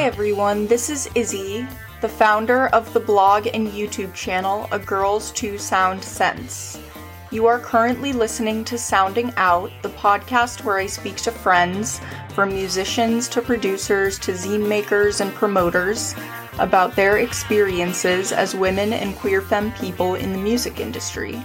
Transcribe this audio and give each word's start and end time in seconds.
Hi 0.00 0.06
everyone, 0.06 0.66
this 0.66 0.88
is 0.88 1.10
Izzy, 1.14 1.66
the 2.00 2.08
founder 2.08 2.68
of 2.68 2.90
the 2.94 3.00
blog 3.00 3.46
and 3.52 3.68
YouTube 3.68 4.14
channel 4.14 4.66
A 4.72 4.78
Grrrl's 4.78 5.30
Two 5.30 5.58
Sound 5.58 6.02
Cents. 6.02 6.80
You 7.30 7.46
are 7.46 7.58
currently 7.58 8.14
listening 8.14 8.64
to 8.64 8.78
Sounding 8.78 9.30
Out, 9.36 9.70
the 9.82 9.90
podcast 9.90 10.64
where 10.64 10.78
I 10.78 10.86
speak 10.86 11.16
to 11.16 11.30
friends, 11.30 12.00
from 12.34 12.48
musicians 12.48 13.28
to 13.28 13.42
producers 13.42 14.18
to 14.20 14.32
zine 14.32 14.66
makers 14.66 15.20
and 15.20 15.34
promoters, 15.34 16.14
about 16.58 16.96
their 16.96 17.18
experiences 17.18 18.32
as 18.32 18.54
women 18.54 18.94
and 18.94 19.14
queer 19.16 19.42
femme 19.42 19.70
people 19.72 20.14
in 20.14 20.32
the 20.32 20.38
music 20.38 20.80
industry. 20.80 21.38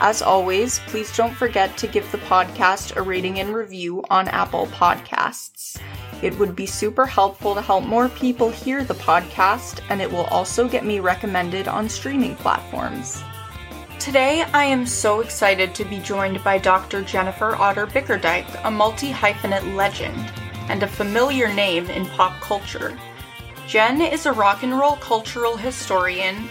As 0.00 0.22
always, 0.22 0.80
please 0.88 1.16
don't 1.16 1.36
forget 1.36 1.76
to 1.76 1.86
give 1.86 2.10
the 2.10 2.18
podcast 2.18 2.96
a 2.96 3.02
rating 3.02 3.38
and 3.38 3.54
review 3.54 4.02
on 4.10 4.26
Apple 4.26 4.66
Podcasts. 4.66 5.80
It 6.22 6.38
would 6.38 6.54
be 6.54 6.66
super 6.66 7.04
helpful 7.04 7.54
to 7.54 7.60
help 7.60 7.84
more 7.84 8.08
people 8.08 8.48
hear 8.48 8.84
the 8.84 8.94
podcast, 8.94 9.80
and 9.90 10.00
it 10.00 10.10
will 10.10 10.24
also 10.26 10.68
get 10.68 10.84
me 10.84 11.00
recommended 11.00 11.66
on 11.66 11.88
streaming 11.88 12.36
platforms. 12.36 13.22
Today, 13.98 14.42
I 14.52 14.64
am 14.64 14.86
so 14.86 15.20
excited 15.20 15.74
to 15.74 15.84
be 15.84 15.98
joined 15.98 16.42
by 16.44 16.58
Dr. 16.58 17.02
Jennifer 17.02 17.56
Otter 17.56 17.86
Bickerdike, 17.86 18.60
a 18.64 18.70
multi 18.70 19.12
hyphenate 19.12 19.74
legend 19.74 20.32
and 20.68 20.82
a 20.82 20.88
familiar 20.88 21.52
name 21.52 21.90
in 21.90 22.06
pop 22.06 22.40
culture. 22.40 22.96
Jen 23.66 24.00
is 24.00 24.26
a 24.26 24.32
rock 24.32 24.62
and 24.62 24.78
roll 24.78 24.96
cultural 24.96 25.56
historian, 25.56 26.48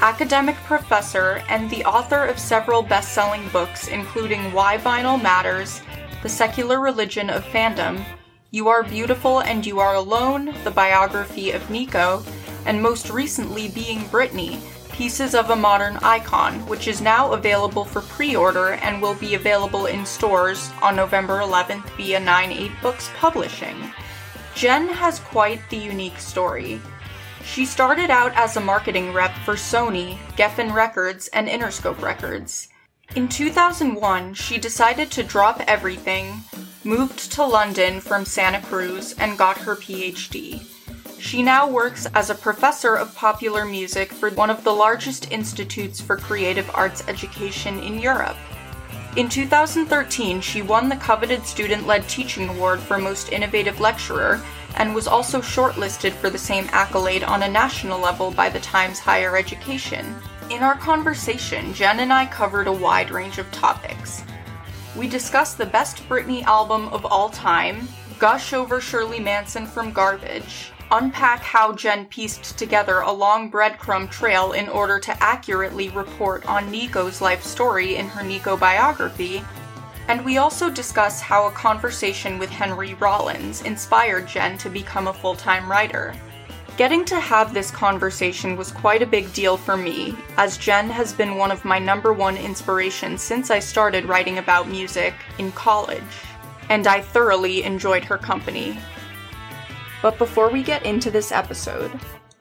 academic 0.00 0.56
professor, 0.56 1.42
and 1.48 1.70
the 1.70 1.84
author 1.84 2.24
of 2.24 2.38
several 2.38 2.82
best 2.82 3.12
selling 3.14 3.48
books, 3.48 3.88
including 3.88 4.52
Why 4.52 4.76
Vinyl 4.76 5.20
Matters, 5.20 5.80
The 6.22 6.28
Secular 6.28 6.80
Religion 6.80 7.30
of 7.30 7.44
Fandom, 7.44 8.04
You 8.52 8.68
Are 8.68 8.84
Beautiful 8.84 9.40
and 9.40 9.66
You 9.66 9.80
Are 9.80 9.96
Alone, 9.96 10.54
the 10.62 10.70
biography 10.70 11.50
of 11.50 11.68
Nico, 11.68 12.22
and 12.64 12.80
most 12.80 13.10
recently 13.10 13.68
Being 13.68 13.98
Britney, 14.02 14.60
Pieces 14.92 15.34
of 15.34 15.50
a 15.50 15.56
Modern 15.56 15.96
Icon, 15.96 16.64
which 16.68 16.86
is 16.86 17.00
now 17.00 17.32
available 17.32 17.84
for 17.84 18.02
pre 18.02 18.36
order 18.36 18.74
and 18.74 19.02
will 19.02 19.16
be 19.16 19.34
available 19.34 19.86
in 19.86 20.06
stores 20.06 20.70
on 20.80 20.94
November 20.94 21.40
11th 21.40 21.90
via 21.96 22.20
9 22.20 22.52
8 22.52 22.70
Books 22.82 23.10
Publishing. 23.16 23.92
Jen 24.54 24.86
has 24.86 25.18
quite 25.18 25.68
the 25.68 25.76
unique 25.76 26.20
story. 26.20 26.80
She 27.44 27.66
started 27.66 28.10
out 28.10 28.32
as 28.36 28.56
a 28.56 28.60
marketing 28.60 29.12
rep 29.12 29.34
for 29.44 29.54
Sony, 29.54 30.18
Geffen 30.36 30.72
Records, 30.72 31.26
and 31.28 31.48
Interscope 31.48 32.00
Records. 32.00 32.68
In 33.16 33.28
2001, 33.28 34.34
she 34.34 34.56
decided 34.56 35.10
to 35.10 35.24
drop 35.24 35.62
everything, 35.66 36.42
moved 36.86 37.32
to 37.32 37.44
London 37.44 38.00
from 38.00 38.24
Santa 38.24 38.62
Cruz, 38.62 39.12
and 39.18 39.36
got 39.36 39.58
her 39.58 39.74
PhD. 39.74 40.64
She 41.18 41.42
now 41.42 41.68
works 41.68 42.06
as 42.14 42.30
a 42.30 42.34
professor 42.34 42.94
of 42.94 43.14
popular 43.16 43.64
music 43.64 44.12
for 44.12 44.30
one 44.30 44.50
of 44.50 44.62
the 44.62 44.72
largest 44.72 45.32
institutes 45.32 46.00
for 46.00 46.16
creative 46.16 46.70
arts 46.72 47.02
education 47.08 47.80
in 47.80 47.98
Europe. 47.98 48.36
In 49.16 49.28
2013, 49.28 50.40
she 50.40 50.62
won 50.62 50.88
the 50.88 50.96
coveted 50.96 51.44
Student 51.44 51.86
Led 51.86 52.08
Teaching 52.08 52.48
Award 52.50 52.78
for 52.78 52.98
Most 52.98 53.32
Innovative 53.32 53.80
Lecturer 53.80 54.40
and 54.76 54.94
was 54.94 55.08
also 55.08 55.40
shortlisted 55.40 56.12
for 56.12 56.30
the 56.30 56.38
same 56.38 56.68
accolade 56.70 57.24
on 57.24 57.42
a 57.42 57.48
national 57.48 57.98
level 57.98 58.30
by 58.30 58.48
the 58.48 58.60
Times 58.60 58.98
Higher 59.00 59.36
Education. 59.36 60.14
In 60.50 60.62
our 60.62 60.76
conversation, 60.76 61.74
Jen 61.74 62.00
and 62.00 62.12
I 62.12 62.26
covered 62.26 62.68
a 62.68 62.72
wide 62.72 63.10
range 63.10 63.38
of 63.38 63.50
topics. 63.50 64.22
We 64.96 65.08
discuss 65.08 65.52
the 65.52 65.66
best 65.66 66.08
Britney 66.08 66.42
album 66.44 66.88
of 66.88 67.04
all 67.04 67.28
time, 67.28 67.86
gush 68.18 68.54
over 68.54 68.80
Shirley 68.80 69.20
Manson 69.20 69.66
from 69.66 69.92
Garbage, 69.92 70.72
unpack 70.90 71.40
how 71.40 71.74
Jen 71.74 72.06
pieced 72.06 72.56
together 72.58 73.00
a 73.00 73.12
long 73.12 73.50
breadcrumb 73.50 74.10
trail 74.10 74.52
in 74.52 74.70
order 74.70 74.98
to 75.00 75.22
accurately 75.22 75.90
report 75.90 76.46
on 76.46 76.70
Nico's 76.70 77.20
life 77.20 77.42
story 77.42 77.96
in 77.96 78.08
her 78.08 78.22
Nico 78.22 78.56
biography, 78.56 79.44
and 80.08 80.24
we 80.24 80.38
also 80.38 80.70
discuss 80.70 81.20
how 81.20 81.46
a 81.46 81.52
conversation 81.52 82.38
with 82.38 82.48
Henry 82.48 82.94
Rollins 82.94 83.60
inspired 83.62 84.26
Jen 84.26 84.56
to 84.58 84.70
become 84.70 85.08
a 85.08 85.12
full 85.12 85.36
time 85.36 85.70
writer. 85.70 86.14
Getting 86.76 87.04
to 87.06 87.18
have 87.18 87.54
this 87.54 87.70
conversation 87.70 88.56
was 88.56 88.70
quite 88.70 89.00
a 89.00 89.06
big 89.06 89.32
deal 89.32 89.56
for 89.56 89.76
me, 89.76 90.14
as 90.36 90.58
Jen 90.58 90.90
has 90.90 91.12
been 91.12 91.36
one 91.36 91.50
of 91.50 91.64
my 91.64 91.78
number 91.78 92.12
one 92.12 92.36
inspirations 92.36 93.22
since 93.22 93.50
I 93.50 93.60
started 93.60 94.04
writing 94.04 94.38
about 94.38 94.68
music 94.68 95.14
in 95.38 95.52
college, 95.52 96.02
and 96.68 96.86
I 96.86 97.00
thoroughly 97.00 97.62
enjoyed 97.62 98.04
her 98.04 98.18
company. 98.18 98.78
But 100.02 100.18
before 100.18 100.50
we 100.50 100.62
get 100.62 100.84
into 100.84 101.10
this 101.10 101.32
episode, 101.32 101.90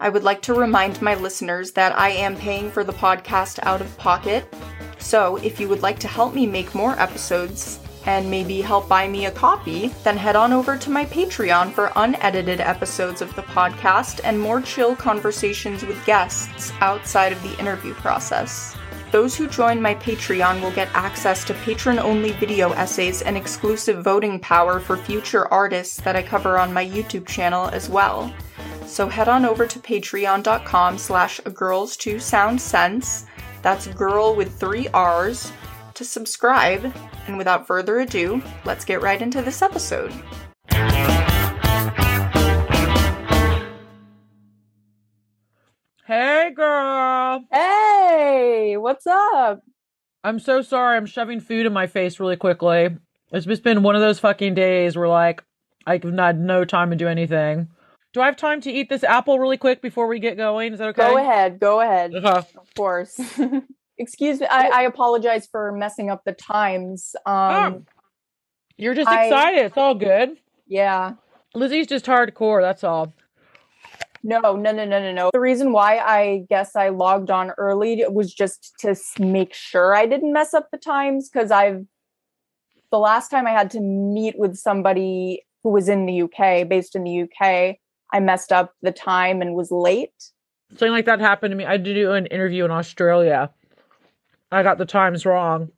I 0.01 0.09
would 0.09 0.23
like 0.23 0.41
to 0.43 0.53
remind 0.53 1.01
my 1.01 1.15
listeners 1.15 1.71
that 1.71 1.97
I 1.97 2.09
am 2.09 2.35
paying 2.35 2.69
for 2.69 2.83
the 2.83 2.91
podcast 2.91 3.59
out 3.63 3.79
of 3.79 3.97
pocket 3.97 4.53
so, 5.05 5.35
if 5.37 5.59
you 5.59 5.69
would 5.69 5.83
like 5.83 5.99
to 5.99 6.07
help 6.07 6.33
me 6.33 6.47
make 6.47 6.73
more 6.73 6.99
episodes 6.99 7.79
and 8.05 8.29
maybe 8.29 8.61
help 8.61 8.87
buy 8.87 9.07
me 9.07 9.25
a 9.25 9.31
copy, 9.31 9.87
then 10.03 10.17
head 10.17 10.35
on 10.35 10.53
over 10.53 10.77
to 10.77 10.89
my 10.89 11.05
Patreon 11.05 11.71
for 11.71 11.91
unedited 11.95 12.61
episodes 12.61 13.21
of 13.21 13.35
the 13.35 13.41
podcast 13.43 14.21
and 14.23 14.39
more 14.39 14.61
chill 14.61 14.95
conversations 14.95 15.83
with 15.83 16.05
guests 16.05 16.71
outside 16.81 17.31
of 17.31 17.41
the 17.43 17.57
interview 17.59 17.93
process. 17.95 18.75
Those 19.11 19.35
who 19.35 19.47
join 19.47 19.81
my 19.81 19.95
Patreon 19.95 20.61
will 20.61 20.71
get 20.71 20.89
access 20.93 21.43
to 21.45 21.53
patron 21.53 21.99
only 21.99 22.31
video 22.33 22.71
essays 22.73 23.21
and 23.21 23.37
exclusive 23.37 24.03
voting 24.03 24.39
power 24.39 24.79
for 24.79 24.97
future 24.97 25.47
artists 25.47 26.01
that 26.01 26.15
I 26.15 26.21
cover 26.21 26.57
on 26.57 26.73
my 26.73 26.85
YouTube 26.85 27.25
channel 27.25 27.69
as 27.69 27.89
well. 27.89 28.33
So 28.85 29.07
head 29.07 29.29
on 29.29 29.45
over 29.45 29.65
to 29.67 29.79
patreon.com 29.79 30.97
slash 30.97 31.39
girls 31.53 31.97
to 31.97 32.19
sound 32.19 32.59
sense 32.61 33.25
that's 33.65 33.87
girl 33.87 34.35
with 34.35 34.59
three 34.59 34.87
R's, 34.89 35.51
to 35.95 36.05
subscribe. 36.05 36.93
And 37.27 37.37
without 37.37 37.67
further 37.67 37.99
ado, 37.99 38.41
let's 38.63 38.85
get 38.85 39.01
right 39.01 39.21
into 39.21 39.41
this 39.41 39.61
episode. 39.61 40.13
Hey, 46.05 46.51
girl. 46.55 47.43
Hey, 47.51 48.77
what's 48.77 49.07
up? 49.07 49.63
I'm 50.23 50.39
so 50.39 50.61
sorry. 50.61 50.97
I'm 50.97 51.07
shoving 51.07 51.39
food 51.39 51.65
in 51.65 51.73
my 51.73 51.87
face 51.87 52.19
really 52.19 52.35
quickly. 52.35 52.89
It's 53.31 53.45
just 53.47 53.63
been 53.63 53.81
one 53.81 53.95
of 53.95 54.01
those 54.01 54.19
fucking 54.19 54.53
days 54.53 54.95
where, 54.95 55.07
like, 55.07 55.43
I've 55.87 56.03
had 56.03 56.39
no 56.39 56.63
time 56.63 56.91
to 56.91 56.95
do 56.95 57.07
anything. 57.07 57.69
Do 58.13 58.21
I 58.21 58.27
have 58.27 58.37
time 58.37 58.61
to 58.61 58.71
eat 58.71 58.87
this 58.87 59.03
apple 59.03 59.39
really 59.39 59.57
quick 59.57 59.81
before 59.81 60.07
we 60.07 60.19
get 60.19 60.37
going? 60.37 60.73
Is 60.73 60.79
that 60.79 60.89
okay? 60.89 61.09
Go 61.09 61.17
ahead. 61.17 61.59
Go 61.59 61.81
ahead. 61.81 62.13
Okay. 62.13 62.27
Of 62.27 62.73
course. 62.75 63.19
Excuse 63.97 64.41
me. 64.41 64.47
I, 64.47 64.67
I, 64.67 64.81
apologize 64.83 65.47
for 65.47 65.71
messing 65.71 66.09
up 66.09 66.23
the 66.25 66.33
times. 66.33 67.15
Um, 67.25 67.33
oh. 67.33 67.83
You're 68.77 68.93
just 68.93 69.07
I, 69.07 69.25
excited. 69.25 69.65
It's 69.65 69.77
all 69.77 69.95
good. 69.95 70.37
Yeah. 70.67 71.13
Izzy's 71.55 71.87
just 71.87 72.05
hardcore. 72.05 72.61
That's 72.61 72.83
all. 72.83 73.13
No, 74.21 74.39
no, 74.39 74.55
no, 74.55 74.71
no, 74.71 74.85
no, 74.85 75.11
no. 75.11 75.29
The 75.31 75.39
reason 75.39 75.71
why 75.71 75.99
I 75.99 76.45
guess 76.49 76.75
I 76.75 76.89
logged 76.89 77.29
on 77.29 77.51
early 77.51 78.03
was 78.09 78.33
just 78.33 78.73
to 78.79 78.95
make 79.19 79.53
sure 79.53 79.95
I 79.95 80.07
didn't 80.07 80.33
mess 80.33 80.53
up 80.53 80.71
the 80.71 80.77
times 80.77 81.29
because 81.29 81.51
I've 81.51 81.85
the 82.91 82.97
last 82.97 83.29
time 83.29 83.45
I 83.45 83.51
had 83.51 83.69
to 83.71 83.79
meet 83.81 84.37
with 84.37 84.55
somebody 84.55 85.43
who 85.63 85.69
was 85.69 85.89
in 85.89 86.05
the 86.05 86.21
UK, 86.23 86.67
based 86.67 86.95
in 86.95 87.03
the 87.03 87.23
UK, 87.23 87.77
I 88.13 88.19
messed 88.19 88.51
up 88.51 88.73
the 88.81 88.91
time 88.91 89.41
and 89.41 89.53
was 89.53 89.71
late. 89.71 90.31
Something 90.71 90.91
like 90.91 91.05
that 91.05 91.19
happened 91.19 91.51
to 91.51 91.55
me. 91.55 91.65
I 91.65 91.77
did 91.77 91.93
do 91.93 92.11
an 92.13 92.25
interview 92.27 92.65
in 92.65 92.71
Australia. 92.71 93.51
I 94.55 94.63
got 94.63 94.77
the 94.77 94.85
times 94.85 95.25
wrong, 95.25 95.69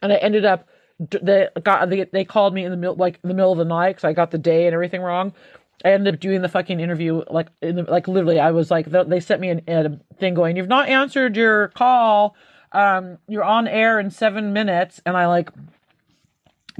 and 0.00 0.12
I 0.12 0.16
ended 0.16 0.44
up 0.44 0.68
they 0.98 1.48
got 1.62 1.88
they, 1.90 2.04
they 2.04 2.24
called 2.24 2.54
me 2.54 2.64
in 2.64 2.70
the 2.70 2.76
middle 2.76 2.96
like 2.96 3.18
in 3.22 3.28
the 3.28 3.34
middle 3.34 3.52
of 3.52 3.58
the 3.58 3.64
night 3.64 3.90
because 3.90 4.04
I 4.04 4.12
got 4.12 4.30
the 4.30 4.38
day 4.38 4.66
and 4.66 4.74
everything 4.74 5.02
wrong. 5.02 5.32
I 5.84 5.92
ended 5.92 6.14
up 6.14 6.20
doing 6.20 6.42
the 6.42 6.48
fucking 6.48 6.80
interview 6.80 7.22
like 7.30 7.48
in 7.60 7.76
the, 7.76 7.82
like 7.82 8.06
literally 8.06 8.38
I 8.38 8.52
was 8.52 8.70
like 8.70 8.86
they 8.86 9.20
sent 9.20 9.40
me 9.40 9.50
an, 9.50 9.62
a 9.68 9.98
thing 10.16 10.34
going 10.34 10.56
you've 10.56 10.68
not 10.68 10.88
answered 10.88 11.36
your 11.36 11.68
call 11.68 12.36
um 12.70 13.18
you're 13.26 13.42
on 13.42 13.66
air 13.66 13.98
in 13.98 14.10
7 14.10 14.52
minutes 14.52 15.00
and 15.04 15.16
I 15.16 15.26
like 15.26 15.50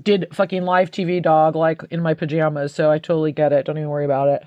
did 0.01 0.29
fucking 0.33 0.65
live 0.65 0.93
TV 0.93 1.21
dog 1.21 1.57
like 1.57 1.83
in 1.91 2.01
my 2.01 2.15
pajamas 2.15 2.73
so 2.73 2.93
I 2.93 2.99
totally 2.99 3.33
get 3.33 3.53
it 3.53 3.67
don't 3.67 3.77
even 3.77 3.89
worry 3.89 4.05
about 4.05 4.29
it. 4.29 4.47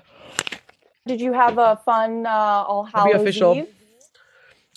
Did 1.06 1.20
you 1.20 1.34
have 1.34 1.58
a 1.58 1.76
fun 1.84 2.26
uh, 2.26 2.30
All 2.30 2.84
Hallows 2.84 3.20
official. 3.20 3.54
Eve? 3.54 3.68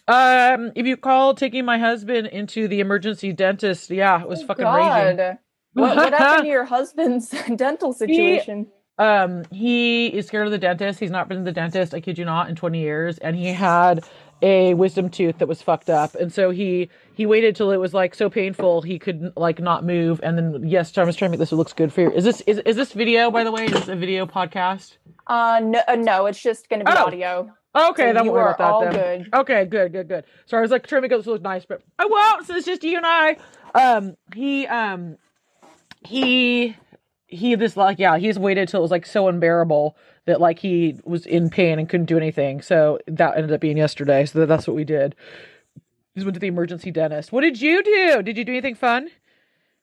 Um, 0.10 0.72
if 0.76 0.88
you 0.88 0.98
call 0.98 1.36
taking 1.36 1.66
my 1.66 1.78
husband 1.78 2.28
into 2.28 2.68
the 2.68 2.80
emergency 2.80 3.32
dentist, 3.32 3.92
yeah, 3.92 4.22
it 4.22 4.28
was 4.28 4.42
oh, 4.42 4.48
fucking 4.48 4.64
God. 4.64 5.18
raging. 5.18 5.38
What, 5.74 5.96
what 5.96 6.14
happened 6.14 6.46
to 6.46 6.50
your 6.50 6.66
husband's 6.66 7.30
dental 7.56 7.94
situation? 7.94 8.68
He, 8.98 9.04
um, 9.04 9.46
he 9.52 10.08
is 10.08 10.26
scared 10.26 10.48
of 10.48 10.52
the 10.52 10.58
dentist. 10.58 11.00
He's 11.00 11.12
not 11.12 11.30
been 11.30 11.38
to 11.38 11.44
the 11.44 11.52
dentist, 11.52 11.94
I 11.94 12.02
kid 12.02 12.18
you 12.18 12.26
not, 12.26 12.50
in 12.50 12.56
20 12.56 12.80
years, 12.80 13.20
and 13.20 13.36
he 13.36 13.54
had 13.54 14.04
a 14.42 14.74
wisdom 14.74 15.10
tooth 15.10 15.38
that 15.38 15.48
was 15.48 15.62
fucked 15.62 15.90
up, 15.90 16.16
and 16.16 16.32
so 16.34 16.50
he 16.50 16.90
he 17.14 17.26
waited 17.26 17.56
till 17.56 17.72
it 17.72 17.78
was 17.78 17.94
like 17.94 18.16
so 18.16 18.30
painful 18.30 18.82
he 18.82 18.98
could 18.98 19.34
like 19.36 19.60
not 19.60 19.86
move, 19.86 20.20
and 20.24 20.38
then 20.38 20.68
yes, 20.68 20.96
was 20.96 21.16
trying 21.16 21.28
to 21.28 21.30
make 21.30 21.40
this. 21.40 21.52
It 21.52 21.56
looks 21.58 21.74
good 21.74 21.92
for 21.94 22.02
you. 22.02 22.12
Is 22.12 22.24
this 22.24 22.42
is 22.42 22.60
is 22.60 22.76
this 22.76 22.94
video 22.94 23.32
by 23.32 23.44
the 23.44 23.52
way? 23.52 23.66
Is 23.66 23.72
this 23.72 23.88
a 23.90 23.96
video 23.96 24.26
podcast? 24.26 24.98
Uh, 25.28 25.60
no, 25.64 25.82
uh, 25.88 25.96
no, 25.96 26.26
it's 26.26 26.42
just 26.42 26.70
going 26.70 26.80
to 26.80 26.86
be 26.86 26.92
Oh. 26.98 27.06
audio. 27.06 27.52
Okay, 27.76 28.10
So 28.10 28.14
then 28.14 28.26
we'll 28.26 28.34
worry 28.34 28.44
are 28.44 28.56
about 28.56 28.82
that 28.82 28.94
then. 28.94 29.24
good. 29.24 29.34
Okay, 29.36 29.66
good, 29.66 29.92
good, 29.92 30.08
good. 30.08 30.26
So 30.48 30.58
I 30.58 30.62
was 30.62 30.72
like 30.72 30.88
trying 30.88 31.04
to 31.04 31.08
make 31.08 31.18
this 31.18 31.28
look 31.28 31.42
nice, 31.42 31.66
but 31.66 31.82
I 32.00 32.06
won't. 32.06 32.48
So 32.48 32.56
it's 32.56 32.66
just 32.66 32.84
you 32.84 32.98
and 32.98 33.06
I. 33.06 33.38
Um, 33.76 34.16
he, 34.34 34.66
um, 34.66 35.18
he, 36.04 36.76
he. 37.28 37.54
This 37.56 37.78
like, 37.78 38.00
yeah, 38.00 38.18
he's 38.18 38.40
waited 38.40 38.70
till 38.70 38.80
it 38.80 38.82
was 38.82 38.92
like 38.92 39.06
so 39.06 39.28
unbearable 39.28 39.96
that 40.26 40.42
like 40.42 40.58
he 40.60 41.00
was 41.04 41.28
in 41.28 41.50
pain 41.52 41.78
and 41.78 41.88
couldn't 41.88 42.08
do 42.08 42.18
anything. 42.18 42.62
So 42.62 43.00
that 43.06 43.36
ended 43.38 43.52
up 43.52 43.62
being 43.62 43.78
yesterday. 43.78 44.26
So 44.26 44.48
that's 44.48 44.68
what 44.68 44.76
we 44.76 44.84
did. 44.84 45.16
Just 46.16 46.26
went 46.26 46.34
to 46.34 46.40
the 46.40 46.48
emergency 46.48 46.90
dentist. 46.90 47.32
What 47.32 47.42
did 47.42 47.62
you 47.62 47.84
do? 47.84 48.24
Did 48.24 48.36
you 48.36 48.44
do 48.46 48.52
anything 48.52 48.76
fun? 48.76 49.10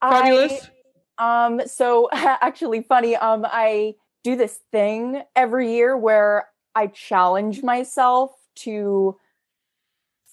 Fabulous. 0.01 0.71
I, 1.19 1.47
um, 1.47 1.63
so 1.67 2.09
actually 2.13 2.83
funny, 2.83 3.15
um, 3.15 3.47
I 3.49 3.95
do 4.25 4.35
this 4.37 4.59
thing 4.73 5.23
every 5.37 5.73
year 5.73 5.97
where 5.97 6.49
I 6.77 6.89
challenge 6.89 7.63
myself 7.63 8.33
to 8.57 9.17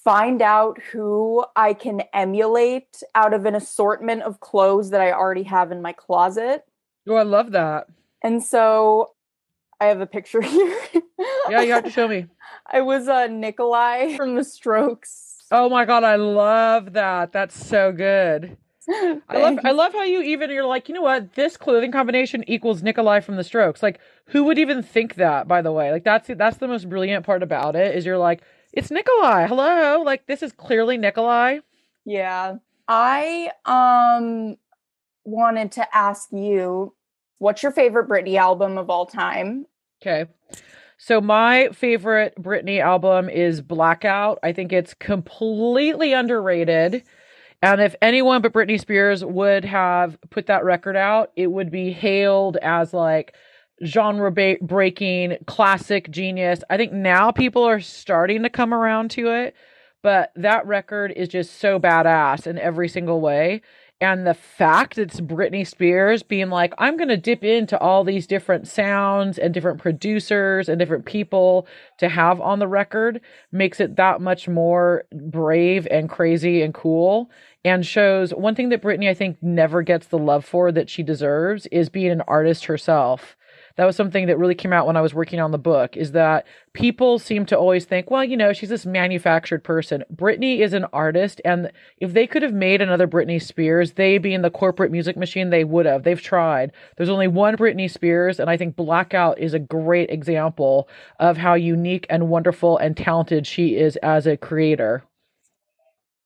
find 0.03 0.41
out 0.41 0.77
who 0.91 1.45
I 1.55 1.73
can 1.73 2.01
emulate 2.13 3.01
out 3.15 3.33
of 3.33 3.45
an 3.45 3.55
assortment 3.55 4.23
of 4.23 4.41
clothes 4.41 4.89
that 4.89 4.99
I 4.99 5.13
already 5.13 5.43
have 5.43 5.71
in 5.71 5.81
my 5.81 5.93
closet. 5.93 6.65
Oh, 7.07 7.15
I 7.15 7.23
love 7.23 7.51
that. 7.51 7.87
And 8.21 8.43
so 8.43 9.11
I 9.79 9.85
have 9.85 10.01
a 10.01 10.05
picture 10.05 10.41
here. 10.41 10.77
Yeah, 11.49 11.61
you 11.61 11.71
have 11.71 11.85
to 11.85 11.89
show 11.89 12.09
me. 12.09 12.27
I 12.67 12.81
was 12.81 13.07
uh, 13.07 13.27
Nikolai 13.27 14.17
from 14.17 14.35
The 14.35 14.43
Strokes. 14.43 15.43
Oh 15.49 15.69
my 15.69 15.85
god, 15.85 16.03
I 16.03 16.17
love 16.17 16.93
that. 16.93 17.31
That's 17.31 17.65
so 17.65 17.93
good. 17.93 18.57
I 18.89 19.21
love 19.31 19.59
I 19.63 19.71
love 19.71 19.93
how 19.93 20.03
you 20.03 20.21
even 20.21 20.49
you're 20.49 20.65
like, 20.65 20.89
you 20.89 20.95
know 20.95 21.01
what? 21.01 21.35
This 21.35 21.55
clothing 21.55 21.93
combination 21.93 22.43
equals 22.49 22.83
Nikolai 22.83 23.21
from 23.21 23.37
the 23.37 23.43
Strokes. 23.45 23.81
Like 23.81 24.01
who 24.27 24.45
would 24.45 24.57
even 24.57 24.83
think 24.83 25.15
that, 25.15 25.47
by 25.47 25.61
the 25.61 25.71
way? 25.71 25.91
Like 25.91 26.03
that's 26.03 26.29
that's 26.35 26.57
the 26.57 26.67
most 26.67 26.89
brilliant 26.89 27.25
part 27.25 27.43
about 27.43 27.75
it 27.75 27.95
is 27.95 28.05
you're 28.05 28.17
like, 28.17 28.41
it's 28.71 28.91
Nikolai. 28.91 29.47
Hello. 29.47 30.01
Like 30.01 30.25
this 30.27 30.41
is 30.41 30.51
clearly 30.51 30.97
Nikolai. 30.97 31.59
Yeah. 32.05 32.55
I 32.87 33.51
um 33.65 34.57
wanted 35.25 35.71
to 35.73 35.95
ask 35.95 36.29
you 36.31 36.93
what's 37.37 37.63
your 37.63 37.71
favorite 37.71 38.09
Britney 38.09 38.35
album 38.35 38.77
of 38.77 38.89
all 38.89 39.05
time? 39.05 39.65
Okay. 40.01 40.25
So 40.97 41.19
my 41.19 41.69
favorite 41.73 42.33
Britney 42.41 42.79
album 42.79 43.29
is 43.29 43.61
Blackout. 43.61 44.39
I 44.41 44.53
think 44.53 44.71
it's 44.71 44.93
completely 44.93 46.13
underrated. 46.13 47.03
And 47.61 47.81
if 47.81 47.95
anyone 48.01 48.41
but 48.41 48.53
Britney 48.53 48.79
Spears 48.79 49.23
would 49.23 49.65
have 49.65 50.17
put 50.29 50.47
that 50.47 50.63
record 50.63 50.95
out, 50.95 51.31
it 51.35 51.47
would 51.47 51.71
be 51.71 51.91
hailed 51.91 52.57
as 52.57 52.93
like 52.93 53.35
genre 53.85 54.31
ba- 54.31 54.57
breaking, 54.61 55.37
classic 55.45 56.09
genius. 56.11 56.63
I 56.69 56.77
think 56.77 56.93
now 56.93 57.31
people 57.31 57.63
are 57.63 57.79
starting 57.79 58.43
to 58.43 58.49
come 58.49 58.73
around 58.73 59.11
to 59.11 59.31
it, 59.31 59.55
but 60.01 60.31
that 60.35 60.65
record 60.67 61.13
is 61.15 61.29
just 61.29 61.59
so 61.59 61.79
badass 61.79 62.47
in 62.47 62.57
every 62.57 62.87
single 62.87 63.21
way. 63.21 63.61
And 64.01 64.27
the 64.27 64.33
fact 64.33 64.97
it's 64.97 65.21
Britney 65.21 65.65
Spears 65.65 66.23
being 66.23 66.49
like, 66.49 66.73
I'm 66.77 66.97
going 66.97 67.07
to 67.07 67.15
dip 67.15 67.41
into 67.41 67.79
all 67.79 68.03
these 68.03 68.27
different 68.27 68.67
sounds 68.67 69.37
and 69.37 69.53
different 69.53 69.79
producers 69.79 70.67
and 70.67 70.77
different 70.77 71.05
people 71.05 71.67
to 71.99 72.09
have 72.09 72.41
on 72.41 72.59
the 72.59 72.67
record 72.67 73.21
makes 73.53 73.79
it 73.79 73.95
that 73.95 74.19
much 74.19 74.49
more 74.49 75.05
brave 75.13 75.87
and 75.89 76.09
crazy 76.09 76.61
and 76.61 76.73
cool. 76.73 77.31
And 77.63 77.85
shows 77.85 78.31
one 78.33 78.55
thing 78.55 78.69
that 78.69 78.81
Britney, 78.81 79.09
I 79.09 79.13
think, 79.13 79.37
never 79.41 79.83
gets 79.83 80.07
the 80.07 80.17
love 80.17 80.43
for 80.43 80.69
that 80.73 80.89
she 80.89 81.01
deserves 81.01 81.65
is 81.67 81.87
being 81.87 82.11
an 82.11 82.23
artist 82.27 82.65
herself 82.65 83.37
that 83.75 83.85
was 83.85 83.95
something 83.95 84.27
that 84.27 84.37
really 84.37 84.53
came 84.53 84.71
out 84.71 84.85
when 84.85 84.95
I 84.95 85.01
was 85.01 85.15
working 85.15 85.39
on 85.39 85.49
the 85.51 85.57
book 85.57 85.97
is 85.97 86.11
that 86.11 86.45
people 86.73 87.17
seem 87.17 87.45
to 87.47 87.57
always 87.57 87.85
think, 87.85 88.11
well, 88.11 88.23
you 88.23 88.37
know, 88.37 88.53
she's 88.53 88.69
this 88.69 88.85
manufactured 88.85 89.63
person. 89.63 90.03
Britney 90.13 90.59
is 90.59 90.73
an 90.73 90.85
artist. 90.93 91.41
And 91.43 91.71
if 91.97 92.13
they 92.13 92.27
could 92.27 92.43
have 92.43 92.53
made 92.53 92.81
another 92.81 93.07
Britney 93.07 93.41
Spears, 93.41 93.93
they 93.93 94.19
being 94.19 94.43
the 94.43 94.51
corporate 94.51 94.91
music 94.91 95.17
machine, 95.17 95.49
they 95.49 95.63
would 95.63 95.87
have. 95.87 96.03
They've 96.03 96.21
tried. 96.21 96.71
There's 96.97 97.09
only 97.09 97.27
one 97.27 97.57
Britney 97.57 97.89
Spears. 97.89 98.39
And 98.39 98.47
I 98.47 98.57
think 98.57 98.75
Blackout 98.75 99.39
is 99.39 99.55
a 99.55 99.59
great 99.59 100.11
example 100.11 100.87
of 101.19 101.37
how 101.37 101.55
unique 101.55 102.05
and 102.11 102.29
wonderful 102.29 102.77
and 102.77 102.95
talented 102.95 103.47
she 103.47 103.75
is 103.75 103.95
as 103.97 104.27
a 104.27 104.37
creator. 104.37 105.03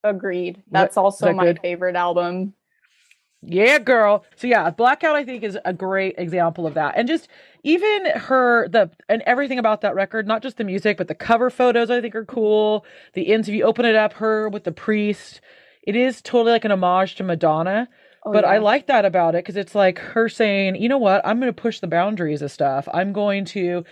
Agreed. 0.03 0.57
that- 0.57 0.63
That's 0.71 0.97
also 0.97 1.27
that 1.27 1.35
my 1.35 1.45
good? 1.45 1.59
favorite 1.61 1.95
album. 1.95 2.53
Yeah, 3.41 3.79
girl. 3.79 4.25
So 4.35 4.47
yeah, 4.47 4.69
Blackout 4.71 5.15
I 5.15 5.23
think 5.23 5.43
is 5.43 5.57
a 5.63 5.73
great 5.73 6.15
example 6.17 6.65
of 6.65 6.73
that. 6.73 6.95
And 6.97 7.07
just 7.07 7.27
even 7.63 8.05
her 8.15 8.67
the 8.67 8.89
and 9.07 9.21
everything 9.25 9.59
about 9.59 9.81
that 9.81 9.95
record, 9.95 10.27
not 10.27 10.41
just 10.41 10.57
the 10.57 10.63
music, 10.63 10.97
but 10.97 11.07
the 11.07 11.15
cover 11.15 11.49
photos 11.49 11.89
I 11.91 12.01
think 12.01 12.15
are 12.15 12.25
cool. 12.25 12.85
The 13.13 13.31
ends 13.31 13.47
if 13.47 13.55
you 13.55 13.63
open 13.63 13.85
it 13.85 13.95
up, 13.95 14.13
her 14.13 14.49
with 14.49 14.63
the 14.63 14.71
priest. 14.71 15.41
It 15.83 15.95
is 15.95 16.21
totally 16.21 16.51
like 16.51 16.65
an 16.65 16.71
homage 16.71 17.15
to 17.15 17.23
Madonna. 17.23 17.87
Oh, 18.25 18.33
but 18.33 18.43
I 18.43 18.57
like 18.57 18.87
that 18.87 19.05
about 19.05 19.35
it 19.35 19.45
because 19.45 19.55
it's 19.55 19.75
like 19.75 19.99
her 19.99 20.27
saying, 20.27 20.75
you 20.75 20.89
know 20.89 20.97
what, 20.97 21.25
I'm 21.25 21.39
going 21.39 21.53
to 21.53 21.61
push 21.61 21.79
the 21.79 21.87
boundaries 21.87 22.41
of 22.41 22.51
stuff. 22.51 22.87
I'm 22.93 23.13
going 23.13 23.45
to 23.45 23.85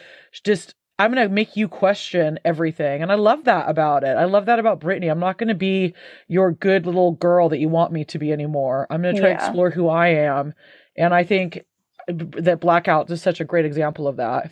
just, 0.43 0.75
I'm 0.97 1.13
going 1.13 1.27
to 1.27 1.33
make 1.33 1.57
you 1.57 1.67
question 1.67 2.39
everything. 2.45 3.01
And 3.01 3.11
I 3.11 3.15
love 3.15 3.43
that 3.45 3.69
about 3.69 4.03
it. 4.03 4.15
I 4.15 4.23
love 4.25 4.45
that 4.45 4.59
about 4.59 4.79
Britney. 4.79 5.11
I'm 5.11 5.19
not 5.19 5.37
going 5.37 5.49
to 5.49 5.55
be 5.55 5.93
your 6.27 6.51
good 6.53 6.85
little 6.85 7.11
girl 7.11 7.49
that 7.49 7.59
you 7.59 7.67
want 7.67 7.91
me 7.91 8.05
to 8.05 8.17
be 8.17 8.31
anymore. 8.31 8.87
I'm 8.89 9.01
going 9.01 9.15
to 9.15 9.21
try 9.21 9.29
to 9.31 9.35
explore 9.35 9.69
who 9.69 9.89
I 9.89 10.07
am. 10.07 10.53
And 10.95 11.13
I 11.13 11.23
think 11.23 11.65
that 12.07 12.61
Blackout 12.61 13.09
is 13.11 13.21
such 13.21 13.41
a 13.41 13.45
great 13.45 13.65
example 13.65 14.07
of 14.07 14.17
that. 14.17 14.51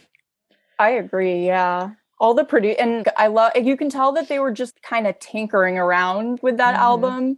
I 0.80 0.90
agree. 0.92 1.46
Yeah. 1.46 1.92
All 2.20 2.34
the 2.34 2.44
produ 2.44 2.76
and 2.78 3.08
I 3.18 3.28
love 3.28 3.52
you 3.56 3.78
can 3.78 3.90
tell 3.90 4.12
that 4.14 4.28
they 4.28 4.40
were 4.40 4.52
just 4.52 4.82
kind 4.82 5.08
of 5.08 5.18
tinkering 5.20 5.78
around 5.78 6.40
with 6.42 6.58
that 6.58 6.76
Mhm. 6.76 6.80
album. 6.80 7.38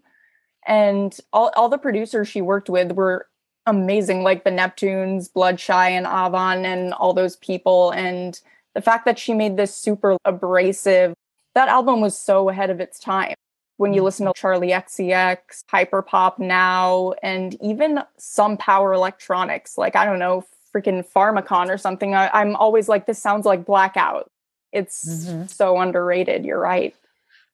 And 0.67 1.15
all, 1.31 1.51
all 1.55 1.69
the 1.69 1.77
producers 1.77 2.27
she 2.27 2.41
worked 2.41 2.69
with 2.69 2.91
were 2.93 3.27
amazing, 3.67 4.23
like 4.23 4.43
the 4.43 4.51
Neptunes, 4.51 5.31
Bloodshy, 5.31 5.73
and 5.73 6.07
Avant, 6.07 6.65
and 6.65 6.93
all 6.93 7.13
those 7.13 7.35
people. 7.35 7.91
And 7.91 8.39
the 8.75 8.81
fact 8.81 9.05
that 9.05 9.17
she 9.17 9.33
made 9.33 9.57
this 9.57 9.75
super 9.75 10.17
abrasive, 10.25 11.13
that 11.55 11.69
album 11.69 12.01
was 12.01 12.17
so 12.17 12.49
ahead 12.49 12.69
of 12.69 12.79
its 12.79 12.99
time. 12.99 13.33
When 13.77 13.93
you 13.93 14.03
listen 14.03 14.25
to 14.25 14.31
Charli 14.33 14.71
XCX, 14.71 15.63
Hyperpop 15.73 16.39
now, 16.39 17.13
and 17.23 17.55
even 17.61 17.99
some 18.17 18.55
power 18.57 18.93
electronics, 18.93 19.77
like 19.77 19.95
I 19.95 20.05
don't 20.05 20.19
know, 20.19 20.45
freaking 20.73 21.05
Pharmakon 21.05 21.67
or 21.69 21.77
something, 21.77 22.13
I, 22.15 22.29
I'm 22.33 22.55
always 22.57 22.87
like, 22.87 23.05
this 23.05 23.19
sounds 23.19 23.45
like 23.45 23.65
Blackout. 23.65 24.29
It's 24.71 25.05
Mhm. 25.25 25.49
so 25.49 25.79
underrated. 25.79 26.45
You're 26.45 26.59
right. 26.59 26.93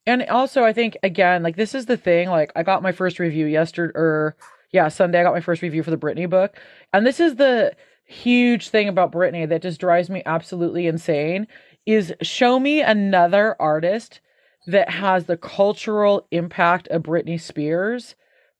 And 0.07 0.24
also, 0.24 0.63
I 0.63 0.74
think 0.74 0.98
again, 1.03 1.43
like 1.43 1.55
this 1.55 1.74
is 1.75 1.86
the 1.86 1.98
thing. 1.98 2.29
Like, 2.29 2.51
I 2.55 2.63
got 2.63 2.81
my 2.84 2.91
first 2.91 3.19
review 3.19 3.45
yesterday, 3.45 3.93
or 3.95 4.36
yeah, 4.72 4.88
Sunday. 4.89 5.19
I 5.19 5.24
got 5.24 5.34
my 5.34 5.41
first 5.41 5.62
review 5.62 5.84
for 5.84 5.91
the 5.91 5.98
Britney 5.98 6.29
book, 6.29 6.55
and 6.93 7.05
this 7.05 7.19
is 7.19 7.36
the 7.36 7.74
huge 8.12 8.70
thing 8.70 8.88
about 8.88 9.12
Britney 9.12 9.48
that 9.48 9.62
just 9.62 9.80
drives 9.80 10.10
me 10.10 10.22
absolutely 10.25 10.88
insane. 10.88 11.48
Is 11.86 12.13
show 12.22 12.60
me 12.60 12.82
another 12.82 13.56
artist 13.60 14.20
that 14.68 14.89
has 14.89 15.25
the 15.25 15.38
cultural 15.38 16.27
impact 16.32 16.88
of 16.89 17.03
Britney 17.03 17.39
Spears. 17.41 18.15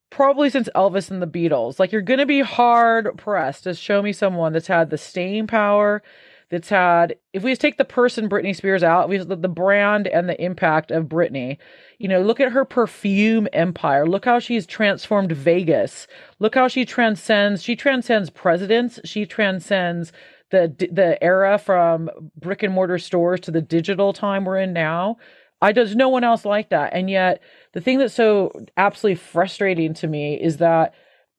Probably 0.10 0.50
since 0.50 0.68
Elvis 0.76 1.10
and 1.10 1.22
the 1.22 1.28
Beatles. 1.28 1.80
Like, 1.80 1.92
you're 1.92 2.02
going 2.02 2.20
to 2.20 2.26
be 2.26 2.42
hard 2.42 3.18
pressed 3.18 3.64
to 3.64 3.74
show 3.74 4.02
me 4.02 4.12
someone 4.12 4.52
that's 4.52 4.68
had 4.68 4.90
the 4.90 4.98
staying 4.98 5.48
power, 5.48 6.04
that's 6.52 6.70
had 6.70 7.16
if 7.32 7.44
we 7.44 7.52
just 7.52 7.62
take 7.62 7.78
the 7.78 7.86
person 7.86 8.30
Britney 8.30 8.54
Spears 8.54 8.84
out, 8.84 9.08
we 9.08 9.18
the, 9.18 9.38
the 9.38 9.48
brand 9.48 10.08
and 10.08 10.28
the 10.28 10.40
impact 10.40 10.92
of 10.92 11.06
Britney. 11.06 11.58
You 11.98 12.10
know, 12.10 12.22
look 12.22 12.42
at 12.42 12.52
her 12.52 12.66
perfume 12.66 13.48
empire. 13.54 14.06
Look 14.06 14.26
how 14.26 14.40
she's 14.40 14.68
transformed 14.68 15.32
Vegas. 15.32 16.08
Look 16.40 16.54
how 16.54 16.68
she 16.68 16.84
transcends. 16.84 17.64
She 17.64 17.78
transcends 17.78 18.30
presidents. 18.30 19.00
She 19.06 19.26
transcends 19.26 20.12
the 20.50 20.68
the 20.92 21.18
era 21.24 21.58
from 21.58 22.10
brick 22.36 22.64
and 22.64 22.74
mortar 22.74 23.00
stores 23.00 23.40
to 23.42 23.52
the 23.52 23.62
digital 23.62 24.12
time 24.12 24.44
we're 24.44 24.60
in 24.60 24.74
now. 24.74 25.18
I 25.62 25.72
there's 25.72 25.96
no 25.96 26.10
one 26.10 26.26
else 26.26 26.44
like 26.44 26.70
that. 26.70 26.92
And 26.94 27.10
yet 27.10 27.42
the 27.72 27.80
thing 27.80 27.98
that's 27.98 28.14
so 28.14 28.52
absolutely 28.76 29.16
frustrating 29.16 29.94
to 29.96 30.08
me 30.08 30.36
is 30.36 30.58
that 30.58 30.94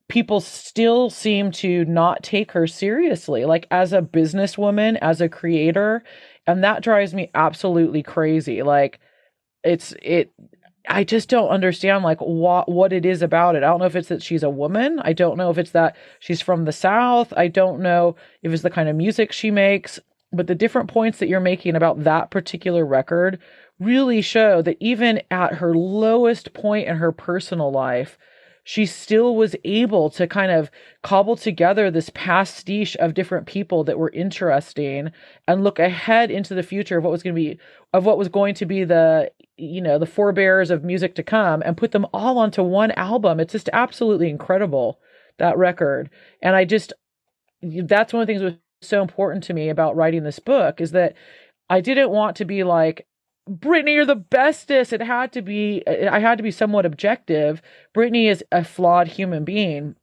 people 0.09 0.41
still 0.41 1.09
seem 1.09 1.51
to 1.51 1.85
not 1.85 2.23
take 2.23 2.51
her 2.51 2.67
seriously, 2.67 3.45
like 3.45 3.67
as 3.71 3.93
a 3.93 4.01
businesswoman, 4.01 4.97
as 5.01 5.21
a 5.21 5.29
creator. 5.29 6.03
And 6.45 6.63
that 6.63 6.83
drives 6.83 7.13
me 7.13 7.31
absolutely 7.33 8.03
crazy. 8.03 8.63
Like 8.63 8.99
it's 9.63 9.93
it 10.01 10.33
I 10.87 11.05
just 11.05 11.29
don't 11.29 11.49
understand 11.49 12.03
like 12.03 12.19
what 12.19 12.69
what 12.69 12.91
it 12.91 13.05
is 13.05 13.21
about 13.21 13.55
it. 13.55 13.63
I 13.63 13.67
don't 13.67 13.79
know 13.79 13.85
if 13.85 13.95
it's 13.95 14.09
that 14.09 14.21
she's 14.21 14.43
a 14.43 14.49
woman. 14.49 14.99
I 15.03 15.13
don't 15.13 15.37
know 15.37 15.49
if 15.49 15.57
it's 15.57 15.71
that 15.71 15.95
she's 16.19 16.41
from 16.41 16.65
the 16.65 16.73
south. 16.73 17.33
I 17.37 17.47
don't 17.47 17.79
know 17.81 18.15
if 18.41 18.51
it's 18.51 18.63
the 18.63 18.69
kind 18.69 18.89
of 18.89 18.95
music 18.95 19.31
she 19.31 19.51
makes, 19.51 19.99
but 20.33 20.47
the 20.47 20.55
different 20.55 20.89
points 20.89 21.19
that 21.19 21.29
you're 21.29 21.39
making 21.39 21.75
about 21.75 22.03
that 22.03 22.31
particular 22.31 22.85
record 22.85 23.39
really 23.79 24.21
show 24.21 24.61
that 24.61 24.77
even 24.79 25.21
at 25.31 25.55
her 25.55 25.73
lowest 25.73 26.53
point 26.53 26.87
in 26.87 26.97
her 26.97 27.11
personal 27.11 27.71
life, 27.71 28.17
she 28.63 28.85
still 28.85 29.35
was 29.35 29.55
able 29.65 30.09
to 30.09 30.25
kind 30.25 30.51
of 30.51 30.71
cobble 31.01 31.35
together 31.35 31.91
this 31.91 32.09
pastiche 32.13 32.95
of 32.97 33.13
different 33.13 33.45
people 33.45 33.83
that 33.83 33.99
were 33.99 34.09
interesting 34.11 35.11
and 35.47 35.63
look 35.63 35.79
ahead 35.79 36.31
into 36.31 36.53
the 36.53 36.63
future 36.63 36.97
of 36.97 37.03
what 37.03 37.11
was 37.11 37.23
going 37.23 37.35
to 37.35 37.41
be 37.41 37.59
of 37.93 38.05
what 38.05 38.17
was 38.17 38.29
going 38.29 38.55
to 38.55 38.65
be 38.65 38.83
the 38.83 39.29
you 39.57 39.81
know 39.81 39.99
the 39.99 40.05
forebears 40.05 40.71
of 40.71 40.83
music 40.83 41.15
to 41.15 41.23
come 41.23 41.61
and 41.65 41.77
put 41.77 41.91
them 41.91 42.07
all 42.13 42.37
onto 42.37 42.63
one 42.63 42.91
album. 42.91 43.39
It's 43.39 43.53
just 43.53 43.69
absolutely 43.73 44.29
incredible 44.29 44.99
that 45.37 45.57
record. 45.57 46.09
And 46.41 46.55
i 46.55 46.65
just 46.65 46.93
that's 47.61 48.13
one 48.13 48.21
of 48.21 48.27
the 48.27 48.33
things 48.33 48.41
that 48.41 48.45
was 48.45 48.57
so 48.81 49.01
important 49.01 49.43
to 49.45 49.53
me 49.53 49.69
about 49.69 49.95
writing 49.95 50.23
this 50.23 50.39
book 50.39 50.81
is 50.81 50.91
that 50.91 51.13
i 51.69 51.79
didn't 51.79 52.09
want 52.09 52.35
to 52.35 52.43
be 52.43 52.63
like 52.63 53.07
Britney, 53.49 53.93
you're 53.93 54.05
the 54.05 54.15
bestest. 54.15 54.93
It 54.93 55.01
had 55.01 55.33
to 55.33 55.41
be, 55.41 55.83
I 55.87 56.19
had 56.19 56.37
to 56.37 56.43
be 56.43 56.51
somewhat 56.51 56.85
objective. 56.85 57.61
Britney 57.95 58.29
is 58.29 58.43
a 58.51 58.63
flawed 58.63 59.07
human 59.07 59.43
being. 59.43 59.95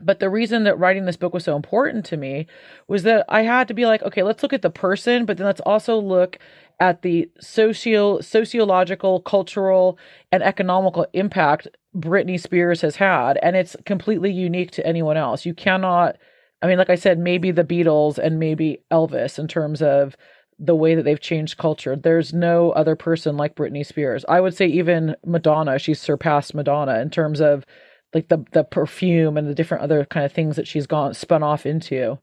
But 0.00 0.18
the 0.18 0.30
reason 0.30 0.64
that 0.64 0.78
writing 0.78 1.04
this 1.04 1.16
book 1.16 1.32
was 1.32 1.44
so 1.44 1.54
important 1.54 2.04
to 2.06 2.16
me 2.16 2.48
was 2.88 3.04
that 3.04 3.24
I 3.28 3.42
had 3.42 3.68
to 3.68 3.74
be 3.74 3.86
like, 3.86 4.02
okay, 4.02 4.24
let's 4.24 4.42
look 4.42 4.52
at 4.52 4.62
the 4.62 4.70
person, 4.70 5.26
but 5.26 5.36
then 5.36 5.46
let's 5.46 5.60
also 5.60 5.96
look 5.96 6.38
at 6.80 7.02
the 7.02 7.30
socio 7.40 8.20
sociological, 8.20 9.20
cultural, 9.20 9.96
and 10.32 10.42
economical 10.42 11.06
impact 11.12 11.68
Britney 11.96 12.40
Spears 12.40 12.80
has 12.80 12.96
had. 12.96 13.38
And 13.42 13.54
it's 13.54 13.76
completely 13.86 14.32
unique 14.32 14.72
to 14.72 14.84
anyone 14.84 15.16
else. 15.16 15.46
You 15.46 15.54
cannot, 15.54 16.16
I 16.62 16.66
mean, 16.66 16.78
like 16.78 16.90
I 16.90 16.96
said, 16.96 17.20
maybe 17.20 17.52
the 17.52 17.62
Beatles 17.62 18.18
and 18.18 18.40
maybe 18.40 18.82
Elvis 18.90 19.38
in 19.38 19.46
terms 19.46 19.82
of 19.82 20.16
the 20.62 20.76
way 20.76 20.94
that 20.94 21.02
they've 21.02 21.20
changed 21.20 21.58
culture. 21.58 21.96
There's 21.96 22.32
no 22.32 22.70
other 22.70 22.94
person 22.94 23.36
like 23.36 23.56
Britney 23.56 23.84
Spears. 23.84 24.24
I 24.28 24.40
would 24.40 24.54
say 24.54 24.66
even 24.66 25.16
Madonna, 25.26 25.78
she's 25.78 26.00
surpassed 26.00 26.54
Madonna 26.54 27.00
in 27.00 27.10
terms 27.10 27.40
of 27.40 27.66
like 28.14 28.28
the 28.28 28.44
the 28.52 28.62
perfume 28.62 29.36
and 29.36 29.48
the 29.48 29.54
different 29.54 29.82
other 29.82 30.04
kind 30.04 30.24
of 30.24 30.32
things 30.32 30.56
that 30.56 30.68
she's 30.68 30.86
gone 30.86 31.14
spun 31.14 31.42
off 31.42 31.66
into. 31.66 32.18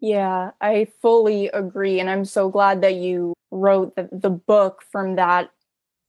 Yeah, 0.00 0.50
I 0.60 0.88
fully 1.00 1.48
agree 1.48 1.98
and 1.98 2.10
I'm 2.10 2.24
so 2.24 2.50
glad 2.50 2.82
that 2.82 2.94
you 2.96 3.34
wrote 3.50 3.96
the, 3.96 4.08
the 4.12 4.30
book 4.30 4.82
from 4.92 5.16
that 5.16 5.50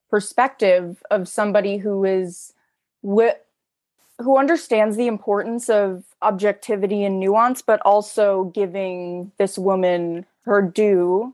perspective 0.09 1.01
of 1.09 1.27
somebody 1.27 1.77
who 1.77 2.03
is 2.03 2.53
wh- 3.07 3.37
who 4.19 4.37
understands 4.37 4.97
the 4.97 5.07
importance 5.07 5.69
of 5.69 6.03
objectivity 6.21 7.03
and 7.03 7.19
nuance 7.19 7.61
but 7.61 7.81
also 7.83 8.45
giving 8.55 9.31
this 9.37 9.57
woman 9.57 10.25
her 10.43 10.61
due 10.61 11.33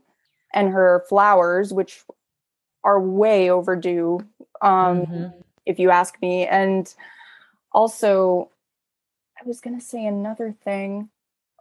and 0.54 0.70
her 0.70 1.04
flowers, 1.08 1.72
which 1.72 2.02
are 2.82 3.00
way 3.00 3.50
overdue, 3.50 4.20
um, 4.62 5.02
mm-hmm. 5.02 5.40
if 5.66 5.78
you 5.78 5.90
ask 5.90 6.20
me. 6.22 6.46
And 6.46 6.92
also, 7.72 8.50
I 9.38 9.46
was 9.46 9.60
going 9.60 9.78
to 9.78 9.84
say 9.84 10.06
another 10.06 10.54
thing. 10.64 11.10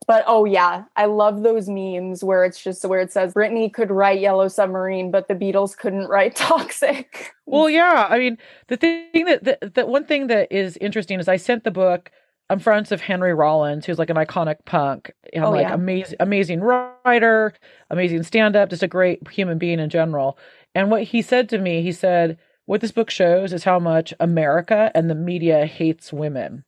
But 0.08 0.24
oh 0.28 0.46
yeah, 0.46 0.84
I 0.96 1.06
love 1.06 1.42
those 1.42 1.68
memes 1.68 2.24
where 2.24 2.46
it's 2.46 2.62
just 2.62 2.86
where 2.86 3.00
it 3.00 3.12
says 3.12 3.34
Britney 3.34 3.74
could 3.74 3.90
write 3.90 4.20
Yellow 4.20 4.48
Submarine, 4.50 5.10
but 5.10 5.28
the 5.28 5.34
Beatles 5.34 5.76
couldn't 5.76 6.08
write 6.08 6.36
Toxic. 6.36 7.34
Well, 7.46 7.70
yeah, 7.70 8.06
I 8.10 8.20
mean 8.20 8.38
the 8.68 8.78
thing 8.78 9.26
that 9.26 9.44
the, 9.44 9.72
the 9.74 9.86
one 9.86 10.06
thing 10.06 10.28
that 10.28 10.52
is 10.52 10.78
interesting 10.78 11.20
is 11.20 11.28
I 11.28 11.38
sent 11.38 11.64
the 11.64 11.72
book 11.72 12.12
I'm 12.50 12.60
friends 12.60 12.92
of 12.92 13.02
Henry 13.02 13.34
Rollins, 13.34 13.86
who's 13.86 13.98
like 13.98 14.10
an 14.10 14.18
iconic 14.18 14.66
punk. 14.66 15.12
Oh, 15.36 15.52
like 15.52 15.64
yeah. 15.64 15.74
amazing, 15.74 16.18
amazing 16.20 16.62
writer, 16.62 17.54
amazing 17.90 18.24
stand 18.24 18.56
up, 18.56 18.70
just 18.70 18.84
a 18.84 18.88
great 18.88 19.28
human 19.30 19.58
being 19.58 19.80
in 19.80 19.90
general. 19.90 20.38
And 20.76 20.92
what 20.92 21.04
he 21.04 21.22
said 21.22 21.50
to 21.50 21.58
me, 21.58 21.82
he 21.82 21.92
said, 21.92 22.38
What 22.66 22.82
this 22.82 22.92
book 22.92 23.10
shows 23.10 23.52
is 23.52 23.64
how 23.64 23.80
much 23.80 24.14
America 24.20 24.92
and 24.94 25.10
the 25.10 25.16
media 25.16 25.66
hates 25.66 26.14
women. 26.14 26.64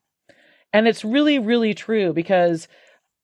And 0.74 0.88
it's 0.88 1.06
really, 1.06 1.38
really 1.38 1.74
true 1.74 2.12
because 2.12 2.68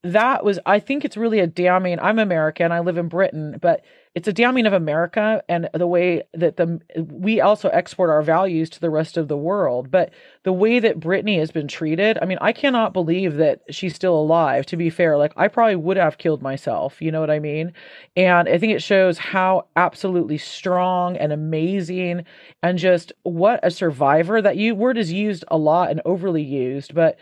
that 0.04 0.44
was, 0.44 0.60
I 0.66 0.80
think 0.80 1.04
it's 1.04 1.18
really 1.18 1.40
a 1.40 1.48
damning. 1.48 2.00
I'm 2.00 2.20
American, 2.20 2.72
I 2.72 2.82
live 2.82 2.98
in 2.98 3.08
Britain, 3.08 3.58
but 3.62 3.84
it's 4.16 4.28
a 4.28 4.34
damning 4.34 4.68
of 4.68 4.74
America 4.74 5.44
and 5.50 5.68
the 5.74 5.88
way 5.88 6.22
that 6.36 6.58
the 6.58 6.80
we 6.96 7.42
also 7.42 7.70
export 7.70 8.12
our 8.12 8.22
values 8.22 8.70
to 8.70 8.80
the 8.80 8.92
rest 8.92 9.18
of 9.18 9.28
the 9.28 9.38
world. 9.38 9.90
But 9.90 10.12
the 10.44 10.54
way 10.54 10.80
that 10.80 11.00
Britney 11.00 11.40
has 11.40 11.50
been 11.50 11.68
treated, 11.68 12.20
I 12.22 12.26
mean, 12.26 12.38
I 12.40 12.52
cannot 12.52 12.94
believe 12.94 13.38
that 13.38 13.62
she's 13.72 13.96
still 13.96 14.16
alive. 14.16 14.68
To 14.68 14.78
be 14.78 14.92
fair, 14.92 15.18
like 15.18 15.34
I 15.36 15.48
probably 15.48 15.78
would 15.78 15.98
have 15.98 16.20
killed 16.20 16.44
myself. 16.44 17.02
You 17.02 17.12
know 17.12 17.22
what 17.22 17.32
I 17.32 17.40
mean? 17.40 17.74
And 18.16 18.48
I 18.48 18.60
think 18.60 18.74
it 18.74 18.84
shows 18.84 19.18
how 19.18 19.66
absolutely 19.76 20.38
strong 20.38 21.18
and 21.18 21.34
amazing 21.34 22.24
and 22.62 22.78
just 22.78 23.14
what 23.24 23.60
a 23.64 23.72
survivor. 23.72 24.42
That 24.42 24.58
you 24.58 24.76
word 24.76 24.98
is 24.98 25.12
used 25.12 25.44
a 25.48 25.58
lot 25.58 25.90
and 25.90 26.02
overly 26.06 26.44
used, 26.44 26.94
but 26.94 27.18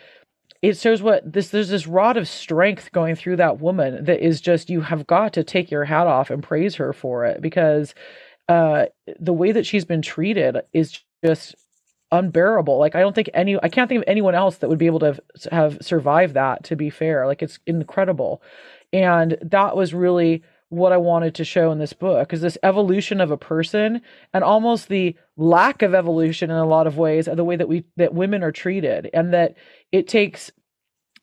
it 0.62 0.78
shows 0.78 1.02
what 1.02 1.32
this 1.32 1.50
there's 1.50 1.70
this 1.70 1.88
rod 1.88 2.18
of 2.18 2.28
strength 2.28 2.92
going 2.92 3.16
through 3.16 3.36
that 3.38 3.60
woman 3.60 4.04
that 4.06 4.24
is 4.24 4.42
just 4.42 4.70
you 4.70 4.82
have 4.82 5.08
got 5.08 5.34
to 5.34 5.44
take 5.44 5.72
your 5.72 5.86
hat 5.86 6.08
off 6.08 6.30
and 6.30 6.44
praise 6.44 6.76
her 6.76 6.94
for 6.94 7.26
it 7.26 7.42
because 7.42 7.94
uh 8.48 8.86
the 9.20 9.34
way 9.34 9.52
that 9.52 9.66
she's 9.66 9.86
been 9.86 10.02
treated 10.02 10.58
is 10.74 11.00
just 11.24 11.56
unbearable. 12.12 12.78
Like 12.78 12.96
i 12.96 13.00
don't 13.00 13.16
think 13.16 13.30
any 13.34 13.58
i 13.64 13.70
can't 13.70 13.88
think 13.90 14.00
of 14.00 14.04
anyone 14.08 14.36
else 14.36 14.58
that 14.58 14.70
would 14.70 14.78
be 14.80 14.86
able 14.86 15.00
to 15.00 15.06
have, 15.08 15.20
have 15.52 15.78
survived 15.82 16.34
that 16.36 16.64
to 16.66 16.76
be 16.76 16.90
fair. 16.90 17.26
Like 17.26 17.42
it's 17.42 17.60
incredible. 17.66 18.42
And 18.94 19.38
that 19.42 19.76
was 19.76 19.94
really 19.94 20.44
what 20.72 20.94
I 20.94 20.98
wanted 20.98 21.36
to 21.36 21.44
show 21.44 21.72
in 21.72 21.80
this 21.80 21.92
book 21.92 22.32
is 22.32 22.40
this 22.40 22.58
evolution 22.64 23.20
of 23.20 23.30
a 23.30 23.38
person 23.38 24.02
and 24.34 24.42
almost 24.42 24.88
the 24.88 25.16
lack 25.36 25.82
of 25.82 25.94
evolution 25.94 26.50
in 26.50 26.56
a 26.56 26.66
lot 26.66 26.88
of 26.88 26.98
ways 26.98 27.28
of 27.28 27.36
the 27.36 27.44
way 27.44 27.58
that 27.58 27.68
we 27.68 27.84
that 27.98 28.14
women 28.14 28.42
are 28.42 28.54
treated 28.54 29.10
and 29.14 29.34
that 29.34 29.56
it 29.92 30.08
takes 30.08 30.50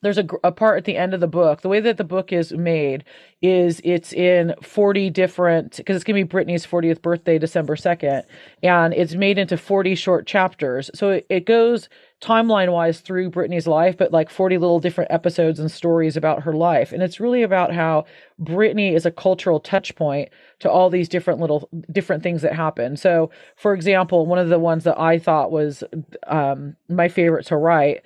there's 0.02 0.18
a, 0.18 0.26
a 0.44 0.52
part 0.52 0.78
at 0.78 0.84
the 0.84 0.96
end 0.96 1.14
of 1.14 1.20
the 1.20 1.26
book. 1.26 1.62
The 1.62 1.68
way 1.68 1.80
that 1.80 1.96
the 1.96 2.04
book 2.04 2.32
is 2.32 2.52
made 2.52 3.04
is 3.42 3.80
it's 3.84 4.12
in 4.12 4.54
40 4.62 5.10
different, 5.10 5.76
because 5.76 5.96
it's 5.96 6.04
going 6.04 6.24
to 6.24 6.24
be 6.24 6.28
Britney's 6.28 6.66
40th 6.66 7.02
birthday, 7.02 7.38
December 7.38 7.74
2nd, 7.74 8.22
and 8.62 8.94
it's 8.94 9.14
made 9.14 9.38
into 9.38 9.56
40 9.56 9.94
short 9.94 10.26
chapters. 10.26 10.90
So 10.94 11.10
it, 11.10 11.26
it 11.28 11.46
goes 11.46 11.88
timeline 12.20 12.72
wise 12.72 13.00
through 13.00 13.30
Britney's 13.30 13.66
life, 13.66 13.96
but 13.96 14.12
like 14.12 14.28
40 14.28 14.58
little 14.58 14.80
different 14.80 15.10
episodes 15.12 15.60
and 15.60 15.70
stories 15.70 16.16
about 16.16 16.42
her 16.42 16.52
life. 16.52 16.92
And 16.92 17.02
it's 17.02 17.20
really 17.20 17.42
about 17.42 17.72
how 17.72 18.06
Britney 18.40 18.94
is 18.94 19.06
a 19.06 19.10
cultural 19.10 19.60
touch 19.60 19.94
point 19.94 20.28
to 20.58 20.70
all 20.70 20.90
these 20.90 21.08
different 21.08 21.38
little 21.38 21.68
different 21.92 22.22
things 22.22 22.42
that 22.42 22.54
happen. 22.54 22.96
So, 22.96 23.30
for 23.56 23.72
example, 23.72 24.26
one 24.26 24.38
of 24.38 24.48
the 24.48 24.58
ones 24.58 24.84
that 24.84 24.98
I 24.98 25.18
thought 25.18 25.52
was 25.52 25.84
um, 26.26 26.76
my 26.88 27.08
favorite 27.08 27.46
to 27.46 27.56
write 27.56 28.02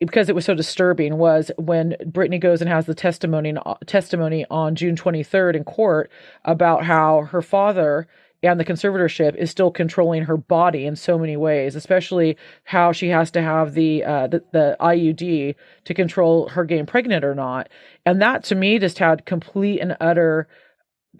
because 0.00 0.28
it 0.28 0.34
was 0.34 0.44
so 0.44 0.54
disturbing 0.54 1.16
was 1.16 1.52
when 1.58 1.94
Britney 2.02 2.40
goes 2.40 2.60
and 2.60 2.68
has 2.68 2.86
the 2.86 2.94
testimony 2.94 3.54
testimony 3.86 4.44
on 4.50 4.74
June 4.74 4.96
23rd 4.96 5.54
in 5.54 5.64
court 5.64 6.10
about 6.44 6.84
how 6.84 7.22
her 7.30 7.42
father 7.42 8.08
and 8.42 8.58
the 8.58 8.64
conservatorship 8.64 9.36
is 9.36 9.50
still 9.50 9.70
controlling 9.70 10.24
her 10.24 10.36
body 10.36 10.84
in 10.86 10.96
so 10.96 11.16
many 11.18 11.36
ways, 11.36 11.76
especially 11.76 12.36
how 12.64 12.92
she 12.92 13.08
has 13.08 13.30
to 13.32 13.42
have 13.42 13.74
the, 13.74 14.04
uh, 14.04 14.26
the 14.26 14.42
the 14.52 14.76
IUD 14.80 15.54
to 15.84 15.94
control 15.94 16.48
her 16.48 16.64
getting 16.64 16.86
pregnant 16.86 17.24
or 17.24 17.34
not. 17.34 17.68
And 18.04 18.20
that 18.20 18.44
to 18.44 18.54
me 18.54 18.78
just 18.78 18.98
had 18.98 19.26
complete 19.26 19.80
and 19.80 19.96
utter 20.00 20.48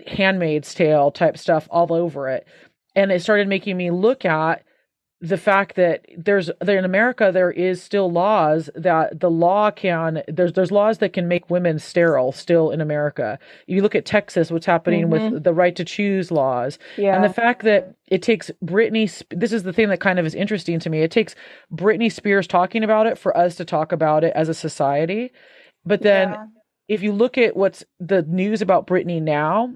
handmaid's 0.07 0.75
tale 0.75 1.11
type 1.11 1.39
stuff 1.39 1.69
all 1.71 1.93
over 1.93 2.29
it. 2.29 2.47
And 2.95 3.13
it 3.13 3.23
started 3.23 3.49
making 3.49 3.77
me 3.77 3.91
look 3.91 4.25
at 4.25 4.65
the 5.23 5.39
fact 5.39 5.77
that 5.77 6.05
there's 6.19 6.51
there 6.61 6.77
in 6.77 6.85
America 6.85 7.31
there 7.33 7.53
is 7.53 7.81
still 7.81 8.11
laws 8.11 8.69
that 8.75 9.21
the 9.21 9.31
law 9.31 9.71
can 9.71 10.21
there's 10.27 10.53
there's 10.53 10.73
laws 10.73 10.99
that 10.99 11.13
can 11.13 11.29
make 11.29 11.49
women 11.49 11.79
sterile 11.79 12.33
still 12.33 12.71
in 12.71 12.81
America. 12.81 13.39
You 13.69 13.83
look 13.83 13.95
at 13.95 14.05
Texas, 14.05 14.51
what's 14.51 14.67
happening 14.67 15.07
mm-hmm. 15.07 15.35
with 15.35 15.45
the 15.45 15.55
right 15.55 15.77
to 15.77 15.85
choose 15.85 16.33
laws, 16.33 16.77
yeah. 16.99 17.15
and 17.15 17.23
the 17.23 17.33
fact 17.33 17.63
that 17.63 17.95
it 18.09 18.21
takes 18.21 18.51
Britney. 18.65 19.23
This 19.31 19.53
is 19.53 19.63
the 19.63 19.73
thing 19.73 19.89
that 19.91 20.01
kind 20.01 20.19
of 20.19 20.27
is 20.27 20.35
interesting 20.35 20.81
to 20.81 20.91
me. 20.91 21.03
It 21.03 21.13
takes 21.13 21.37
Britney 21.73 22.11
Spears 22.11 22.49
talking 22.49 22.83
about 22.83 23.07
it 23.07 23.17
for 23.17 23.37
us 23.37 23.55
to 23.57 23.65
talk 23.65 23.93
about 23.93 24.25
it 24.25 24.33
as 24.35 24.49
a 24.49 24.55
society, 24.55 25.31
but 25.87 26.03
then. 26.03 26.31
Yeah. 26.31 26.47
If 26.89 27.03
you 27.03 27.13
look 27.13 27.39
at 27.39 27.57
what's 27.57 27.85
the 28.01 28.23
news 28.23 28.61
about 28.61 28.87
Britney 28.87 29.23
now, 29.23 29.73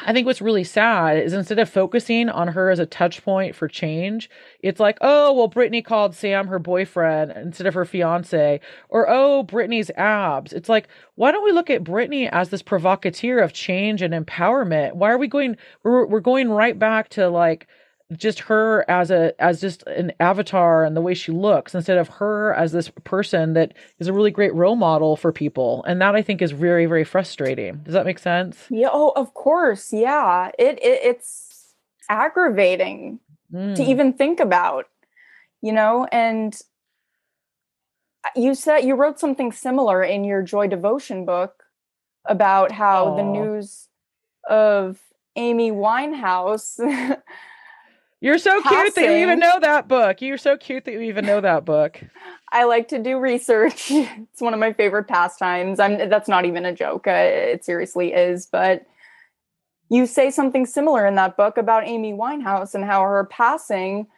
I 0.00 0.12
think 0.12 0.26
what's 0.26 0.40
really 0.40 0.62
sad 0.62 1.18
is 1.18 1.32
instead 1.32 1.58
of 1.58 1.68
focusing 1.68 2.28
on 2.28 2.48
her 2.48 2.70
as 2.70 2.78
a 2.78 2.86
touch 2.86 3.24
point 3.24 3.56
for 3.56 3.66
change, 3.66 4.30
it's 4.60 4.78
like, 4.78 4.96
oh, 5.00 5.32
well, 5.32 5.50
Britney 5.50 5.84
called 5.84 6.14
Sam 6.14 6.46
her 6.46 6.60
boyfriend 6.60 7.32
instead 7.32 7.66
of 7.66 7.74
her 7.74 7.84
fiance, 7.84 8.60
or 8.88 9.08
oh, 9.08 9.42
Britney's 9.42 9.90
abs. 9.96 10.52
It's 10.52 10.68
like, 10.68 10.88
why 11.16 11.32
don't 11.32 11.44
we 11.44 11.50
look 11.50 11.68
at 11.68 11.82
Britney 11.82 12.28
as 12.30 12.50
this 12.50 12.62
provocateur 12.62 13.40
of 13.40 13.52
change 13.52 14.00
and 14.00 14.14
empowerment? 14.14 14.92
Why 14.94 15.10
are 15.10 15.18
we 15.18 15.26
going, 15.26 15.56
we're, 15.82 16.06
we're 16.06 16.20
going 16.20 16.48
right 16.48 16.78
back 16.78 17.08
to 17.10 17.28
like, 17.28 17.66
just 18.16 18.40
her 18.40 18.88
as 18.88 19.10
a 19.10 19.34
as 19.40 19.60
just 19.60 19.82
an 19.86 20.12
avatar 20.18 20.82
and 20.82 20.96
the 20.96 21.00
way 21.00 21.12
she 21.12 21.30
looks 21.30 21.74
instead 21.74 21.98
of 21.98 22.08
her 22.08 22.54
as 22.54 22.72
this 22.72 22.90
person 23.04 23.52
that 23.52 23.74
is 23.98 24.08
a 24.08 24.12
really 24.12 24.30
great 24.30 24.54
role 24.54 24.76
model 24.76 25.16
for 25.16 25.32
people. 25.32 25.84
And 25.86 26.00
that 26.00 26.14
i 26.14 26.22
think 26.22 26.40
is 26.40 26.52
very 26.52 26.86
very 26.86 27.04
frustrating. 27.04 27.78
Does 27.84 27.94
that 27.94 28.06
make 28.06 28.18
sense? 28.18 28.66
Yeah 28.70 28.88
oh 28.92 29.12
of 29.16 29.34
course. 29.34 29.92
Yeah. 29.92 30.50
It, 30.58 30.78
it 30.82 31.00
it's 31.04 31.74
aggravating 32.08 33.20
mm. 33.52 33.76
to 33.76 33.82
even 33.82 34.14
think 34.14 34.40
about 34.40 34.86
you 35.60 35.72
know? 35.72 36.06
And 36.10 36.58
you 38.36 38.54
said 38.54 38.80
you 38.80 38.94
wrote 38.94 39.18
something 39.18 39.52
similar 39.52 40.02
in 40.02 40.24
your 40.24 40.42
Joy 40.42 40.68
Devotion 40.68 41.24
book 41.24 41.64
about 42.24 42.72
how 42.72 43.16
the 43.16 43.22
news 43.22 43.88
of 44.48 44.98
Amy 45.36 45.70
Winehouse. 45.70 46.78
You're 48.20 48.38
so 48.38 48.60
cute 48.62 48.94
that 48.96 49.04
you 49.04 49.16
even 49.18 49.38
know 49.38 49.60
that 49.60 49.86
book. 49.86 50.20
You're 50.20 50.38
so 50.38 50.56
cute 50.56 50.84
that 50.84 50.92
you 50.92 51.02
even 51.02 51.24
know 51.24 51.40
that 51.40 51.64
book. 51.64 52.00
I 52.50 52.64
like 52.64 52.88
to 52.88 52.98
do 52.98 53.18
research. 53.18 53.90
it's 53.90 54.40
one 54.40 54.54
of 54.54 54.60
my 54.60 54.72
favorite 54.72 55.04
pastimes. 55.04 55.78
I'm 55.78 56.08
that's 56.08 56.28
not 56.28 56.44
even 56.44 56.64
a 56.64 56.74
joke. 56.74 57.06
Uh, 57.06 57.12
it 57.12 57.64
seriously 57.64 58.12
is, 58.12 58.46
but 58.46 58.86
you 59.88 60.06
say 60.06 60.30
something 60.30 60.66
similar 60.66 61.06
in 61.06 61.14
that 61.14 61.36
book 61.36 61.56
about 61.56 61.86
Amy 61.86 62.12
Winehouse 62.12 62.74
and 62.74 62.84
how 62.84 63.02
her 63.02 63.24
passing 63.24 64.08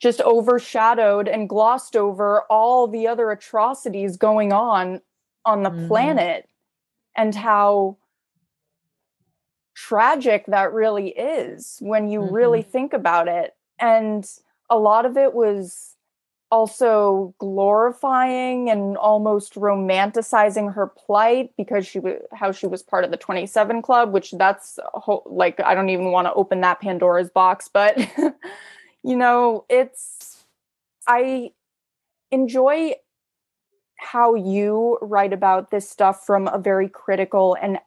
just 0.00 0.20
overshadowed 0.22 1.28
and 1.28 1.48
glossed 1.48 1.96
over 1.96 2.42
all 2.50 2.86
the 2.86 3.06
other 3.06 3.30
atrocities 3.30 4.16
going 4.16 4.52
on 4.52 5.00
on 5.44 5.62
the 5.62 5.70
Mhm. 5.70 5.88
planet 5.88 6.48
and 7.16 7.34
how 7.34 7.96
tragic 9.76 10.46
that 10.46 10.72
really 10.72 11.10
is 11.10 11.76
when 11.80 12.08
you 12.08 12.22
really 12.22 12.60
mm-hmm. 12.60 12.70
think 12.70 12.92
about 12.94 13.28
it 13.28 13.54
and 13.78 14.26
a 14.70 14.78
lot 14.78 15.04
of 15.04 15.18
it 15.18 15.34
was 15.34 15.96
also 16.50 17.34
glorifying 17.38 18.70
and 18.70 18.96
almost 18.96 19.54
romanticizing 19.54 20.72
her 20.72 20.86
plight 20.86 21.50
because 21.58 21.86
she 21.86 21.98
was 21.98 22.14
how 22.32 22.50
she 22.52 22.66
was 22.66 22.82
part 22.82 23.04
of 23.04 23.10
the 23.10 23.18
27 23.18 23.82
club 23.82 24.14
which 24.14 24.30
that's 24.38 24.78
whole, 24.94 25.22
like 25.26 25.60
I 25.60 25.74
don't 25.74 25.90
even 25.90 26.10
want 26.10 26.26
to 26.26 26.32
open 26.32 26.62
that 26.62 26.80
Pandora's 26.80 27.28
box 27.28 27.68
but 27.70 27.98
you 29.04 29.14
know 29.14 29.66
it's 29.68 30.46
I 31.06 31.50
enjoy 32.30 32.94
how 33.98 34.34
you 34.34 34.98
write 35.02 35.34
about 35.34 35.70
this 35.70 35.88
stuff 35.88 36.24
from 36.24 36.48
a 36.48 36.58
very 36.58 36.88
critical 36.88 37.58
and 37.60 37.78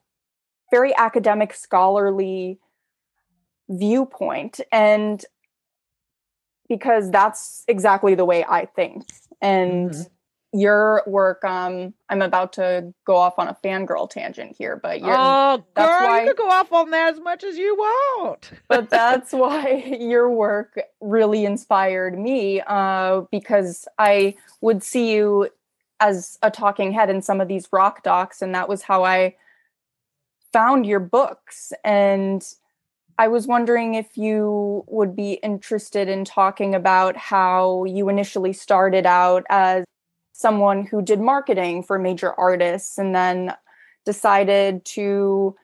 very 0.72 0.96
academic 0.96 1.54
scholarly 1.54 2.60
viewpoint 3.70 4.60
and 4.72 5.26
because 6.68 7.10
that's 7.12 7.64
exactly 7.68 8.16
the 8.16 8.26
way 8.26 8.44
I 8.48 8.66
think. 8.66 9.06
And 9.42 9.92
Mhm. 9.92 10.10
your 10.52 11.04
work, 11.08 11.44
um, 11.44 11.94
I'm 12.10 12.22
about 12.22 12.54
to 12.54 12.94
go 13.06 13.16
off 13.16 13.38
on 13.40 13.48
a 13.48 13.58
fangirl 13.64 14.10
tangent 14.10 14.56
here, 14.58 14.76
but 14.76 15.02
you're, 15.02 15.16
oh, 15.18 15.58
girl, 15.58 15.64
that's 15.76 16.02
why- 16.02 16.22
you 16.22 16.28
could 16.28 16.38
go 16.38 16.50
off 16.50 16.72
on 16.72 16.90
that 16.92 17.14
as 17.14 17.20
much 17.20 17.44
as 17.44 17.58
you 17.58 17.76
want. 17.76 18.52
but 18.68 18.90
that's 18.90 19.32
why 19.32 19.70
your 20.00 20.30
work 20.30 20.80
really 21.02 21.46
inspired 21.46 22.18
me 22.18 22.62
uh, 22.62 23.22
because 23.32 23.88
I 23.98 24.36
would 24.62 24.84
see 24.84 25.12
you 25.14 25.50
as 26.00 26.38
a 26.42 26.50
talking 26.50 26.92
head 26.94 27.10
in 27.10 27.22
some 27.22 27.42
of 27.42 27.48
these 27.48 27.68
rock 27.72 28.04
docs, 28.04 28.42
and 28.42 28.54
that 28.56 28.70
was 28.70 28.84
how 28.84 29.04
I 29.04 29.36
found 30.52 30.86
your 30.86 31.00
books. 31.00 31.74
And 31.84 32.44
I 33.18 33.28
was 33.28 33.48
wondering 33.48 33.96
if 33.96 34.18
you 34.18 34.84
would 34.88 35.16
be 35.16 35.34
interested 35.34 36.08
in 36.08 36.26
talking 36.26 36.74
about 36.74 37.18
how 37.18 37.84
you 37.84 38.10
initially 38.10 38.54
started 38.54 39.06
out 39.06 39.44
as 39.50 39.84
someone 40.32 40.86
who 40.86 41.02
did 41.02 41.20
marketing 41.20 41.84
for 41.84 42.00
major 42.00 42.34
artists 42.34 42.98
and 42.98 43.14
then 43.14 43.54
decided 44.06 44.86
to 44.86 45.56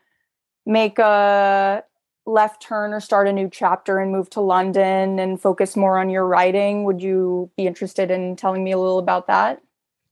make 0.66 1.00
a 1.00 1.84
left 2.26 2.62
turn 2.62 2.92
or 2.92 3.00
start 3.00 3.28
a 3.28 3.32
new 3.32 3.50
chapter 3.50 4.00
and 4.00 4.12
move 4.12 4.30
to 4.32 4.42
London 4.42 5.20
and 5.20 5.40
focus 5.40 5.78
more 5.78 5.98
on 5.98 6.10
your 6.10 6.26
writing. 6.28 6.84
Would 6.84 7.02
you 7.02 7.50
be 7.56 7.68
interested 7.68 8.12
in 8.12 8.36
telling 8.36 8.64
me 8.64 8.72
a 8.72 8.78
little 8.78 9.00
about 9.00 9.28
that? 9.28 9.62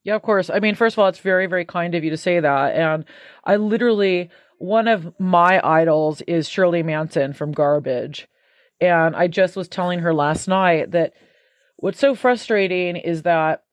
Yeah, 0.04 0.16
of 0.16 0.22
course. 0.22 0.50
I 0.50 0.60
mean, 0.60 0.76
first 0.76 0.96
of 0.96 1.00
all, 1.00 1.08
it's 1.08 1.20
very, 1.20 1.48
very 1.48 1.66
kind 1.66 1.96
of 1.96 2.04
you 2.04 2.10
to 2.10 2.18
say 2.18 2.40
that. 2.40 2.76
And 2.76 3.06
I 3.46 3.56
literally, 3.56 4.30
one 4.64 4.88
of 4.88 5.14
my 5.20 5.60
idols 5.62 6.22
is 6.22 6.48
Shirley 6.48 6.84
Manson 6.84 7.34
from 7.34 7.52
Garbage. 7.52 8.30
And 8.80 9.14
I 9.14 9.28
just 9.28 9.58
was 9.58 9.68
telling 9.68 10.00
her 10.00 10.14
last 10.14 10.48
night 10.48 10.92
that 10.92 11.12
what's 11.76 12.00
so 12.00 12.16
frustrating 12.16 12.96
is 12.96 13.24
that 13.24 13.66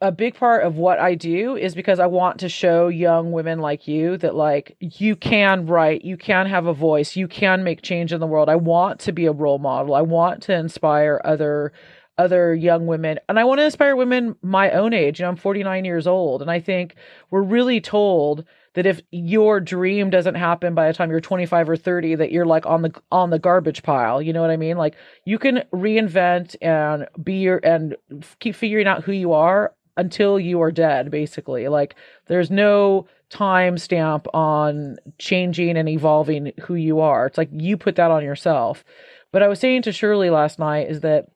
a 0.00 0.12
big 0.12 0.36
part 0.36 0.62
of 0.62 0.76
what 0.76 1.00
I 1.00 1.16
do 1.16 1.56
is 1.56 1.74
because 1.74 1.98
I 1.98 2.06
want 2.06 2.38
to 2.40 2.48
show 2.48 2.86
young 2.86 3.32
women 3.32 3.58
like 3.58 3.88
you 3.88 4.16
that 4.18 4.36
like 4.36 4.76
you 4.78 5.16
can 5.16 5.66
write, 5.66 6.04
you 6.04 6.16
can 6.16 6.46
have 6.46 6.66
a 6.66 6.72
voice, 6.72 7.16
you 7.16 7.26
can 7.26 7.64
make 7.64 7.82
change 7.82 8.12
in 8.12 8.20
the 8.20 8.28
world. 8.28 8.48
I 8.48 8.54
want 8.54 9.00
to 9.00 9.12
be 9.12 9.26
a 9.26 9.32
role 9.32 9.58
model. 9.58 9.96
I 9.96 10.02
want 10.02 10.44
to 10.44 10.54
inspire 10.54 11.20
other 11.24 11.72
other 12.18 12.54
young 12.54 12.86
women 12.86 13.18
and 13.28 13.36
I 13.36 13.42
want 13.42 13.58
to 13.58 13.64
inspire 13.64 13.96
women 13.96 14.36
my 14.42 14.70
own 14.70 14.92
age. 14.92 15.18
You 15.18 15.24
know, 15.24 15.30
I'm 15.30 15.36
49 15.36 15.84
years 15.84 16.06
old 16.06 16.40
and 16.40 16.50
I 16.52 16.60
think 16.60 16.94
we're 17.32 17.42
really 17.42 17.80
told 17.80 18.44
that 18.74 18.86
if 18.86 19.00
your 19.10 19.60
dream 19.60 20.10
doesn't 20.10 20.36
happen 20.36 20.74
by 20.74 20.86
the 20.86 20.94
time 20.94 21.10
you're 21.10 21.20
25 21.20 21.68
or 21.70 21.76
30 21.76 22.16
that 22.16 22.30
you're 22.30 22.46
like 22.46 22.66
on 22.66 22.82
the 22.82 22.92
on 23.10 23.30
the 23.30 23.38
garbage 23.38 23.82
pile, 23.82 24.22
you 24.22 24.32
know 24.32 24.40
what 24.40 24.50
I 24.50 24.56
mean? 24.56 24.76
Like 24.76 24.94
you 25.24 25.38
can 25.38 25.64
reinvent 25.72 26.56
and 26.62 27.08
be 27.22 27.34
your 27.34 27.58
and 27.58 27.96
keep 28.38 28.54
figuring 28.54 28.86
out 28.86 29.04
who 29.04 29.12
you 29.12 29.32
are 29.32 29.74
until 29.96 30.38
you 30.38 30.60
are 30.62 30.70
dead 30.70 31.10
basically. 31.10 31.68
Like 31.68 31.96
there's 32.26 32.50
no 32.50 33.06
time 33.28 33.78
stamp 33.78 34.26
on 34.34 34.98
changing 35.18 35.76
and 35.76 35.88
evolving 35.88 36.52
who 36.62 36.74
you 36.74 37.00
are. 37.00 37.26
It's 37.26 37.38
like 37.38 37.50
you 37.52 37.76
put 37.76 37.96
that 37.96 38.10
on 38.10 38.24
yourself. 38.24 38.84
But 39.32 39.42
I 39.42 39.48
was 39.48 39.60
saying 39.60 39.82
to 39.82 39.92
Shirley 39.92 40.30
last 40.30 40.58
night 40.58 40.90
is 40.90 41.00
that 41.00 41.26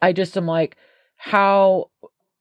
I 0.00 0.12
just 0.12 0.36
am 0.36 0.46
like, 0.46 0.76
how 1.16 1.90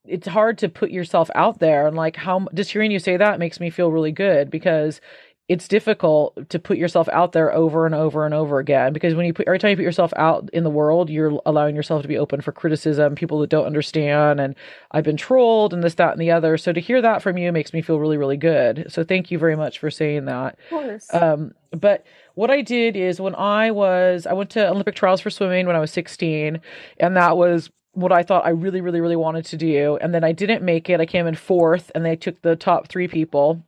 it's 0.09 0.27
hard 0.27 0.57
to 0.57 0.69
put 0.69 0.91
yourself 0.91 1.29
out 1.35 1.59
there 1.59 1.87
and 1.87 1.95
like 1.95 2.15
how 2.15 2.47
just 2.53 2.71
hearing 2.71 2.91
you 2.91 2.99
say 2.99 3.17
that 3.17 3.39
makes 3.39 3.59
me 3.59 3.69
feel 3.69 3.91
really 3.91 4.11
good 4.11 4.49
because 4.49 4.99
it's 5.47 5.67
difficult 5.67 6.47
to 6.49 6.59
put 6.59 6.77
yourself 6.77 7.09
out 7.09 7.31
there 7.31 7.51
over 7.53 7.85
and 7.85 7.95
over 7.95 8.25
and 8.25 8.35
over 8.35 8.59
again 8.59 8.93
because 8.93 9.15
when 9.15 9.25
you 9.25 9.33
put 9.33 9.47
every 9.47 9.57
time 9.57 9.71
you 9.71 9.75
put 9.75 9.83
yourself 9.83 10.13
out 10.15 10.49
in 10.53 10.63
the 10.63 10.69
world 10.69 11.09
you're 11.09 11.39
allowing 11.45 11.75
yourself 11.75 12.01
to 12.01 12.07
be 12.07 12.17
open 12.17 12.41
for 12.41 12.51
criticism 12.51 13.15
people 13.15 13.39
that 13.39 13.49
don't 13.49 13.65
understand 13.65 14.39
and 14.39 14.55
i've 14.91 15.03
been 15.03 15.17
trolled 15.17 15.73
and 15.73 15.83
this 15.83 15.95
that 15.95 16.13
and 16.13 16.21
the 16.21 16.31
other. 16.31 16.57
So 16.57 16.73
to 16.73 16.79
hear 16.79 17.01
that 17.01 17.21
from 17.21 17.37
you 17.37 17.51
makes 17.51 17.73
me 17.73 17.81
feel 17.81 17.99
really 17.99 18.17
really 18.17 18.37
good. 18.37 18.87
So 18.89 19.03
thank 19.03 19.29
you 19.29 19.37
very 19.37 19.55
much 19.55 19.79
for 19.79 19.91
saying 19.91 20.25
that. 20.25 20.57
Of 20.63 20.69
course. 20.69 21.13
um, 21.13 21.53
but 21.71 22.05
what 22.35 22.49
I 22.49 22.61
did 22.61 22.95
is 22.95 23.19
when 23.19 23.35
I 23.35 23.69
was, 23.71 24.25
I 24.25 24.33
went 24.33 24.49
to 24.51 24.69
Olympic 24.69 24.95
trials 24.95 25.21
for 25.21 25.29
swimming 25.29 25.67
when 25.67 25.75
I 25.75 25.79
was 25.79 25.91
16, 25.91 26.61
and 26.99 27.17
that 27.17 27.37
was 27.37 27.69
what 27.93 28.11
I 28.11 28.23
thought 28.23 28.45
I 28.45 28.49
really, 28.49 28.81
really, 28.81 29.01
really 29.01 29.15
wanted 29.15 29.45
to 29.45 29.57
do. 29.57 29.97
And 30.01 30.13
then 30.13 30.23
I 30.23 30.31
didn't 30.31 30.63
make 30.63 30.89
it. 30.89 30.99
I 30.99 31.05
came 31.05 31.27
in 31.27 31.35
fourth, 31.35 31.91
and 31.95 32.05
they 32.05 32.15
took 32.15 32.41
the 32.41 32.55
top 32.55 32.87
three 32.87 33.07
people. 33.07 33.63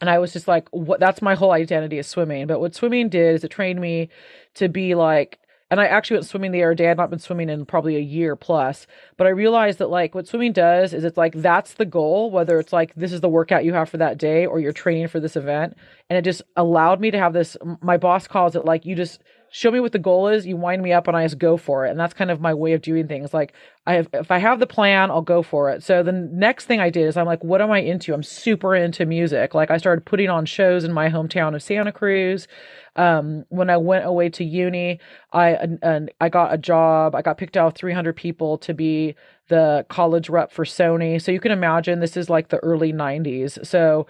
And 0.00 0.10
I 0.10 0.18
was 0.18 0.32
just 0.32 0.48
like, 0.48 0.68
what? 0.70 1.00
That's 1.00 1.22
my 1.22 1.34
whole 1.34 1.52
identity 1.52 1.98
is 1.98 2.06
swimming. 2.06 2.46
But 2.46 2.60
what 2.60 2.74
swimming 2.74 3.08
did 3.08 3.36
is 3.36 3.44
it 3.44 3.48
trained 3.48 3.80
me 3.80 4.08
to 4.54 4.68
be 4.68 4.94
like, 4.94 5.38
and 5.72 5.80
I 5.80 5.86
actually 5.86 6.18
went 6.18 6.26
swimming 6.26 6.52
the 6.52 6.62
other 6.62 6.74
day. 6.74 6.90
I'd 6.90 6.98
not 6.98 7.08
been 7.08 7.18
swimming 7.18 7.48
in 7.48 7.64
probably 7.64 7.96
a 7.96 8.00
year 8.00 8.36
plus, 8.36 8.86
but 9.16 9.26
I 9.26 9.30
realized 9.30 9.78
that 9.78 9.88
like 9.88 10.14
what 10.14 10.28
swimming 10.28 10.52
does 10.52 10.92
is 10.92 11.02
it's 11.02 11.16
like 11.16 11.32
that's 11.34 11.74
the 11.74 11.86
goal, 11.86 12.30
whether 12.30 12.58
it's 12.58 12.74
like 12.74 12.94
this 12.94 13.10
is 13.10 13.22
the 13.22 13.28
workout 13.30 13.64
you 13.64 13.72
have 13.72 13.88
for 13.88 13.96
that 13.96 14.18
day 14.18 14.44
or 14.44 14.60
you're 14.60 14.72
training 14.72 15.08
for 15.08 15.18
this 15.18 15.34
event. 15.34 15.74
And 16.10 16.18
it 16.18 16.26
just 16.26 16.42
allowed 16.56 17.00
me 17.00 17.10
to 17.10 17.18
have 17.18 17.32
this. 17.32 17.56
My 17.80 17.96
boss 17.96 18.28
calls 18.28 18.54
it 18.54 18.66
like 18.66 18.84
you 18.84 18.94
just 18.94 19.22
show 19.52 19.70
me 19.70 19.78
what 19.80 19.92
the 19.92 19.98
goal 19.98 20.28
is, 20.28 20.46
you 20.46 20.56
wind 20.56 20.82
me 20.82 20.92
up, 20.92 21.06
and 21.06 21.16
I 21.16 21.24
just 21.24 21.38
go 21.38 21.56
for 21.56 21.86
it. 21.86 21.90
And 21.90 22.00
that's 22.00 22.14
kind 22.14 22.30
of 22.30 22.40
my 22.40 22.54
way 22.54 22.72
of 22.72 22.82
doing 22.82 23.06
things. 23.06 23.32
Like 23.32 23.52
I 23.86 23.94
have, 23.94 24.08
if 24.14 24.30
I 24.30 24.38
have 24.38 24.58
the 24.58 24.66
plan, 24.66 25.10
I'll 25.10 25.22
go 25.22 25.42
for 25.42 25.70
it. 25.70 25.82
So 25.82 26.02
the 26.02 26.12
next 26.12 26.64
thing 26.64 26.80
I 26.80 26.90
did 26.90 27.06
is 27.06 27.16
I'm 27.16 27.26
like, 27.26 27.44
what 27.44 27.60
am 27.60 27.70
I 27.70 27.78
into? 27.80 28.14
I'm 28.14 28.22
super 28.22 28.74
into 28.74 29.06
music. 29.06 29.54
Like 29.54 29.70
I 29.70 29.76
started 29.76 30.04
putting 30.04 30.30
on 30.30 30.46
shows 30.46 30.84
in 30.84 30.92
my 30.92 31.08
hometown 31.08 31.54
of 31.54 31.62
Santa 31.62 31.92
Cruz 31.92 32.48
um 32.96 33.44
when 33.48 33.70
i 33.70 33.76
went 33.76 34.04
away 34.04 34.28
to 34.28 34.44
uni 34.44 35.00
i 35.32 35.50
and 35.82 36.10
i 36.20 36.28
got 36.28 36.52
a 36.52 36.58
job 36.58 37.14
i 37.14 37.22
got 37.22 37.38
picked 37.38 37.56
out 37.56 37.68
of 37.68 37.74
300 37.74 38.14
people 38.14 38.58
to 38.58 38.74
be 38.74 39.14
the 39.48 39.86
college 39.88 40.28
rep 40.28 40.52
for 40.52 40.64
sony 40.64 41.20
so 41.20 41.32
you 41.32 41.40
can 41.40 41.52
imagine 41.52 42.00
this 42.00 42.18
is 42.18 42.28
like 42.28 42.48
the 42.48 42.58
early 42.58 42.92
90s 42.92 43.64
so 43.66 44.06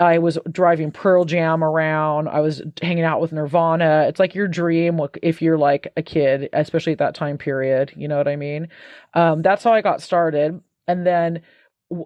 i 0.00 0.18
was 0.18 0.38
driving 0.50 0.90
pearl 0.90 1.24
jam 1.24 1.62
around 1.62 2.28
i 2.28 2.40
was 2.40 2.62
hanging 2.82 3.04
out 3.04 3.20
with 3.20 3.32
nirvana 3.32 4.04
it's 4.08 4.20
like 4.20 4.34
your 4.34 4.48
dream 4.48 5.00
if 5.22 5.42
you're 5.42 5.58
like 5.58 5.92
a 5.96 6.02
kid 6.02 6.48
especially 6.52 6.92
at 6.92 6.98
that 6.98 7.14
time 7.14 7.38
period 7.38 7.92
you 7.96 8.08
know 8.08 8.16
what 8.16 8.28
i 8.28 8.36
mean 8.36 8.68
um 9.14 9.42
that's 9.42 9.64
how 9.64 9.72
i 9.72 9.80
got 9.80 10.02
started 10.02 10.60
and 10.86 11.06
then 11.06 11.42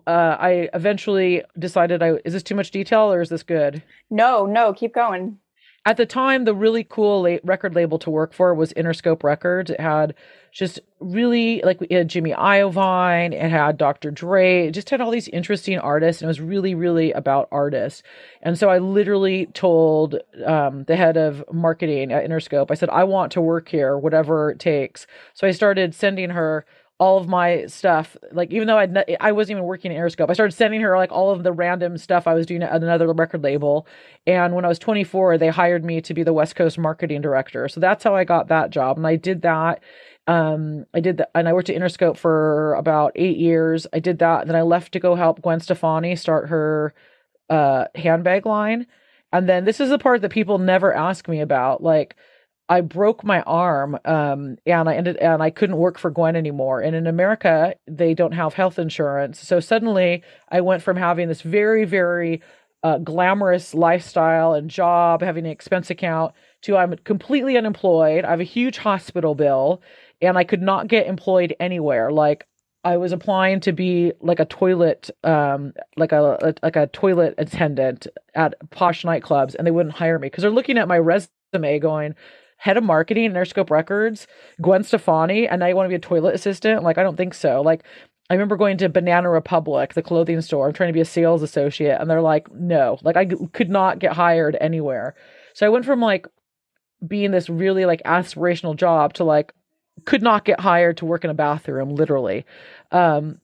uh, 0.06 0.36
I 0.38 0.68
eventually 0.74 1.42
decided 1.58 2.02
I 2.02 2.12
is 2.24 2.34
this 2.34 2.42
too 2.44 2.54
much 2.54 2.70
detail 2.70 3.12
or 3.12 3.20
is 3.20 3.28
this 3.30 3.42
good? 3.42 3.82
no, 4.10 4.46
no, 4.46 4.72
keep 4.72 4.94
going. 4.94 5.38
At 5.84 5.96
the 5.96 6.06
time 6.06 6.44
the 6.44 6.54
really 6.54 6.84
cool 6.84 7.38
record 7.42 7.74
label 7.74 7.98
to 8.00 8.10
work 8.10 8.32
for 8.32 8.54
was 8.54 8.72
interscope 8.74 9.22
records. 9.24 9.70
It 9.70 9.80
had 9.80 10.14
just 10.52 10.80
really 11.00 11.62
like 11.64 11.78
it 11.80 11.90
had 11.90 12.08
jimmy 12.08 12.30
iovine 12.32 13.32
it 13.32 13.50
had 13.50 13.78
dr 13.78 14.10
dre 14.10 14.66
it 14.66 14.72
just 14.72 14.90
had 14.90 15.00
all 15.00 15.10
these 15.10 15.26
interesting 15.28 15.78
artists 15.78 16.20
and 16.20 16.26
it 16.26 16.28
was 16.28 16.40
really 16.40 16.74
really 16.74 17.10
about 17.12 17.48
artists. 17.50 18.02
And 18.42 18.58
so 18.58 18.68
i 18.68 18.78
literally 18.78 19.46
told 19.46 20.16
um, 20.44 20.84
the 20.84 20.94
head 20.94 21.16
of 21.16 21.42
marketing 21.50 22.12
at 22.12 22.28
interscope 22.28 22.70
i 22.70 22.74
said 22.74 22.90
i 22.90 23.02
want 23.02 23.32
to 23.32 23.40
work 23.40 23.68
here 23.70 23.96
whatever 23.96 24.50
it 24.50 24.58
takes. 24.58 25.06
So 25.32 25.46
i 25.46 25.52
started 25.52 25.94
sending 25.94 26.30
her 26.30 26.66
all 27.02 27.18
of 27.18 27.26
my 27.26 27.66
stuff. 27.66 28.16
Like 28.30 28.52
even 28.52 28.68
though 28.68 28.78
I'd 28.78 28.96
I 29.20 29.32
wasn't 29.32 29.56
even 29.56 29.64
working 29.64 29.90
at 29.90 29.98
Interscope, 29.98 30.30
I 30.30 30.34
started 30.34 30.52
sending 30.52 30.80
her 30.82 30.96
like 30.96 31.10
all 31.10 31.32
of 31.32 31.42
the 31.42 31.50
random 31.50 31.98
stuff 31.98 32.28
I 32.28 32.34
was 32.34 32.46
doing 32.46 32.62
at 32.62 32.72
another 32.72 33.12
record 33.12 33.42
label. 33.42 33.88
And 34.24 34.54
when 34.54 34.64
I 34.64 34.68
was 34.68 34.78
24, 34.78 35.36
they 35.36 35.48
hired 35.48 35.84
me 35.84 36.00
to 36.00 36.14
be 36.14 36.22
the 36.22 36.32
West 36.32 36.54
Coast 36.54 36.78
marketing 36.78 37.20
director. 37.20 37.66
So 37.66 37.80
that's 37.80 38.04
how 38.04 38.14
I 38.14 38.22
got 38.22 38.46
that 38.48 38.70
job, 38.70 38.98
and 38.98 39.06
I 39.06 39.16
did 39.16 39.42
that. 39.42 39.82
Um, 40.28 40.86
I 40.94 41.00
did 41.00 41.16
that, 41.16 41.30
and 41.34 41.48
I 41.48 41.52
worked 41.52 41.70
at 41.70 41.76
Interscope 41.76 42.18
for 42.18 42.74
about 42.74 43.10
eight 43.16 43.36
years. 43.36 43.84
I 43.92 43.98
did 43.98 44.20
that, 44.20 44.42
and 44.42 44.48
then 44.48 44.56
I 44.56 44.62
left 44.62 44.92
to 44.92 45.00
go 45.00 45.16
help 45.16 45.42
Gwen 45.42 45.58
Stefani 45.58 46.14
start 46.14 46.50
her 46.50 46.94
uh 47.50 47.86
handbag 47.96 48.46
line. 48.46 48.86
And 49.32 49.48
then 49.48 49.64
this 49.64 49.80
is 49.80 49.90
the 49.90 49.98
part 49.98 50.22
that 50.22 50.30
people 50.30 50.58
never 50.58 50.94
ask 50.94 51.26
me 51.26 51.40
about, 51.40 51.82
like 51.82 52.14
I 52.72 52.80
broke 52.80 53.22
my 53.22 53.42
arm 53.42 53.98
um, 54.06 54.56
and 54.64 54.88
I 54.88 54.94
ended 54.94 55.18
and 55.18 55.42
I 55.42 55.50
couldn't 55.50 55.76
work 55.76 55.98
for 55.98 56.10
Gwen 56.10 56.36
anymore. 56.36 56.80
And 56.80 56.96
in 56.96 57.06
America, 57.06 57.74
they 57.86 58.14
don't 58.14 58.32
have 58.32 58.54
health 58.54 58.78
insurance. 58.78 59.38
So 59.46 59.60
suddenly 59.60 60.22
I 60.48 60.62
went 60.62 60.82
from 60.82 60.96
having 60.96 61.28
this 61.28 61.42
very, 61.42 61.84
very 61.84 62.40
uh, 62.82 62.96
glamorous 62.96 63.74
lifestyle 63.74 64.54
and 64.54 64.70
job, 64.70 65.20
having 65.20 65.44
an 65.44 65.50
expense 65.52 65.90
account, 65.90 66.32
to 66.62 66.78
I'm 66.78 66.96
completely 67.04 67.58
unemployed. 67.58 68.24
I 68.24 68.30
have 68.30 68.40
a 68.40 68.44
huge 68.44 68.78
hospital 68.78 69.34
bill 69.34 69.82
and 70.22 70.38
I 70.38 70.44
could 70.44 70.62
not 70.62 70.88
get 70.88 71.06
employed 71.06 71.54
anywhere. 71.60 72.10
Like 72.10 72.46
I 72.84 72.96
was 72.96 73.12
applying 73.12 73.60
to 73.60 73.72
be 73.72 74.14
like 74.22 74.40
a 74.40 74.46
toilet, 74.46 75.10
um, 75.24 75.74
like 75.98 76.12
a, 76.12 76.54
like 76.62 76.76
a 76.76 76.86
toilet 76.86 77.34
attendant 77.36 78.06
at 78.34 78.54
posh 78.70 79.02
nightclubs, 79.02 79.54
and 79.56 79.66
they 79.66 79.70
wouldn't 79.70 79.94
hire 79.94 80.18
me 80.18 80.28
because 80.28 80.40
they're 80.40 80.50
looking 80.50 80.78
at 80.78 80.88
my 80.88 80.98
resume, 80.98 81.78
going, 81.78 82.14
head 82.62 82.76
of 82.76 82.84
marketing 82.84 83.24
in 83.24 83.32
Interscope 83.32 83.70
Records, 83.70 84.28
Gwen 84.60 84.84
Stefani, 84.84 85.48
and 85.48 85.58
now 85.58 85.66
you 85.66 85.74
want 85.74 85.86
to 85.86 85.88
be 85.88 85.96
a 85.96 85.98
toilet 85.98 86.32
assistant? 86.32 86.84
Like, 86.84 86.96
I 86.96 87.02
don't 87.02 87.16
think 87.16 87.34
so. 87.34 87.60
Like, 87.60 87.82
I 88.30 88.34
remember 88.34 88.56
going 88.56 88.76
to 88.76 88.88
Banana 88.88 89.28
Republic, 89.30 89.94
the 89.94 90.02
clothing 90.02 90.40
store. 90.40 90.68
I'm 90.68 90.72
trying 90.72 90.90
to 90.90 90.92
be 90.92 91.00
a 91.00 91.04
sales 91.04 91.42
associate, 91.42 92.00
and 92.00 92.08
they're 92.08 92.22
like, 92.22 92.48
no, 92.52 92.98
like 93.02 93.16
I 93.16 93.26
could 93.52 93.68
not 93.68 93.98
get 93.98 94.12
hired 94.12 94.56
anywhere. 94.60 95.16
So 95.54 95.66
I 95.66 95.70
went 95.70 95.84
from 95.84 96.00
like 96.00 96.28
being 97.04 97.32
this 97.32 97.50
really 97.50 97.84
like 97.84 98.00
aspirational 98.04 98.76
job 98.76 99.14
to 99.14 99.24
like 99.24 99.52
could 100.04 100.22
not 100.22 100.44
get 100.44 100.60
hired 100.60 100.98
to 100.98 101.04
work 101.04 101.24
in 101.24 101.30
a 101.30 101.34
bathroom, 101.34 101.96
literally. 101.96 102.46
Um, 102.92 103.40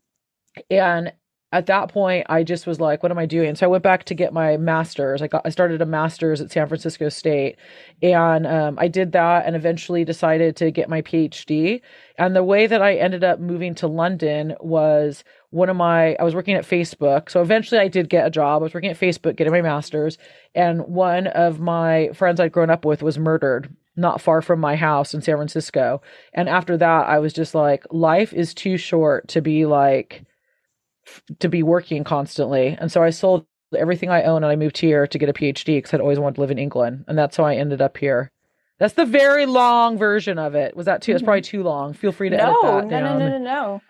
and 0.71 1.13
at 1.51 1.67
that 1.67 1.91
point 1.91 2.27
i 2.29 2.43
just 2.43 2.67
was 2.67 2.81
like 2.81 3.03
what 3.03 3.11
am 3.13 3.19
i 3.19 3.27
doing? 3.27 3.55
So 3.55 3.67
i 3.67 3.69
went 3.69 3.83
back 3.83 4.05
to 4.05 4.15
get 4.15 4.33
my 4.33 4.57
master's. 4.57 5.23
I 5.23 5.29
got 5.29 5.43
i 5.45 5.49
started 5.49 5.81
a 5.81 5.87
master's 5.87 6.41
at 6.41 6.51
san 6.51 6.69
francisco 6.69 7.09
state. 7.09 7.57
And 8.03 8.47
um, 8.47 8.79
i 8.79 8.89
did 8.89 9.13
that 9.13 9.47
and 9.47 9.57
eventually 9.57 10.05
decided 10.05 10.57
to 10.57 10.71
get 10.71 10.89
my 10.89 11.03
phd 11.03 11.81
and 12.19 12.37
the 12.37 12.45
way 12.45 12.67
that 12.67 12.83
i 12.83 12.95
ended 12.95 13.25
up 13.25 13.41
moving 13.41 13.75
to 13.77 13.87
london 13.87 14.55
was 14.61 15.25
one 15.51 15.71
of 15.71 15.77
my 15.77 16.15
i 16.17 16.25
was 16.25 16.35
working 16.35 16.55
at 16.55 16.65
facebook. 16.65 17.31
So 17.31 17.41
eventually 17.41 17.81
i 17.81 17.89
did 17.89 18.09
get 18.09 18.27
a 18.27 18.31
job. 18.31 18.63
I 18.63 18.65
was 18.65 18.75
working 18.75 18.91
at 18.91 19.01
facebook 19.01 19.37
getting 19.37 19.53
my 19.53 19.63
master's. 19.63 20.19
And 20.55 20.87
one 20.87 21.27
of 21.29 21.61
my 21.61 22.11
friends 22.15 22.41
i'd 22.41 22.53
grown 22.53 22.71
up 22.71 22.85
with 22.85 23.03
was 23.03 23.19
murdered 23.19 23.75
not 23.97 24.21
far 24.21 24.41
from 24.43 24.61
my 24.61 24.77
house 24.77 25.15
in 25.15 25.23
san 25.23 25.37
francisco. 25.37 26.03
And 26.35 26.49
after 26.49 26.77
that 26.77 27.07
i 27.07 27.19
was 27.19 27.33
just 27.33 27.55
like 27.55 27.85
life 27.91 28.35
is 28.35 28.53
too 28.53 28.77
short 28.77 29.29
to 29.29 29.41
be 29.41 29.65
like 29.65 30.25
to 31.41 31.49
be 31.49 31.63
working 31.63 32.05
constantly. 32.05 32.77
And 32.81 32.91
so 32.91 33.03
I 33.03 33.11
sold 33.11 33.47
everything 33.77 34.09
I 34.11 34.23
own 34.23 34.43
and 34.45 34.51
I 34.51 34.57
moved 34.57 34.79
here 34.79 35.07
to 35.07 35.19
get 35.19 35.29
a 35.29 35.33
PhD 35.33 35.77
because 35.77 35.93
I'd 35.93 36.01
always 36.01 36.19
wanted 36.19 36.37
to 36.37 36.41
live 36.41 36.51
in 36.51 36.59
England. 36.59 37.05
And 37.07 37.19
that's 37.19 37.37
how 37.37 37.45
I 37.45 37.57
ended 37.57 37.83
up 37.83 37.97
here. 37.97 38.31
That's 38.79 38.95
the 38.95 39.05
very 39.05 39.45
long 39.45 39.99
version 39.99 40.39
of 40.39 40.55
it. 40.55 40.77
Was 40.77 40.87
that 40.87 41.03
too? 41.03 41.13
It's 41.13 41.23
probably 41.23 41.43
too 41.43 41.63
long. 41.63 41.93
Feel 41.95 42.13
free 42.13 42.31
to 42.31 42.37
no, 42.37 42.45
edit 42.45 42.63
that 42.63 42.85
no, 42.85 42.91
down. 42.91 43.19
no, 43.19 43.29
no, 43.29 43.39
no, 43.39 43.45
no. 43.45 43.83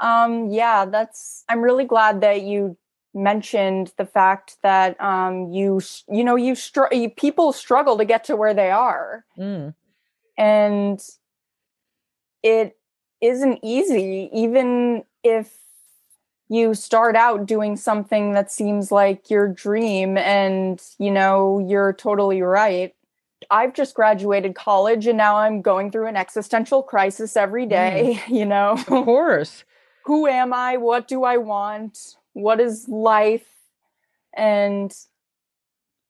Um, 0.00 0.50
yeah, 0.50 0.84
that's. 0.84 1.44
I'm 1.48 1.62
really 1.62 1.84
glad 1.84 2.20
that 2.20 2.42
you 2.42 2.76
mentioned 3.14 3.92
the 3.96 4.04
fact 4.04 4.56
that 4.62 5.00
um, 5.00 5.50
you, 5.50 5.80
you 6.08 6.24
know, 6.24 6.36
you, 6.36 6.54
str- 6.54 6.92
you 6.92 7.08
people 7.08 7.52
struggle 7.52 7.96
to 7.98 8.04
get 8.04 8.24
to 8.24 8.36
where 8.36 8.52
they 8.52 8.70
are, 8.70 9.24
Mm. 9.38 9.72
and 10.36 11.00
it 12.42 12.76
isn't 13.20 13.60
easy, 13.62 14.28
even 14.32 15.04
if 15.22 15.50
you 16.54 16.74
start 16.74 17.16
out 17.16 17.46
doing 17.46 17.76
something 17.76 18.32
that 18.32 18.52
seems 18.52 18.92
like 18.92 19.28
your 19.30 19.48
dream 19.48 20.16
and 20.16 20.80
you 20.98 21.10
know 21.10 21.58
you're 21.68 21.92
totally 21.92 22.42
right. 22.42 22.94
I've 23.50 23.74
just 23.74 23.94
graduated 23.94 24.54
college 24.54 25.06
and 25.06 25.18
now 25.18 25.36
i'm 25.36 25.60
going 25.60 25.90
through 25.90 26.06
an 26.06 26.16
existential 26.16 26.82
crisis 26.82 27.36
every 27.36 27.66
day 27.66 28.18
mm. 28.24 28.34
you 28.38 28.46
know? 28.46 28.72
Of 28.72 28.86
course. 28.86 29.64
who 30.04 30.26
am 30.26 30.52
i? 30.54 30.76
What 30.76 31.08
do 31.08 31.24
i 31.24 31.36
want? 31.36 32.16
What 32.32 32.60
is 32.60 32.88
life? 32.88 33.46
And 34.36 34.92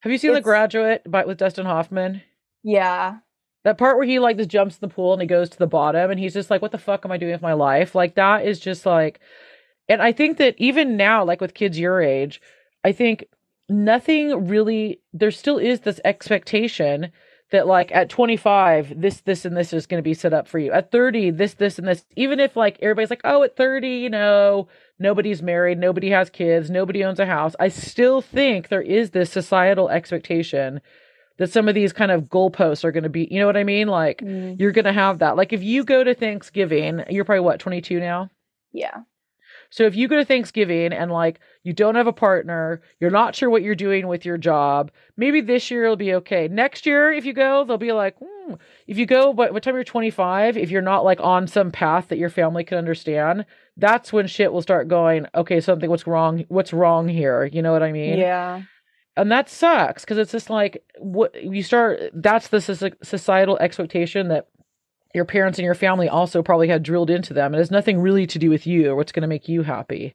Have 0.00 0.12
you 0.12 0.18
seen 0.18 0.32
The 0.32 0.40
Graduate 0.40 1.02
by 1.06 1.24
with 1.24 1.38
Dustin 1.38 1.66
Hoffman? 1.66 2.22
yeah. 2.62 3.18
That 3.64 3.78
part 3.78 3.96
where 3.96 4.06
he 4.06 4.18
like 4.18 4.36
just 4.36 4.50
jumps 4.50 4.74
in 4.76 4.86
the 4.86 4.94
pool 4.94 5.14
and 5.14 5.22
he 5.22 5.26
goes 5.26 5.48
to 5.48 5.58
the 5.58 5.66
bottom 5.66 6.10
and 6.10 6.20
he's 6.20 6.34
just 6.34 6.50
like, 6.50 6.60
"What 6.60 6.70
the 6.70 6.76
fuck 6.78 7.02
am 7.06 7.12
I 7.12 7.16
doing 7.16 7.32
with 7.32 7.40
my 7.40 7.54
life?" 7.54 7.94
Like 7.94 8.14
that 8.16 8.44
is 8.44 8.60
just 8.60 8.84
like, 8.84 9.20
and 9.88 10.00
I 10.02 10.12
think 10.12 10.38
that 10.38 10.54
even 10.58 10.96
now, 10.96 11.24
like 11.24 11.40
with 11.40 11.54
kids 11.54 11.78
your 11.78 12.00
age, 12.00 12.40
I 12.84 12.92
think 12.92 13.26
nothing 13.68 14.46
really. 14.48 15.00
There 15.12 15.30
still 15.30 15.58
is 15.58 15.80
this 15.80 16.00
expectation 16.04 17.12
that 17.50 17.66
like 17.66 17.92
at 17.92 18.08
25 18.08 19.00
this 19.00 19.20
this 19.20 19.44
and 19.44 19.56
this 19.56 19.72
is 19.72 19.86
going 19.86 19.98
to 19.98 20.02
be 20.02 20.14
set 20.14 20.32
up 20.32 20.48
for 20.48 20.58
you. 20.58 20.72
At 20.72 20.90
30 20.90 21.30
this 21.30 21.54
this 21.54 21.78
and 21.78 21.86
this. 21.86 22.04
Even 22.16 22.40
if 22.40 22.56
like 22.56 22.78
everybody's 22.80 23.10
like 23.10 23.20
oh 23.24 23.42
at 23.42 23.56
30 23.56 23.88
you 23.88 24.10
know 24.10 24.68
nobody's 24.98 25.42
married 25.42 25.78
nobody 25.78 26.10
has 26.10 26.30
kids 26.30 26.70
nobody 26.70 27.04
owns 27.04 27.20
a 27.20 27.26
house. 27.26 27.54
I 27.60 27.68
still 27.68 28.20
think 28.20 28.68
there 28.68 28.82
is 28.82 29.10
this 29.10 29.30
societal 29.30 29.88
expectation 29.88 30.80
that 31.36 31.52
some 31.52 31.68
of 31.68 31.74
these 31.74 31.92
kind 31.92 32.10
of 32.10 32.24
goalposts 32.24 32.84
are 32.84 32.92
going 32.92 33.04
to 33.04 33.08
be 33.08 33.28
you 33.30 33.38
know 33.38 33.46
what 33.46 33.56
i 33.56 33.64
mean? 33.64 33.88
Like 33.88 34.20
Mm, 34.20 34.58
you're 34.58 34.72
going 34.72 34.84
to 34.86 34.92
have 34.92 35.18
that. 35.18 35.36
Like 35.36 35.52
if 35.52 35.62
you 35.62 35.84
go 35.84 36.02
to 36.02 36.14
thanksgiving 36.14 37.04
you're 37.10 37.24
probably 37.24 37.44
what 37.44 37.60
22 37.60 38.00
now? 38.00 38.30
Yeah 38.72 39.02
so 39.70 39.84
if 39.84 39.96
you 39.96 40.08
go 40.08 40.16
to 40.16 40.24
Thanksgiving 40.24 40.92
and 40.92 41.10
like 41.10 41.40
you 41.62 41.72
don't 41.72 41.94
have 41.94 42.06
a 42.06 42.12
partner, 42.12 42.82
you're 43.00 43.10
not 43.10 43.34
sure 43.34 43.50
what 43.50 43.62
you're 43.62 43.74
doing 43.74 44.06
with 44.06 44.24
your 44.24 44.38
job, 44.38 44.90
maybe 45.16 45.40
this 45.40 45.70
year 45.70 45.84
it'll 45.84 45.96
be 45.96 46.14
okay. 46.14 46.48
Next 46.48 46.86
year, 46.86 47.12
if 47.12 47.24
you 47.24 47.32
go, 47.32 47.64
they'll 47.64 47.78
be 47.78 47.92
like, 47.92 48.16
hmm. 48.18 48.54
if 48.86 48.98
you 48.98 49.06
go, 49.06 49.32
but 49.32 49.52
what 49.52 49.62
time 49.62 49.74
you're 49.74 49.84
25, 49.84 50.56
if 50.56 50.70
you're 50.70 50.82
not 50.82 51.04
like 51.04 51.20
on 51.20 51.46
some 51.46 51.70
path 51.70 52.08
that 52.08 52.18
your 52.18 52.30
family 52.30 52.64
can 52.64 52.78
understand, 52.78 53.46
that's 53.76 54.12
when 54.12 54.26
shit 54.26 54.52
will 54.52 54.62
start 54.62 54.88
going, 54.88 55.26
okay, 55.34 55.60
something, 55.60 55.90
what's 55.90 56.06
wrong? 56.06 56.44
What's 56.48 56.72
wrong 56.72 57.08
here? 57.08 57.44
You 57.44 57.62
know 57.62 57.72
what 57.72 57.82
I 57.82 57.92
mean? 57.92 58.18
yeah 58.18 58.62
and 59.16 59.30
that 59.30 59.48
sucks 59.48 60.04
because 60.04 60.18
it's 60.18 60.32
just 60.32 60.50
like 60.50 60.82
what 60.98 61.42
you 61.42 61.62
start 61.62 62.00
that's 62.14 62.48
the 62.48 62.60
societal 63.02 63.58
expectation 63.58 64.28
that 64.28 64.48
your 65.14 65.24
parents 65.24 65.58
and 65.58 65.64
your 65.64 65.74
family 65.74 66.08
also 66.08 66.42
probably 66.42 66.68
had 66.68 66.82
drilled 66.82 67.10
into 67.10 67.32
them 67.32 67.54
it 67.54 67.58
has 67.58 67.70
nothing 67.70 68.00
really 68.00 68.26
to 68.26 68.38
do 68.38 68.50
with 68.50 68.66
you 68.66 68.90
or 68.90 68.96
what's 68.96 69.12
going 69.12 69.22
to 69.22 69.28
make 69.28 69.48
you 69.48 69.62
happy 69.62 70.14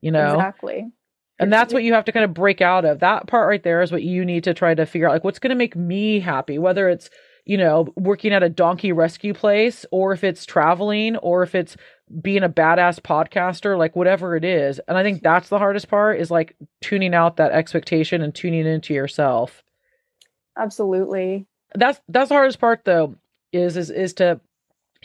you 0.00 0.10
know? 0.10 0.34
Exactly. 0.34 0.92
And 1.38 1.52
that's 1.52 1.74
what 1.74 1.82
you 1.82 1.92
have 1.92 2.06
to 2.06 2.12
kind 2.12 2.24
of 2.24 2.32
break 2.32 2.60
out 2.60 2.84
of. 2.84 3.00
That 3.00 3.26
part 3.26 3.48
right 3.48 3.62
there 3.62 3.82
is 3.82 3.92
what 3.92 4.02
you 4.02 4.24
need 4.24 4.44
to 4.44 4.54
try 4.54 4.74
to 4.74 4.86
figure 4.86 5.08
out 5.08 5.12
like 5.12 5.24
what's 5.24 5.38
going 5.38 5.50
to 5.50 5.56
make 5.56 5.76
me 5.76 6.20
happy 6.20 6.58
whether 6.58 6.88
it's 6.88 7.10
you 7.44 7.58
know 7.58 7.92
working 7.94 8.32
at 8.32 8.42
a 8.42 8.48
donkey 8.48 8.92
rescue 8.92 9.34
place 9.34 9.84
or 9.90 10.12
if 10.12 10.24
it's 10.24 10.46
traveling 10.46 11.16
or 11.16 11.42
if 11.42 11.54
it's 11.54 11.76
being 12.22 12.42
a 12.42 12.48
badass 12.48 13.00
podcaster 13.00 13.76
like 13.76 13.94
whatever 13.96 14.36
it 14.36 14.44
is. 14.44 14.80
And 14.88 14.96
i 14.96 15.02
think 15.02 15.22
that's 15.22 15.48
the 15.50 15.58
hardest 15.58 15.88
part 15.88 16.20
is 16.20 16.30
like 16.30 16.56
tuning 16.80 17.14
out 17.14 17.36
that 17.36 17.52
expectation 17.52 18.22
and 18.22 18.34
tuning 18.34 18.66
into 18.66 18.94
yourself. 18.94 19.62
Absolutely. 20.56 21.46
That's 21.74 22.00
that's 22.08 22.30
the 22.30 22.36
hardest 22.36 22.60
part 22.60 22.84
though 22.84 23.16
is 23.52 23.76
is 23.76 23.90
is 23.90 24.14
to 24.14 24.40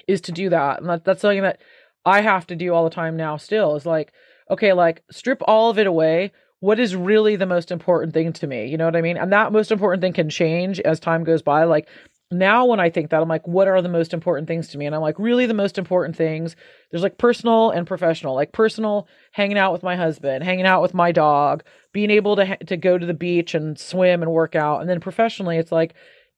is 0.08 0.22
to 0.22 0.32
do 0.32 0.50
that. 0.50 0.80
And 0.80 0.90
that, 0.90 1.06
that's 1.06 1.22
something 1.22 1.42
that 1.42 1.60
i 2.04 2.22
have 2.22 2.48
to 2.48 2.56
do 2.56 2.74
all 2.74 2.84
the 2.84 2.90
time 2.90 3.16
now 3.16 3.38
still 3.38 3.76
is 3.76 3.86
like 3.86 4.12
okay 4.50 4.74
like 4.74 5.04
strip 5.12 5.42
all 5.48 5.70
of 5.70 5.78
it 5.78 5.88
away. 5.88 6.32
What 6.60 6.80
is 6.80 6.96
really 6.96 7.36
the 7.36 7.48
most 7.48 7.72
important 7.72 8.14
thing 8.14 8.34
to 8.34 8.48
me? 8.48 8.68
You 8.68 8.78
know 8.78 8.86
what 8.86 8.96
i 8.96 9.02
mean? 9.02 9.18
And 9.18 9.32
that 9.32 9.52
most 9.52 9.72
important 9.72 10.02
thing 10.02 10.14
can 10.14 10.30
change 10.30 10.80
as 10.80 11.00
time 11.00 11.24
goes 11.24 11.42
by. 11.42 11.64
Like 11.66 11.88
now 12.34 12.66
when 12.66 12.80
i 12.80 12.90
think 12.90 13.10
that 13.10 13.22
i'm 13.22 13.28
like 13.28 13.46
what 13.46 13.68
are 13.68 13.82
the 13.82 13.90
most 13.90 14.14
important 14.14 14.48
things 14.48 14.70
to 14.70 14.78
me? 14.78 14.86
And 14.86 14.96
i'm 14.96 15.02
like 15.02 15.20
really 15.20 15.46
the 15.46 15.54
most 15.54 15.78
important 15.78 16.16
things 16.16 16.56
there's 16.90 17.04
like 17.04 17.18
personal 17.18 17.72
and 17.72 17.86
professional 17.86 18.36
like 18.36 18.54
personal 18.54 19.08
hanging 19.34 19.58
out 19.58 19.74
with 19.74 19.84
my 19.84 19.98
husband 19.98 20.44
hanging 20.44 20.66
out 20.66 20.82
with 20.82 20.94
my 20.94 21.12
dog 21.12 21.64
being 21.94 22.10
able 22.10 22.36
to 22.38 22.46
ha- 22.46 22.58
to 22.68 22.78
go 22.78 22.98
to 22.98 23.06
the 23.06 23.14
beach 23.14 23.54
and 23.54 23.78
swim 23.78 24.22
and 24.22 24.32
work 24.32 24.56
out. 24.56 24.82
And 24.82 24.90
then 24.90 25.00
professionally 25.00 25.58
it's 25.58 25.72
like 25.72 25.94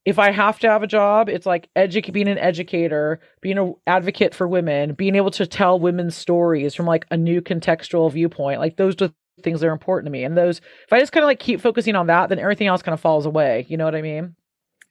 if 0.06 0.20
I 0.20 0.32
have 0.32 0.60
to 0.60 0.70
have 0.70 0.84
a 0.84 0.88
job, 0.88 1.30
it's 1.30 1.46
like 1.46 1.70
edu- 1.76 2.12
being 2.12 2.28
an 2.28 2.38
educator, 2.38 3.20
being 3.42 3.58
an 3.58 3.76
advocate 3.88 4.36
for 4.36 4.48
women, 4.48 4.94
being 4.94 5.16
able 5.16 5.32
to 5.32 5.48
tell 5.48 5.80
women's 5.80 6.16
stories 6.16 6.76
from 6.76 6.86
like 6.86 7.06
a 7.12 7.18
new 7.18 7.42
contextual 7.42 8.12
viewpoint. 8.12 8.60
Like 8.60 8.78
those 8.78 9.02
are 9.02 9.12
things 9.42 9.62
that 9.62 9.68
are 9.68 9.72
important 9.72 10.08
to 10.08 10.12
me. 10.12 10.24
And 10.24 10.38
those, 10.38 10.60
if 10.86 10.92
I 10.92 11.00
just 11.00 11.12
kind 11.12 11.24
of 11.24 11.28
like 11.28 11.40
keep 11.40 11.62
focusing 11.62 11.96
on 11.96 12.08
that, 12.08 12.30
then 12.30 12.40
everything 12.40 12.68
else 12.68 12.82
kind 12.82 12.94
of 12.94 13.00
falls 13.00 13.26
away. 13.26 13.66
You 13.70 13.78
know 13.78 13.86
what 13.86 13.96
I 13.96 14.02
mean? 14.02 14.36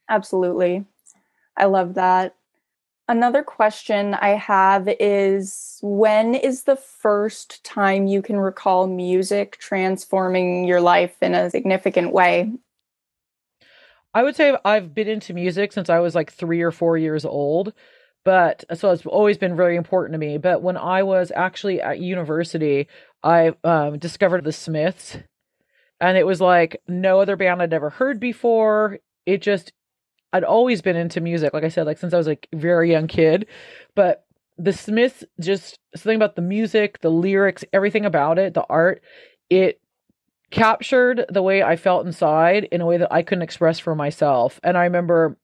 absolutely 0.09 0.85
i 1.55 1.65
love 1.65 1.93
that 1.93 2.35
Another 3.09 3.43
question 3.43 4.13
I 4.13 4.29
have 4.29 4.87
is 4.87 5.77
when 5.81 6.35
is 6.35 6.63
the 6.63 6.77
first 6.77 7.61
time 7.65 8.07
you 8.07 8.21
can 8.21 8.37
recall 8.37 8.87
music 8.87 9.57
transforming 9.59 10.63
your 10.63 10.79
life 10.79 11.13
in 11.21 11.35
a 11.35 11.49
significant 11.49 12.13
way? 12.13 12.53
I 14.13 14.23
would 14.23 14.35
say 14.35 14.55
I've 14.63 14.93
been 14.93 15.07
into 15.07 15.33
music 15.33 15.71
since 15.71 15.89
I 15.89 15.99
was 15.99 16.15
like 16.15 16.31
three 16.31 16.61
or 16.61 16.71
four 16.71 16.97
years 16.97 17.25
old, 17.25 17.73
but 18.23 18.63
so 18.75 18.91
it's 18.91 19.05
always 19.05 19.37
been 19.37 19.55
very 19.55 19.75
important 19.75 20.13
to 20.13 20.19
me. 20.19 20.37
But 20.37 20.61
when 20.61 20.77
I 20.77 21.03
was 21.03 21.31
actually 21.35 21.81
at 21.81 21.99
university, 21.99 22.87
I 23.23 23.53
um, 23.63 23.97
discovered 23.97 24.43
the 24.43 24.51
Smiths, 24.51 25.17
and 25.99 26.17
it 26.17 26.25
was 26.25 26.41
like 26.41 26.81
no 26.87 27.19
other 27.21 27.35
band 27.35 27.61
I'd 27.61 27.73
ever 27.73 27.89
heard 27.89 28.19
before. 28.19 28.99
It 29.25 29.41
just 29.41 29.73
I'd 30.33 30.43
always 30.43 30.81
been 30.81 30.95
into 30.95 31.21
music, 31.21 31.53
like 31.53 31.63
I 31.63 31.69
said, 31.69 31.85
like 31.85 31.97
since 31.97 32.13
I 32.13 32.17
was 32.17 32.27
like 32.27 32.47
a 32.53 32.57
very 32.57 32.91
young 32.91 33.07
kid. 33.07 33.47
But 33.95 34.25
the 34.57 34.73
Smiths, 34.73 35.23
just 35.39 35.79
something 35.95 36.15
about 36.15 36.35
the 36.35 36.41
music, 36.41 36.99
the 37.01 37.09
lyrics, 37.09 37.63
everything 37.73 38.05
about 38.05 38.37
it, 38.39 38.53
the 38.53 38.65
art, 38.69 39.01
it 39.49 39.79
captured 40.53 41.25
the 41.29 41.41
way 41.41 41.63
I 41.63 41.75
felt 41.75 42.05
inside 42.05 42.65
in 42.65 42.79
a 42.79 42.85
way 42.85 42.97
that 42.97 43.11
I 43.11 43.23
couldn't 43.23 43.41
express 43.41 43.79
for 43.79 43.95
myself. 43.95 44.59
And 44.63 44.77
I 44.77 44.83
remember 44.83 45.35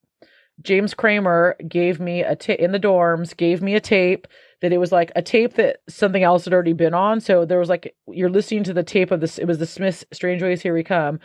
James 0.62 0.94
Kramer 0.94 1.56
gave 1.68 2.00
me 2.00 2.22
a 2.22 2.36
tape 2.36 2.60
in 2.60 2.74
the 2.74 2.80
dorms, 2.80 3.36
gave 3.36 3.60
me 3.64 3.74
a 3.74 3.80
tape 3.80 4.28
that 4.62 4.72
it 4.72 4.78
was 4.78 4.92
like 4.92 5.12
a 5.16 5.24
tape 5.24 5.56
that 5.56 5.78
something 5.90 6.22
else 6.22 6.46
had 6.46 6.54
already 6.54 6.74
been 6.74 6.94
on. 6.94 7.22
So 7.22 7.44
there 7.44 7.58
was 7.58 7.70
like 7.70 7.96
you're 8.08 8.30
listening 8.30 8.64
to 8.66 8.74
the 8.74 8.84
tape 8.84 9.10
of 9.10 9.20
this. 9.20 9.40
It 9.40 9.46
was 9.46 9.58
the 9.58 9.66
Smiths' 9.66 10.06
"Strangeways 10.12 10.62
Here 10.62 10.76
We 10.76 10.84
Come," 10.84 11.20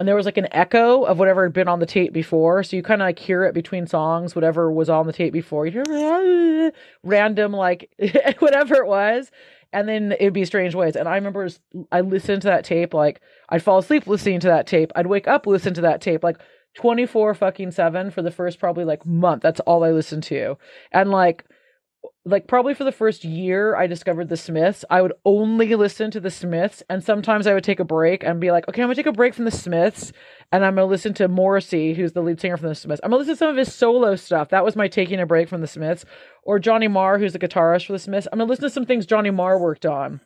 and 0.00 0.08
there 0.08 0.16
was 0.16 0.26
like 0.26 0.38
an 0.38 0.48
echo 0.50 1.04
of 1.04 1.20
whatever 1.20 1.44
had 1.44 1.52
been 1.52 1.68
on 1.68 1.78
the 1.78 1.86
tape 1.86 2.12
before. 2.12 2.64
So 2.64 2.74
you 2.74 2.82
kind 2.82 3.00
of 3.00 3.06
like 3.06 3.20
hear 3.20 3.44
it 3.44 3.54
between 3.54 3.86
songs, 3.86 4.34
whatever 4.34 4.72
was 4.72 4.90
on 4.90 5.06
the 5.06 5.12
tape 5.12 5.32
before. 5.32 5.64
You 5.64 5.84
hear 5.84 6.72
random 7.04 7.52
like 7.52 7.88
whatever 8.40 8.76
it 8.76 8.86
was, 8.86 9.30
and 9.72 9.88
then 9.88 10.12
it'd 10.12 10.32
be 10.32 10.44
strange 10.44 10.74
ways. 10.74 10.96
And 10.96 11.08
I 11.08 11.14
remember 11.16 11.48
I 11.92 12.00
listened 12.00 12.42
to 12.42 12.48
that 12.48 12.64
tape 12.64 12.94
like 12.94 13.20
I'd 13.48 13.62
fall 13.62 13.78
asleep 13.78 14.06
listening 14.06 14.40
to 14.40 14.48
that 14.48 14.66
tape. 14.66 14.92
I'd 14.96 15.06
wake 15.06 15.28
up 15.28 15.46
listen 15.46 15.74
to 15.74 15.80
that 15.82 16.00
tape 16.00 16.22
like 16.24 16.38
24 16.74 17.34
fucking 17.34 17.70
7 17.70 18.10
for 18.10 18.22
the 18.22 18.30
first 18.30 18.58
probably 18.58 18.84
like 18.84 19.04
month. 19.04 19.42
That's 19.42 19.60
all 19.60 19.84
I 19.84 19.90
listened 19.90 20.22
to. 20.24 20.56
And 20.92 21.10
like 21.10 21.44
like 22.24 22.46
probably 22.46 22.74
for 22.74 22.84
the 22.84 22.92
first 22.92 23.24
year 23.24 23.74
I 23.74 23.86
discovered 23.86 24.28
the 24.28 24.36
Smiths, 24.36 24.84
I 24.90 25.02
would 25.02 25.14
only 25.24 25.74
listen 25.74 26.10
to 26.10 26.20
the 26.20 26.30
Smiths 26.30 26.82
and 26.90 27.02
sometimes 27.02 27.46
I 27.46 27.54
would 27.54 27.64
take 27.64 27.80
a 27.80 27.84
break 27.84 28.22
and 28.22 28.40
be 28.40 28.50
like, 28.50 28.68
"Okay, 28.68 28.82
I'm 28.82 28.88
to 28.88 28.94
take 28.94 29.06
a 29.06 29.12
break 29.12 29.34
from 29.34 29.44
the 29.44 29.50
Smiths 29.50 30.12
and 30.52 30.64
I'm 30.64 30.76
to 30.76 30.84
listen 30.84 31.14
to 31.14 31.28
Morrissey, 31.28 31.94
who's 31.94 32.12
the 32.12 32.22
lead 32.22 32.40
singer 32.40 32.56
from 32.56 32.68
the 32.68 32.74
Smiths. 32.74 33.00
I'm 33.02 33.10
to 33.10 33.16
listen 33.16 33.34
to 33.34 33.38
some 33.38 33.50
of 33.50 33.56
his 33.56 33.74
solo 33.74 34.16
stuff. 34.16 34.50
That 34.50 34.64
was 34.64 34.76
my 34.76 34.88
taking 34.88 35.20
a 35.20 35.26
break 35.26 35.48
from 35.48 35.60
the 35.60 35.66
Smiths 35.66 36.04
or 36.42 36.58
Johnny 36.58 36.88
Marr, 36.88 37.18
who's 37.18 37.32
the 37.32 37.38
guitarist 37.38 37.86
for 37.86 37.92
the 37.92 37.98
Smiths. 37.98 38.28
I'm 38.30 38.38
to 38.38 38.44
listen 38.44 38.64
to 38.64 38.70
some 38.70 38.86
things 38.86 39.06
Johnny 39.06 39.30
Marr 39.30 39.58
worked 39.58 39.86
on." 39.86 40.20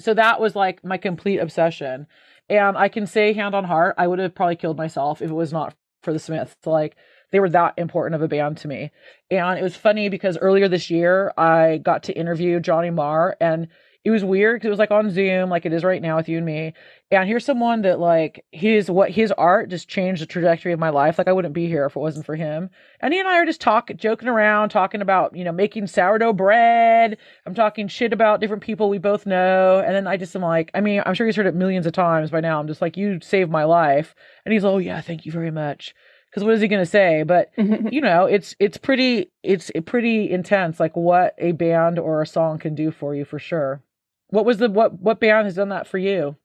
So 0.00 0.14
that 0.14 0.40
was 0.40 0.56
like 0.56 0.84
my 0.84 0.96
complete 0.96 1.38
obsession. 1.38 2.06
And 2.48 2.78
I 2.78 2.88
can 2.88 3.06
say 3.06 3.32
hand 3.32 3.54
on 3.54 3.64
heart, 3.64 3.94
I 3.98 4.06
would 4.06 4.18
have 4.18 4.34
probably 4.34 4.56
killed 4.56 4.78
myself 4.78 5.20
if 5.20 5.30
it 5.30 5.34
was 5.34 5.52
not 5.52 5.74
for 6.02 6.12
the 6.12 6.18
Smiths. 6.18 6.56
Like 6.64 6.96
they 7.30 7.40
were 7.40 7.50
that 7.50 7.74
important 7.76 8.14
of 8.14 8.22
a 8.22 8.28
band 8.28 8.58
to 8.58 8.68
me. 8.68 8.90
And 9.30 9.58
it 9.58 9.62
was 9.62 9.76
funny 9.76 10.08
because 10.08 10.38
earlier 10.38 10.68
this 10.68 10.90
year 10.90 11.32
I 11.36 11.78
got 11.78 12.04
to 12.04 12.12
interview 12.12 12.60
Johnny 12.60 12.90
Marr 12.90 13.36
and 13.40 13.68
it 14.04 14.10
was 14.10 14.24
weird 14.24 14.56
because 14.56 14.68
it 14.68 14.70
was 14.70 14.78
like 14.78 14.90
on 14.90 15.10
Zoom, 15.10 15.50
like 15.50 15.66
it 15.66 15.72
is 15.72 15.84
right 15.84 16.00
now 16.00 16.16
with 16.16 16.28
you 16.28 16.38
and 16.38 16.46
me. 16.46 16.72
And 17.10 17.28
here's 17.28 17.44
someone 17.44 17.82
that 17.82 17.98
like 17.98 18.44
his 18.52 18.90
what 18.90 19.10
his 19.10 19.32
art 19.32 19.68
just 19.68 19.88
changed 19.88 20.22
the 20.22 20.26
trajectory 20.26 20.72
of 20.72 20.78
my 20.78 20.88
life. 20.88 21.18
Like 21.18 21.28
I 21.28 21.32
wouldn't 21.32 21.52
be 21.52 21.66
here 21.66 21.84
if 21.84 21.96
it 21.96 22.00
wasn't 22.00 22.24
for 22.24 22.36
him. 22.36 22.70
And 23.00 23.12
he 23.12 23.20
and 23.20 23.28
I 23.28 23.36
are 23.38 23.44
just 23.44 23.60
talking, 23.60 23.98
joking 23.98 24.28
around, 24.28 24.70
talking 24.70 25.02
about 25.02 25.36
you 25.36 25.44
know 25.44 25.52
making 25.52 25.88
sourdough 25.88 26.32
bread. 26.32 27.18
I'm 27.44 27.54
talking 27.54 27.88
shit 27.88 28.12
about 28.12 28.40
different 28.40 28.62
people 28.62 28.88
we 28.88 28.98
both 28.98 29.26
know. 29.26 29.82
And 29.84 29.94
then 29.94 30.06
I 30.06 30.16
just 30.16 30.34
am 30.34 30.42
like, 30.42 30.70
I 30.74 30.80
mean, 30.80 31.02
I'm 31.04 31.14
sure 31.14 31.26
he's 31.26 31.36
heard 31.36 31.46
it 31.46 31.54
millions 31.54 31.84
of 31.84 31.92
times 31.92 32.30
by 32.30 32.40
now. 32.40 32.60
I'm 32.60 32.68
just 32.68 32.80
like, 32.80 32.96
you 32.96 33.18
saved 33.20 33.50
my 33.50 33.64
life. 33.64 34.14
And 34.44 34.54
he's, 34.54 34.64
like, 34.64 34.72
oh 34.72 34.78
yeah, 34.78 35.00
thank 35.00 35.26
you 35.26 35.32
very 35.32 35.50
much 35.50 35.94
because 36.30 36.44
what 36.44 36.54
is 36.54 36.60
he 36.60 36.68
going 36.68 36.82
to 36.82 36.90
say 36.90 37.22
but 37.22 37.50
you 37.56 38.00
know 38.00 38.24
it's 38.24 38.54
it's 38.58 38.76
pretty 38.76 39.30
it's 39.42 39.70
pretty 39.86 40.30
intense 40.30 40.78
like 40.78 40.96
what 40.96 41.34
a 41.38 41.52
band 41.52 41.98
or 41.98 42.22
a 42.22 42.26
song 42.26 42.58
can 42.58 42.74
do 42.74 42.90
for 42.90 43.14
you 43.14 43.24
for 43.24 43.38
sure 43.38 43.82
what 44.30 44.44
was 44.44 44.58
the 44.58 44.68
what 44.70 45.00
what 45.00 45.20
band 45.20 45.46
has 45.46 45.54
done 45.54 45.70
that 45.70 45.86
for 45.86 45.98
you? 45.98 46.36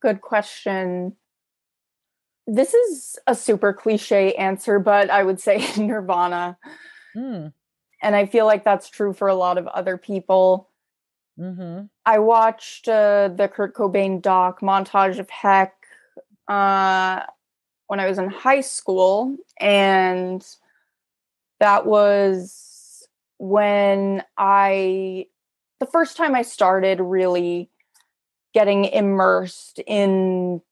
Good 0.00 0.20
question. 0.20 1.16
This 2.46 2.74
is 2.74 3.18
a 3.26 3.34
super 3.34 3.72
cliche 3.72 4.34
answer, 4.34 4.78
but 4.78 5.10
I 5.10 5.22
would 5.22 5.40
say 5.40 5.66
Nirvana. 5.76 6.58
Mm. 7.16 7.52
And 8.02 8.16
I 8.16 8.26
feel 8.26 8.44
like 8.44 8.64
that's 8.64 8.90
true 8.90 9.14
for 9.14 9.28
a 9.28 9.34
lot 9.34 9.56
of 9.56 9.66
other 9.68 9.96
people. 9.96 10.68
Mm-hmm. 11.38 11.86
I 12.04 12.18
watched 12.18 12.86
uh, 12.86 13.30
the 13.34 13.48
Kurt 13.48 13.74
Cobain 13.74 14.20
doc, 14.20 14.60
Montage 14.60 15.18
of 15.18 15.30
Heck, 15.30 15.74
uh, 16.46 17.22
when 17.86 18.00
I 18.00 18.08
was 18.08 18.18
in 18.18 18.30
high 18.30 18.60
school. 18.60 19.36
And 19.60 20.44
that 21.60 21.86
was 21.86 23.06
when 23.38 24.22
I 24.36 25.26
the 25.80 25.86
first 25.86 26.16
time 26.16 26.34
I 26.34 26.42
started 26.42 27.00
really 27.00 27.68
getting 28.54 28.84
immersed 28.86 29.80
in 29.86 30.62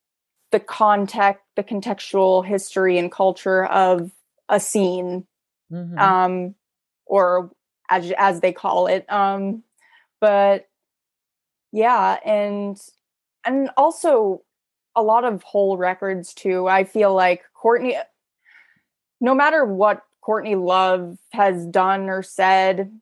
the 0.52 0.60
context, 0.60 1.42
the 1.56 1.64
contextual 1.64 2.44
history 2.44 2.98
and 2.98 3.10
culture 3.10 3.64
of 3.66 4.12
a 4.48 4.60
scene, 4.60 5.26
mm-hmm. 5.70 5.98
um, 5.98 6.54
or 7.06 7.50
as 7.90 8.12
as 8.16 8.40
they 8.40 8.52
call 8.52 8.86
it. 8.86 9.10
Um, 9.10 9.64
but 10.20 10.68
yeah, 11.72 12.18
and 12.24 12.80
and 13.44 13.70
also 13.76 14.42
a 14.94 15.02
lot 15.02 15.24
of 15.24 15.42
whole 15.42 15.76
records 15.76 16.34
too. 16.34 16.68
I 16.68 16.84
feel 16.84 17.14
like 17.14 17.42
Courtney, 17.54 17.96
no 19.20 19.34
matter 19.34 19.64
what 19.64 20.02
Courtney 20.20 20.54
Love 20.54 21.18
has 21.32 21.66
done 21.66 22.08
or 22.08 22.22
said, 22.22 22.92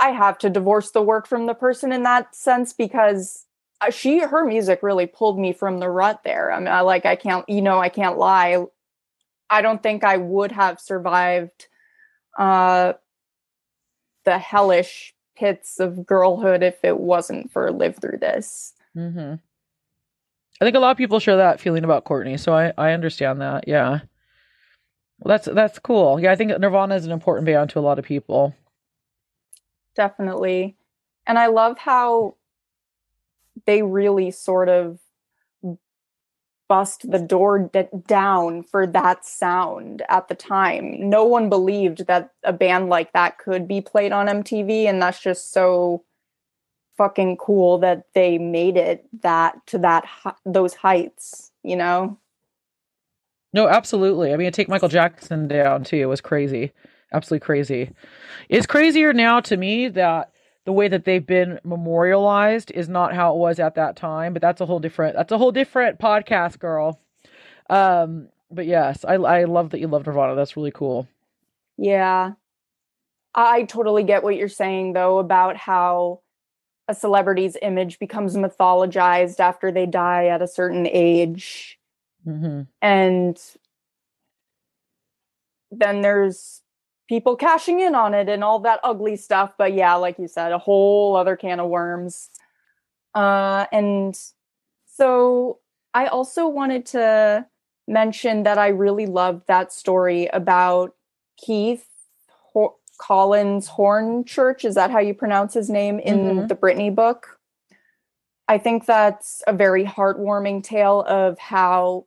I 0.00 0.10
have 0.10 0.38
to 0.38 0.50
divorce 0.50 0.90
the 0.90 1.02
work 1.02 1.26
from 1.26 1.46
the 1.46 1.54
person 1.54 1.92
in 1.92 2.02
that 2.02 2.34
sense 2.34 2.72
because 2.72 3.46
uh, 3.80 3.90
she 3.90 4.20
her 4.20 4.44
music 4.44 4.82
really 4.82 5.06
pulled 5.06 5.38
me 5.38 5.52
from 5.52 5.78
the 5.78 5.88
rut 5.88 6.22
there. 6.24 6.52
I 6.52 6.58
mean, 6.58 6.68
I 6.68 6.80
like 6.80 7.06
I 7.06 7.16
can't 7.16 7.48
you 7.48 7.62
know 7.62 7.78
I 7.78 7.88
can't 7.88 8.18
lie. 8.18 8.64
I 9.50 9.62
don't 9.62 9.82
think 9.82 10.02
I 10.02 10.16
would 10.16 10.52
have 10.52 10.80
survived 10.80 11.68
uh 12.38 12.94
the 14.24 14.38
hellish 14.38 15.14
pits 15.36 15.80
of 15.80 16.06
girlhood 16.06 16.62
if 16.62 16.84
it 16.84 16.98
wasn't 16.98 17.50
for 17.50 17.70
live 17.72 17.96
through 17.96 18.18
this. 18.18 18.74
Mm-hmm. 18.96 19.34
I 20.62 20.64
think 20.64 20.76
a 20.76 20.80
lot 20.80 20.92
of 20.92 20.96
people 20.96 21.18
share 21.18 21.36
that 21.36 21.60
feeling 21.60 21.82
about 21.82 22.04
Courtney, 22.04 22.36
so 22.36 22.54
I 22.54 22.72
I 22.78 22.92
understand 22.92 23.40
that. 23.40 23.66
Yeah. 23.66 24.00
Well, 25.18 25.36
that's 25.36 25.48
that's 25.52 25.78
cool. 25.80 26.20
Yeah, 26.20 26.32
I 26.32 26.36
think 26.36 26.56
Nirvana 26.58 26.94
is 26.94 27.04
an 27.04 27.12
important 27.12 27.46
band 27.46 27.70
to 27.70 27.78
a 27.78 27.80
lot 27.80 27.98
of 27.98 28.04
people 28.04 28.54
definitely. 29.94 30.76
And 31.26 31.38
I 31.38 31.46
love 31.46 31.78
how 31.78 32.36
they 33.66 33.82
really 33.82 34.30
sort 34.30 34.68
of 34.68 34.98
bust 36.68 37.10
the 37.10 37.18
door 37.18 37.70
d- 37.72 37.84
down 38.06 38.62
for 38.62 38.86
that 38.86 39.24
sound 39.24 40.02
at 40.08 40.28
the 40.28 40.34
time. 40.34 41.10
No 41.10 41.24
one 41.24 41.48
believed 41.48 42.06
that 42.06 42.30
a 42.44 42.52
band 42.52 42.88
like 42.88 43.12
that 43.12 43.38
could 43.38 43.68
be 43.68 43.80
played 43.80 44.12
on 44.12 44.26
MTV 44.26 44.84
and 44.84 45.00
that's 45.00 45.20
just 45.20 45.52
so 45.52 46.04
fucking 47.02 47.36
cool 47.36 47.78
that 47.78 48.06
they 48.14 48.38
made 48.38 48.76
it 48.76 49.04
that 49.22 49.66
to 49.66 49.78
that 49.78 50.04
those 50.44 50.74
heights, 50.74 51.52
you 51.62 51.76
know. 51.76 52.18
No, 53.52 53.68
absolutely. 53.68 54.32
I 54.32 54.36
mean, 54.36 54.50
take 54.52 54.68
Michael 54.68 54.88
Jackson 54.88 55.46
down 55.48 55.84
too. 55.84 55.96
It 55.96 56.06
was 56.06 56.20
crazy 56.20 56.72
absolutely 57.12 57.44
crazy. 57.44 57.90
It's 58.48 58.66
crazier 58.66 59.12
now 59.12 59.40
to 59.40 59.56
me 59.56 59.88
that 59.88 60.30
the 60.64 60.72
way 60.72 60.88
that 60.88 61.04
they've 61.04 61.26
been 61.26 61.58
memorialized 61.64 62.70
is 62.72 62.88
not 62.88 63.14
how 63.14 63.34
it 63.34 63.38
was 63.38 63.58
at 63.58 63.74
that 63.74 63.96
time, 63.96 64.32
but 64.32 64.42
that's 64.42 64.60
a 64.60 64.66
whole 64.66 64.78
different 64.78 65.16
that's 65.16 65.32
a 65.32 65.38
whole 65.38 65.52
different 65.52 65.98
podcast, 65.98 66.58
girl. 66.58 67.00
Um, 67.68 68.28
but 68.50 68.66
yes, 68.66 69.04
I 69.04 69.14
I 69.14 69.44
love 69.44 69.70
that 69.70 69.80
you 69.80 69.88
love 69.88 70.06
Nirvana. 70.06 70.34
That's 70.34 70.56
really 70.56 70.70
cool. 70.70 71.08
Yeah. 71.76 72.32
I 73.34 73.62
totally 73.62 74.02
get 74.02 74.22
what 74.22 74.36
you're 74.36 74.48
saying 74.48 74.92
though 74.92 75.18
about 75.18 75.56
how 75.56 76.20
a 76.88 76.94
celebrity's 76.94 77.56
image 77.62 77.98
becomes 77.98 78.36
mythologized 78.36 79.40
after 79.40 79.70
they 79.70 79.86
die 79.86 80.26
at 80.26 80.42
a 80.42 80.48
certain 80.48 80.86
age. 80.86 81.78
Mm-hmm. 82.26 82.62
And 82.80 83.40
then 85.70 86.02
there's 86.02 86.62
people 87.08 87.36
cashing 87.36 87.80
in 87.80 87.94
on 87.94 88.14
it 88.14 88.28
and 88.28 88.42
all 88.42 88.58
that 88.60 88.80
ugly 88.82 89.16
stuff. 89.16 89.52
But 89.56 89.74
yeah, 89.74 89.94
like 89.94 90.18
you 90.18 90.28
said, 90.28 90.52
a 90.52 90.58
whole 90.58 91.16
other 91.16 91.36
can 91.36 91.60
of 91.60 91.68
worms. 91.68 92.30
Uh, 93.14 93.66
and 93.72 94.18
so 94.86 95.58
I 95.94 96.06
also 96.06 96.48
wanted 96.48 96.86
to 96.86 97.46
mention 97.86 98.44
that 98.44 98.58
I 98.58 98.68
really 98.68 99.06
loved 99.06 99.46
that 99.46 99.72
story 99.72 100.26
about 100.26 100.94
Keith 101.36 101.86
Collins 103.02 103.68
Hornchurch. 103.68 104.64
Is 104.64 104.76
that 104.76 104.92
how 104.92 105.00
you 105.00 105.12
pronounce 105.12 105.54
his 105.54 105.68
name 105.68 105.98
in 105.98 106.18
Mhm. 106.18 106.48
the 106.48 106.54
Britney 106.54 106.94
book? 106.94 107.40
I 108.46 108.58
think 108.58 108.86
that's 108.86 109.42
a 109.48 109.52
very 109.52 109.84
heartwarming 109.84 110.62
tale 110.62 111.00
of 111.08 111.36
how 111.40 112.06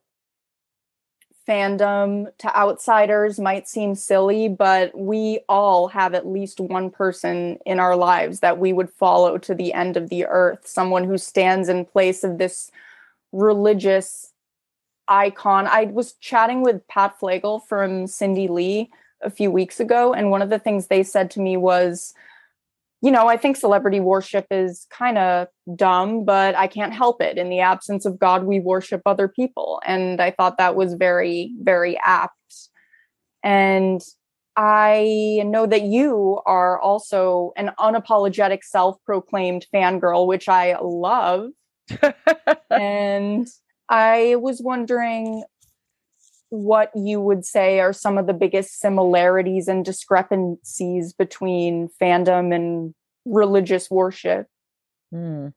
fandom 1.46 2.36
to 2.38 2.58
outsiders 2.58 3.40
might 3.42 3.68
seem 3.68 3.94
silly, 3.94 4.48
but 4.48 4.98
we 4.98 5.42
all 5.50 5.90
have 5.90 6.14
at 6.14 6.26
least 6.26 6.62
one 6.62 6.90
person 6.90 7.60
in 7.66 7.78
our 7.78 7.98
lives 7.98 8.40
that 8.40 8.58
we 8.58 8.72
would 8.72 8.90
follow 8.90 9.38
to 9.38 9.54
the 9.54 9.74
end 9.74 9.98
of 9.98 10.10
the 10.10 10.26
earth, 10.26 10.66
someone 10.66 11.04
who 11.04 11.18
stands 11.18 11.68
in 11.68 11.84
place 11.84 12.24
of 12.24 12.38
this 12.38 12.72
religious 13.34 14.32
icon. 15.10 15.68
I 15.68 15.86
was 15.86 16.14
chatting 16.14 16.62
with 16.62 16.88
Pat 16.88 17.20
Flegel 17.20 17.60
from 17.60 18.08
Cindy 18.08 18.48
Lee 18.48 18.92
a 19.22 19.30
few 19.30 19.52
weeks 19.52 19.80
ago, 19.80 20.14
and 20.14 20.32
one 20.32 20.42
of 20.42 20.50
the 20.50 20.60
things 20.60 20.88
they 20.88 21.04
said 21.04 21.32
to 21.32 21.40
me 21.40 21.58
was, 21.58 22.14
you 23.02 23.12
know, 23.12 23.28
I 23.28 23.38
think 23.38 23.58
celebrity 23.58 24.00
worship 24.00 24.48
is 24.50 24.88
kind 24.90 25.18
of 25.18 25.48
dumb, 25.76 26.26
but 26.26 26.56
I 26.56 26.68
can't 26.68 26.94
help 26.94 27.22
it. 27.22 27.38
In 27.38 27.50
the 27.50 27.60
absence 27.60 28.06
of 28.06 28.18
God, 28.18 28.46
we 28.46 28.60
worship 28.60 29.02
other 29.06 29.28
people. 29.28 29.82
And 29.86 30.22
I 30.22 30.32
thought 30.32 30.58
that 30.58 30.76
was 30.76 30.96
very, 30.96 31.54
very 31.62 32.00
apt. 32.04 32.34
And 33.44 34.02
I 34.58 35.44
know 35.46 35.68
that 35.68 35.84
you 35.84 36.42
are 36.46 36.80
also 36.80 37.52
an 37.58 37.72
unapologetic 37.80 38.64
self 38.64 38.98
proclaimed 39.06 39.68
fangirl, 39.74 40.28
which 40.28 40.48
I 40.48 40.78
love. 40.82 41.50
and 42.72 43.48
I 43.90 44.36
was 44.38 44.62
wondering 44.62 45.44
what 46.50 46.92
you 46.96 47.20
would 47.20 47.46
say 47.46 47.80
are 47.80 47.94
some 47.94 48.18
of 48.18 48.28
the 48.28 48.34
biggest 48.34 48.80
similarities 48.80 49.68
and 49.68 49.84
discrepancies 49.84 51.14
between 51.14 51.90
fandom 52.02 52.54
and 52.54 52.94
religious 53.26 53.90
worship. 53.90 54.48
Hmm. 55.12 55.48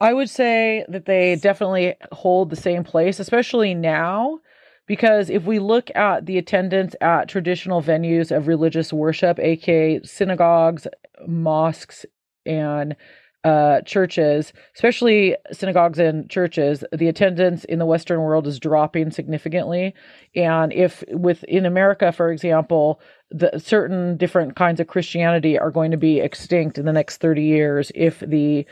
I 0.00 0.12
would 0.12 0.30
say 0.30 0.84
that 0.88 1.06
they 1.06 1.36
definitely 1.36 1.94
hold 2.12 2.50
the 2.50 2.56
same 2.56 2.84
place, 2.84 3.20
especially 3.20 3.74
now, 3.74 4.40
because 4.86 5.30
if 5.30 5.44
we 5.44 5.58
look 5.58 5.90
at 5.94 6.26
the 6.26 6.36
attendance 6.36 6.94
at 7.00 7.28
traditional 7.28 7.80
venues 7.82 8.34
of 8.34 8.48
religious 8.48 8.92
worship, 8.92 9.38
aka 9.38 10.02
synagogues, 10.02 10.86
mosques, 11.26 12.04
and 12.44 12.96
uh, 13.44 13.82
churches, 13.82 14.52
especially 14.74 15.36
synagogues 15.52 15.98
and 15.98 16.28
churches, 16.30 16.82
the 16.92 17.08
attendance 17.08 17.64
in 17.64 17.78
the 17.78 17.86
Western 17.86 18.20
world 18.20 18.46
is 18.46 18.58
dropping 18.58 19.10
significantly. 19.10 19.94
And 20.34 20.72
if 20.72 21.04
with 21.08 21.44
in 21.44 21.66
America, 21.66 22.10
for 22.10 22.30
example, 22.32 23.00
the 23.30 23.58
certain 23.58 24.16
different 24.16 24.56
kinds 24.56 24.80
of 24.80 24.86
Christianity 24.86 25.58
are 25.58 25.70
going 25.70 25.90
to 25.90 25.96
be 25.96 26.20
extinct 26.20 26.78
in 26.78 26.86
the 26.86 26.92
next 26.92 27.18
30 27.18 27.42
years 27.42 27.92
if 27.94 28.20
the 28.20 28.66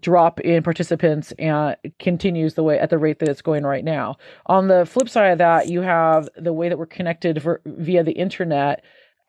drop 0.00 0.40
in 0.40 0.62
participants 0.62 1.32
and 1.38 1.76
continues 1.98 2.54
the 2.54 2.62
way 2.62 2.78
at 2.78 2.90
the 2.90 2.98
rate 2.98 3.18
that 3.20 3.28
it's 3.28 3.42
going 3.42 3.64
right 3.64 3.84
now. 3.84 4.16
On 4.46 4.68
the 4.68 4.86
flip 4.86 5.08
side 5.08 5.32
of 5.32 5.38
that, 5.38 5.68
you 5.68 5.80
have 5.82 6.28
the 6.36 6.52
way 6.52 6.68
that 6.68 6.78
we're 6.78 6.86
connected 6.86 7.42
for, 7.42 7.60
via 7.64 8.02
the 8.02 8.12
internet. 8.12 8.82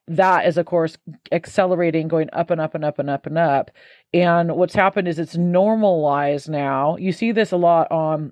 That 0.08 0.48
is, 0.48 0.58
of 0.58 0.66
course, 0.66 0.98
accelerating, 1.32 2.08
going 2.08 2.30
up 2.34 2.50
and 2.50 2.62
up 2.62 2.76
and 2.76 2.86
up 2.86 2.98
and 2.98 3.10
up 3.10 3.26
and 3.26 3.38
up. 3.38 3.72
And 4.14 4.56
what's 4.56 4.76
happened 4.76 5.08
is 5.08 5.20
it's 5.20 5.36
normalized 5.36 6.50
now. 6.50 6.98
You 6.98 7.12
see 7.12 7.32
this 7.32 7.52
a 7.52 7.58
lot 7.58 7.92
on 7.92 8.32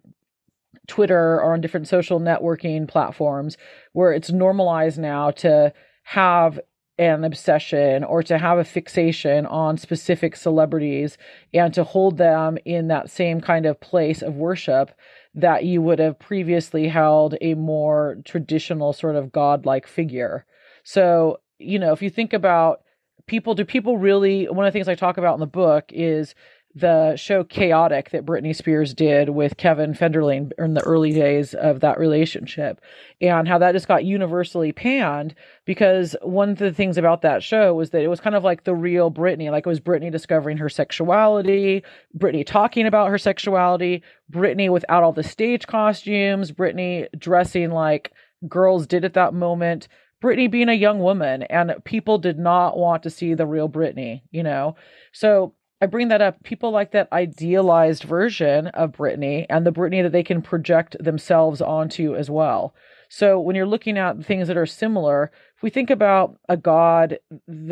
Twitter 0.88 1.36
or 1.42 1.54
on 1.54 1.62
different 1.62 1.88
social 1.88 2.20
networking 2.20 2.88
platforms 2.88 3.58
where 3.94 4.14
it's 4.14 4.32
normalized 4.32 4.98
now 4.98 5.32
to 5.32 5.74
have 6.04 6.60
an 6.98 7.26
obsession 7.26 8.04
or 8.06 8.24
to 8.24 8.38
have 8.38 8.58
a 8.58 8.64
fixation 8.64 9.46
on 9.48 9.78
specific 9.78 10.36
celebrities 10.36 11.18
and 11.54 11.74
to 11.74 11.84
hold 11.84 12.18
them 12.18 12.58
in 12.64 12.88
that 12.88 13.10
same 13.10 13.42
kind 13.42 13.66
of 13.66 13.82
place 13.82 14.22
of 14.22 14.36
worship 14.36 14.92
that 15.34 15.66
you 15.66 15.82
would 15.82 16.00
have 16.00 16.18
previously 16.18 16.88
held 16.88 17.36
a 17.42 17.54
more 17.56 18.18
traditional 18.24 18.94
sort 18.94 19.18
of 19.18 19.34
godlike 19.34 19.86
figure. 19.86 20.46
So, 20.84 21.42
you 21.60 21.80
know, 21.80 21.92
if 21.92 22.02
you 22.02 22.10
think 22.10 22.32
about 22.32 22.82
people, 23.28 23.56
do 23.56 23.66
people 23.66 23.98
really, 23.98 24.48
one 24.48 24.66
of 24.66 24.72
the 24.72 24.78
things 24.78 24.88
I 24.88 24.96
talk 24.96 25.18
about 25.18 25.36
in 25.36 25.40
the 25.40 25.48
book 25.48 25.86
is 25.90 26.36
the 26.78 27.16
show 27.16 27.42
Chaotic 27.42 28.10
that 28.10 28.26
Britney 28.26 28.54
Spears 28.54 28.94
did 28.94 29.30
with 29.30 29.56
Kevin 29.56 29.94
Federline 29.94 30.52
in 30.60 30.74
the 30.74 30.84
early 30.84 31.14
days 31.14 31.54
of 31.54 31.80
that 31.80 31.98
relationship, 31.98 32.82
and 33.22 33.48
how 33.48 33.58
that 33.58 33.72
just 33.72 33.88
got 33.88 34.04
universally 34.04 34.74
panned 34.74 35.34
because 35.64 36.18
one 36.22 36.50
of 36.50 36.58
the 36.58 36.74
things 36.74 36.98
about 36.98 37.22
that 37.22 37.42
show 37.42 37.74
was 37.74 37.92
that 37.92 38.02
it 38.02 38.10
was 38.10 38.20
kind 38.20 38.36
of 38.36 38.44
like 38.44 38.66
the 38.66 38.76
real 38.76 39.10
Britney, 39.10 39.50
like 39.50 39.66
it 39.66 39.70
was 39.70 39.80
Britney 39.80 40.12
discovering 40.12 40.58
her 40.58 40.68
sexuality, 40.68 41.82
Britney 42.18 42.46
talking 42.46 42.86
about 42.86 43.10
her 43.10 43.18
sexuality, 43.18 44.04
Britney 44.30 44.70
without 44.70 45.02
all 45.02 45.14
the 45.14 45.24
stage 45.24 45.68
costumes, 45.68 46.52
Britney 46.52 47.08
dressing 47.18 47.72
like 47.72 48.12
girls 48.50 48.86
did 48.86 49.06
at 49.06 49.14
that 49.14 49.34
moment. 49.34 49.88
Britney 50.26 50.50
being 50.50 50.70
a 50.70 50.74
young 50.74 51.00
woman, 51.00 51.44
and 51.44 51.76
people 51.84 52.18
did 52.18 52.40
not 52.40 52.78
want 52.78 53.04
to 53.04 53.12
see 53.12 53.36
the 53.36 53.46
real 53.46 53.70
Britney, 53.70 54.24
you 54.32 54.42
know? 54.42 54.76
So 55.12 55.54
I 55.82 55.86
bring 55.86 56.08
that 56.08 56.22
up. 56.22 56.42
People 56.44 56.72
like 56.72 56.94
that 56.94 57.10
idealized 57.12 58.04
version 58.04 58.68
of 58.68 58.94
Britney 58.94 59.46
and 59.50 59.66
the 59.66 59.72
Britney 59.72 60.02
that 60.02 60.12
they 60.12 60.24
can 60.24 60.42
project 60.42 60.96
themselves 61.00 61.62
onto 61.62 62.16
as 62.16 62.28
well. 62.28 62.74
So 63.08 63.40
when 63.40 63.56
you're 63.56 63.68
looking 63.68 64.00
at 64.00 64.26
things 64.26 64.48
that 64.48 64.58
are 64.58 64.66
similar, 64.66 65.32
if 65.56 65.62
we 65.62 65.70
think 65.70 65.92
about 65.92 66.40
a 66.50 66.58
God, 66.58 67.20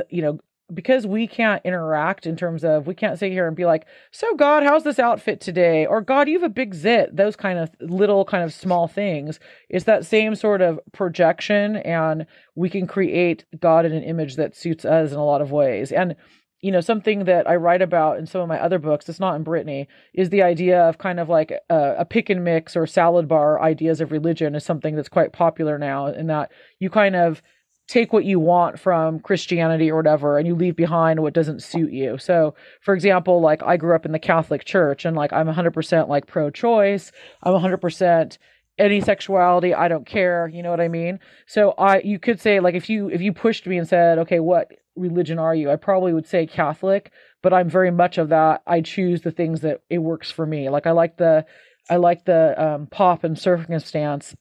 you 0.10 0.22
know, 0.22 0.40
because 0.74 1.06
we 1.06 1.28
can't 1.28 1.62
interact 1.66 2.26
in 2.26 2.36
terms 2.36 2.64
of 2.64 2.88
we 2.88 2.96
can't 2.96 3.20
sit 3.20 3.32
here 3.32 3.48
and 3.48 3.56
be 3.56 3.66
like, 3.66 3.86
so 4.12 4.36
God, 4.36 4.64
how's 4.64 4.84
this 4.84 5.00
outfit 5.00 5.40
today? 5.40 5.86
Or 5.86 6.02
God, 6.02 6.28
you 6.28 6.40
have 6.40 6.50
a 6.50 6.54
big 6.54 6.74
zit. 6.74 7.16
Those 7.16 7.36
kind 7.36 7.60
of 7.60 7.70
little 7.80 8.26
kind 8.26 8.44
of 8.44 8.54
small 8.54 8.88
things. 8.88 9.40
It's 9.70 9.86
that 9.86 10.06
same 10.06 10.36
sort 10.36 10.62
of 10.62 10.80
projection, 10.92 11.78
and 11.78 12.26
we 12.56 12.70
can 12.70 12.88
create 12.88 13.46
God 13.60 13.86
in 13.86 13.94
an 13.94 14.04
image 14.04 14.36
that 14.36 14.56
suits 14.56 14.86
us 14.86 15.12
in 15.12 15.18
a 15.18 15.26
lot 15.26 15.42
of 15.42 15.52
ways. 15.52 15.92
And 15.92 16.16
you 16.64 16.72
know, 16.72 16.80
something 16.80 17.26
that 17.26 17.48
I 17.48 17.58
write 17.58 17.82
about 17.82 18.18
in 18.18 18.26
some 18.26 18.40
of 18.40 18.48
my 18.48 18.58
other 18.58 18.80
books, 18.80 19.10
it's 19.10 19.20
not 19.20 19.36
in 19.36 19.44
Britney 19.44 19.86
is 20.14 20.30
the 20.30 20.44
idea 20.44 20.82
of 20.82 20.98
kind 20.98 21.20
of 21.20 21.28
like 21.28 21.52
a, 21.70 21.96
a, 21.98 22.06
pick 22.06 22.30
and 22.30 22.42
mix 22.42 22.78
or 22.78 22.88
salad 22.88 23.28
bar 23.28 23.62
ideas 23.62 24.00
of 24.00 24.14
religion 24.14 24.56
is 24.56 24.64
something 24.64 24.96
that's 24.96 25.10
quite 25.10 25.34
popular 25.34 25.78
now, 25.78 26.08
in 26.08 26.28
that 26.28 26.54
you 26.80 26.90
kind 26.90 27.18
of 27.18 27.42
take 27.88 28.14
what 28.14 28.26
you 28.26 28.40
want 28.40 28.80
from 28.80 29.20
Christianity 29.20 29.92
or 29.92 29.98
whatever 29.98 30.38
and 30.38 30.48
you 30.48 30.56
leave 30.56 30.76
behind 30.76 31.22
what 31.22 31.34
doesn't 31.34 31.62
suit 31.62 31.92
you. 31.92 32.18
So, 32.18 32.56
for 32.82 32.94
example, 32.94 33.42
like 33.42 33.62
I 33.64 33.78
grew 33.78 33.96
up 33.96 34.06
in 34.06 34.14
the 34.14 34.20
Catholic 34.20 34.64
Church 34.66 35.06
and 35.06 35.16
like 35.16 35.34
I'm 35.34 35.48
100% 35.48 36.08
like 36.08 36.26
pro 36.26 36.50
choice, 36.50 37.12
I'm 37.44 37.54
100% 37.54 38.38
any 38.80 39.00
sexuality 39.02 39.72
i 39.72 39.88
don't 39.88 40.08
care 40.08 40.50
you 40.52 40.64
know 40.64 40.72
what 40.72 40.82
i 40.82 40.88
mean? 40.88 41.20
So 41.46 41.76
i 41.78 42.00
you 42.00 42.18
could 42.18 42.42
say 42.42 42.60
like 42.60 42.74
if 42.74 42.90
you 42.90 43.08
if 43.08 43.22
you 43.22 43.32
pushed 43.32 43.68
me 43.68 43.78
and 43.78 43.88
said 43.88 44.18
okay 44.20 44.40
what 44.40 44.72
religion 44.96 45.38
are 45.38 45.54
you? 45.54 45.70
I 45.70 45.76
probably 45.76 46.12
would 46.12 46.26
say 46.26 46.48
catholic 46.48 47.12
but 47.44 47.54
i'm 47.54 47.70
very 47.70 47.92
much 47.92 48.18
of 48.18 48.30
that. 48.30 48.64
I 48.66 48.82
choose 48.82 49.22
the 49.22 49.32
things 49.32 49.62
that 49.62 49.82
it 49.92 50.00
works 50.00 50.32
for 50.32 50.46
me. 50.46 50.70
Like 50.70 50.88
i 50.88 50.92
like 50.92 51.18
the 51.18 51.46
i 51.90 51.98
like 51.98 52.26
the 52.26 52.60
um, 52.60 52.88
pop 52.88 53.24
and 53.24 53.38
circumstance 53.38 54.36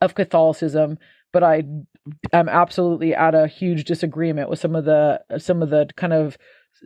of 0.00 0.14
catholicism 0.14 0.98
but 1.32 1.42
i 1.42 1.62
i'm 2.32 2.48
absolutely 2.48 3.14
at 3.14 3.34
a 3.34 3.46
huge 3.46 3.84
disagreement 3.84 4.48
with 4.48 4.58
some 4.58 4.74
of 4.74 4.84
the 4.84 5.20
some 5.38 5.62
of 5.62 5.70
the 5.70 5.88
kind 5.96 6.12
of 6.12 6.36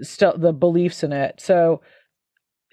st- 0.02 0.40
the 0.40 0.52
beliefs 0.52 1.02
in 1.02 1.12
it 1.12 1.40
so 1.40 1.80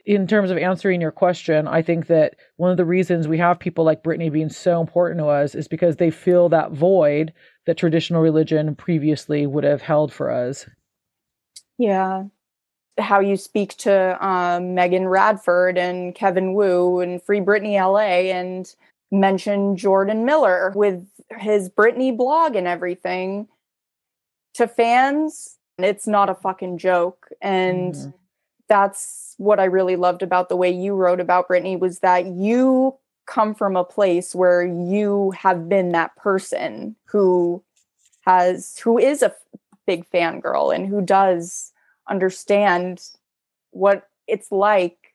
in 0.05 0.27
terms 0.27 0.51
of 0.51 0.57
answering 0.57 0.99
your 0.99 1.11
question, 1.11 1.67
I 1.67 1.81
think 1.81 2.07
that 2.07 2.35
one 2.57 2.71
of 2.71 2.77
the 2.77 2.85
reasons 2.85 3.27
we 3.27 3.37
have 3.37 3.59
people 3.59 3.85
like 3.85 4.03
Britney 4.03 4.31
being 4.31 4.49
so 4.49 4.81
important 4.81 5.19
to 5.19 5.27
us 5.27 5.55
is 5.55 5.67
because 5.67 5.95
they 5.95 6.11
fill 6.11 6.49
that 6.49 6.71
void 6.71 7.33
that 7.65 7.77
traditional 7.77 8.21
religion 8.21 8.75
previously 8.75 9.47
would 9.47 9.63
have 9.63 9.81
held 9.81 10.11
for 10.11 10.29
us. 10.29 10.67
Yeah. 11.77 12.23
How 12.99 13.21
you 13.21 13.37
speak 13.37 13.77
to 13.77 14.25
um, 14.25 14.75
Megan 14.75 15.07
Radford 15.07 15.77
and 15.77 16.13
Kevin 16.13 16.53
Wu 16.53 16.99
and 16.99 17.23
Free 17.23 17.39
Britney 17.39 17.79
LA 17.79 18.31
and 18.33 18.67
mention 19.13 19.77
Jordan 19.77 20.25
Miller 20.25 20.73
with 20.75 21.07
his 21.37 21.69
Britney 21.69 22.15
blog 22.15 22.55
and 22.55 22.67
everything. 22.67 23.47
To 24.55 24.67
fans, 24.67 25.57
it's 25.77 26.07
not 26.07 26.29
a 26.29 26.35
fucking 26.35 26.77
joke. 26.77 27.29
And 27.41 27.93
mm 27.93 28.13
that's 28.67 29.35
what 29.37 29.59
I 29.59 29.65
really 29.65 29.95
loved 29.95 30.23
about 30.23 30.49
the 30.49 30.55
way 30.55 30.71
you 30.71 30.95
wrote 30.95 31.19
about 31.19 31.47
Britney 31.47 31.77
was 31.77 31.99
that 31.99 32.25
you 32.25 32.95
come 33.25 33.53
from 33.53 33.75
a 33.75 33.83
place 33.83 34.33
where 34.33 34.65
you 34.65 35.31
have 35.31 35.69
been 35.69 35.91
that 35.91 36.15
person 36.15 36.95
who 37.05 37.63
has 38.21 38.77
who 38.79 38.97
is 38.97 39.21
a 39.21 39.35
big 39.85 40.09
fangirl 40.09 40.73
and 40.73 40.87
who 40.87 41.01
does 41.01 41.71
understand 42.09 43.03
what 43.71 44.09
it's 44.27 44.51
like 44.51 45.13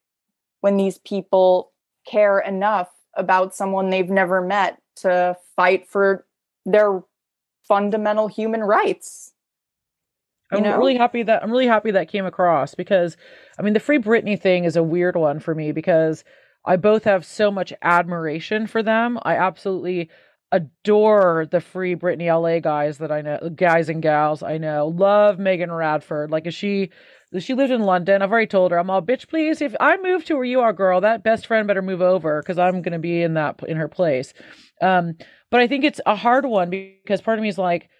when 0.60 0.76
these 0.76 0.98
people 0.98 1.72
care 2.06 2.38
enough 2.38 2.90
about 3.18 3.54
someone 3.54 3.90
they've 3.90 4.08
never 4.08 4.40
met 4.40 4.80
to 4.96 5.36
fight 5.56 5.88
for 5.88 6.24
their 6.64 7.02
fundamental 7.66 8.28
human 8.28 8.62
rights. 8.62 9.32
I'm 10.50 10.62
know? 10.62 10.78
really 10.78 10.96
happy 10.96 11.22
that 11.24 11.42
I'm 11.42 11.50
really 11.50 11.66
happy 11.66 11.90
that 11.90 12.08
came 12.08 12.24
across 12.24 12.74
because 12.74 13.16
I 13.58 13.62
mean 13.62 13.74
the 13.74 13.80
Free 13.80 13.98
Britney 13.98 14.40
thing 14.40 14.64
is 14.64 14.76
a 14.76 14.82
weird 14.82 15.16
one 15.16 15.40
for 15.40 15.54
me 15.54 15.72
because 15.72 16.24
I 16.64 16.76
both 16.76 17.04
have 17.04 17.26
so 17.26 17.50
much 17.50 17.72
admiration 17.82 18.66
for 18.66 18.82
them. 18.82 19.18
I 19.22 19.36
absolutely 19.36 20.08
adore 20.50 21.46
the 21.50 21.60
Free 21.60 21.94
Britney 21.94 22.28
LA 22.32 22.60
guys 22.60 22.98
that 22.98 23.12
I 23.12 23.20
know, 23.20 23.50
guys 23.54 23.90
and 23.90 24.00
gals 24.00 24.42
I 24.42 24.56
know. 24.56 24.88
Love 24.88 25.38
Megan 25.38 25.70
Radford. 25.70 26.30
Like, 26.30 26.46
is 26.46 26.54
she? 26.54 26.90
She 27.38 27.52
lived 27.52 27.72
in 27.72 27.82
London. 27.82 28.22
I've 28.22 28.30
already 28.30 28.46
told 28.46 28.70
her, 28.70 28.78
I'm 28.78 28.88
all 28.88 29.02
bitch. 29.02 29.28
Please, 29.28 29.60
if 29.60 29.74
I 29.80 29.98
move 29.98 30.24
to 30.24 30.34
where 30.34 30.44
you 30.44 30.60
are, 30.60 30.72
girl, 30.72 31.00
that 31.02 31.22
best 31.22 31.46
friend 31.46 31.68
better 31.68 31.82
move 31.82 32.00
over 32.00 32.40
because 32.40 32.58
I'm 32.58 32.80
gonna 32.80 32.98
be 32.98 33.22
in 33.22 33.34
that 33.34 33.60
in 33.68 33.76
her 33.76 33.88
place. 33.88 34.32
Um, 34.80 35.14
but 35.50 35.60
I 35.60 35.66
think 35.66 35.84
it's 35.84 36.00
a 36.06 36.16
hard 36.16 36.46
one 36.46 36.70
because 36.70 37.20
part 37.20 37.38
of 37.38 37.42
me 37.42 37.48
is 37.48 37.58
like, 37.58 37.90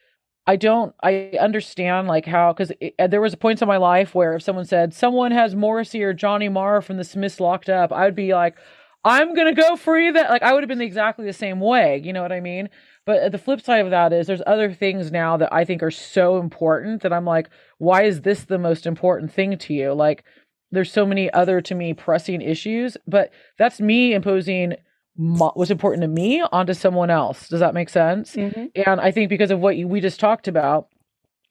I 0.46 0.56
don't, 0.56 0.94
I 1.02 1.32
understand 1.38 2.08
like 2.08 2.24
how, 2.24 2.54
because 2.54 2.72
there 3.06 3.20
was 3.20 3.34
a 3.34 3.36
point 3.36 3.60
in 3.60 3.68
my 3.68 3.76
life 3.76 4.14
where 4.14 4.34
if 4.36 4.42
someone 4.42 4.64
said 4.64 4.94
someone 4.94 5.30
has 5.32 5.54
Morrissey 5.54 6.02
or 6.02 6.14
Johnny 6.14 6.48
Marr 6.48 6.80
from 6.80 6.96
the 6.96 7.04
Smiths 7.04 7.38
locked 7.38 7.68
up, 7.68 7.92
I 7.92 8.06
would 8.06 8.14
be 8.14 8.32
like, 8.32 8.56
I'm 9.04 9.34
gonna 9.34 9.54
go 9.54 9.76
free 9.76 10.10
that. 10.10 10.30
Like 10.30 10.42
I 10.42 10.54
would 10.54 10.62
have 10.62 10.68
been 10.68 10.80
exactly 10.80 11.26
the 11.26 11.34
same 11.34 11.60
way. 11.60 12.00
You 12.02 12.14
know 12.14 12.22
what 12.22 12.32
I 12.32 12.40
mean? 12.40 12.70
But 13.09 13.32
the 13.32 13.38
flip 13.38 13.62
side 13.62 13.86
of 13.86 13.90
that 13.90 14.12
is 14.12 14.26
there's 14.26 14.42
other 14.46 14.70
things 14.70 15.11
now 15.11 15.38
that 15.38 15.50
I 15.50 15.64
think 15.64 15.82
are 15.82 15.90
so 15.90 16.36
important 16.36 17.00
that 17.00 17.11
I'm 17.11 17.24
like, 17.24 17.48
why 17.78 18.02
is 18.02 18.20
this 18.20 18.44
the 18.44 18.59
most 18.59 18.84
important 18.84 19.32
thing 19.32 19.56
to 19.56 19.72
you? 19.72 19.94
Like, 19.94 20.24
there's 20.72 20.92
so 20.92 21.06
many 21.06 21.32
other 21.32 21.62
to 21.62 21.74
me 21.74 21.94
pressing 21.94 22.42
issues, 22.42 22.98
but 23.06 23.32
that's 23.56 23.80
me 23.80 24.12
imposing 24.12 24.74
what's 25.16 25.70
important 25.70 26.02
to 26.02 26.09
me 26.09 26.42
onto 26.52 26.74
someone 26.74 27.09
else. 27.09 27.48
Does 27.48 27.61
that 27.61 27.72
make 27.72 27.88
sense? 27.88 28.36
Mm-hmm. 28.36 28.66
And 28.86 29.00
I 29.00 29.11
think 29.11 29.30
because 29.30 29.50
of 29.50 29.61
what 29.61 29.78
you, 29.78 29.88
we 29.88 30.02
just 30.02 30.20
talked 30.20 30.46
about, 30.46 30.88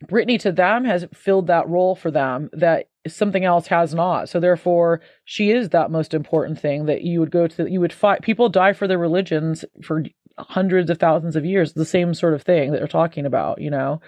Britney 0.05 0.39
to 0.41 0.51
them 0.51 0.85
has 0.85 1.07
filled 1.11 1.47
that 1.47 1.67
role 1.67 1.95
for 1.95 2.11
them 2.11 2.51
that 2.53 2.89
something 3.07 3.45
else 3.45 3.65
has 3.65 3.95
not. 3.95 4.29
So 4.29 4.39
therefore, 4.39 5.01
she 5.25 5.49
is 5.49 5.69
that 5.69 5.89
most 5.89 6.13
important 6.13 6.59
thing 6.59 6.85
that 6.85 7.01
you 7.01 7.19
would 7.19 7.31
go 7.31 7.47
to. 7.47 7.67
You 7.67 7.79
would 7.79 7.93
fight. 7.93 8.21
People 8.21 8.47
die 8.47 8.73
for 8.73 8.87
their 8.87 8.99
religions 8.99 9.65
for 9.81 10.03
hundreds 10.37 10.89
of 10.89 10.99
thousands 10.99 11.35
of 11.35 11.45
years. 11.45 11.73
The 11.73 11.85
same 11.85 12.13
sort 12.13 12.33
of 12.33 12.43
thing 12.43 12.71
that 12.71 12.79
they're 12.79 12.87
talking 12.87 13.25
about. 13.25 13.61
You 13.61 13.71
know, 13.71 14.01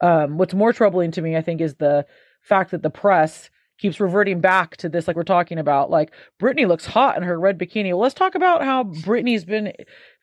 um, 0.00 0.38
what's 0.38 0.54
more 0.54 0.72
troubling 0.72 1.10
to 1.12 1.22
me, 1.22 1.36
I 1.36 1.42
think, 1.42 1.60
is 1.60 1.74
the 1.74 2.06
fact 2.42 2.70
that 2.70 2.82
the 2.82 2.90
press 2.90 3.50
keeps 3.78 4.00
reverting 4.00 4.40
back 4.40 4.76
to 4.76 4.88
this 4.88 5.08
like 5.08 5.16
we're 5.16 5.24
talking 5.24 5.58
about 5.58 5.90
like 5.90 6.12
Britney 6.40 6.66
looks 6.66 6.86
hot 6.86 7.16
in 7.16 7.22
her 7.22 7.38
red 7.38 7.58
bikini. 7.58 7.88
Well, 7.88 8.00
let's 8.00 8.14
talk 8.14 8.34
about 8.34 8.62
how 8.62 8.84
Britney's 8.84 9.44
been 9.44 9.72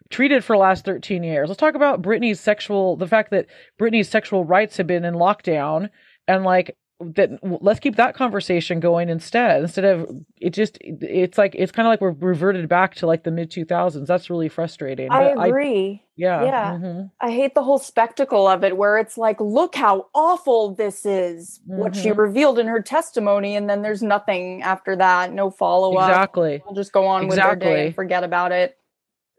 treated 0.09 0.43
for 0.43 0.55
the 0.55 0.61
last 0.61 0.85
13 0.85 1.23
years. 1.23 1.49
Let's 1.49 1.59
talk 1.59 1.75
about 1.75 2.01
Britney's 2.01 2.39
sexual 2.39 2.95
the 2.95 3.07
fact 3.07 3.31
that 3.31 3.47
Britney's 3.79 4.09
sexual 4.09 4.45
rights 4.45 4.77
have 4.77 4.87
been 4.87 5.05
in 5.05 5.15
lockdown 5.15 5.89
and 6.27 6.43
like 6.43 6.77
that 7.15 7.31
let's 7.43 7.79
keep 7.79 7.95
that 7.95 8.15
conversation 8.15 8.79
going 8.79 9.09
instead 9.09 9.61
instead 9.61 9.85
of 9.85 10.09
it 10.37 10.51
just 10.51 10.77
it's 10.81 11.37
like 11.37 11.55
it's 11.55 11.71
kind 11.71 11.87
of 11.87 11.91
like 11.91 12.01
we're 12.01 12.11
reverted 12.11 12.67
back 12.69 12.95
to 12.95 13.07
like 13.07 13.23
the 13.23 13.31
mid 13.31 13.49
2000s 13.49 14.05
that's 14.05 14.29
really 14.29 14.49
frustrating 14.49 15.11
i 15.11 15.23
agree 15.23 16.01
I, 16.03 16.07
yeah 16.15 16.43
yeah. 16.43 16.71
mm-hmm. 16.73 17.01
i 17.19 17.31
hate 17.31 17.55
the 17.55 17.63
whole 17.63 17.79
spectacle 17.79 18.47
of 18.47 18.63
it 18.63 18.77
where 18.77 18.97
it's 18.97 19.17
like 19.17 19.39
look 19.39 19.75
how 19.75 20.07
awful 20.13 20.75
this 20.75 21.05
is 21.05 21.59
mm-hmm. 21.67 21.79
what 21.79 21.95
she 21.95 22.09
mm-hmm. 22.09 22.19
revealed 22.19 22.59
in 22.59 22.67
her 22.67 22.81
testimony 22.81 23.55
and 23.55 23.69
then 23.69 23.81
there's 23.81 24.03
nothing 24.03 24.61
after 24.61 24.95
that 24.95 25.31
no 25.33 25.49
follow-up. 25.49 26.09
Exactly. 26.09 26.61
We'll 26.65 26.75
just 26.75 26.91
go 26.91 27.07
on 27.07 27.25
exactly. 27.25 27.51
with 27.51 27.59
their 27.59 27.75
day 27.75 27.85
and 27.87 27.95
forget 27.95 28.23
about 28.23 28.51
it. 28.51 28.77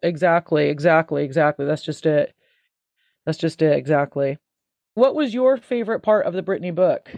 Exactly 0.02 0.68
exactly 0.68 1.24
exactly. 1.24 1.66
That's 1.66 1.82
just 1.82 2.06
it. 2.06 2.34
That's 3.26 3.38
just 3.38 3.62
it 3.62 3.76
exactly. 3.76 4.38
What 4.94 5.14
was 5.14 5.32
your 5.32 5.56
favorite 5.56 6.00
part 6.00 6.26
of 6.26 6.34
the 6.34 6.42
Britney 6.42 6.74
book 6.74 7.10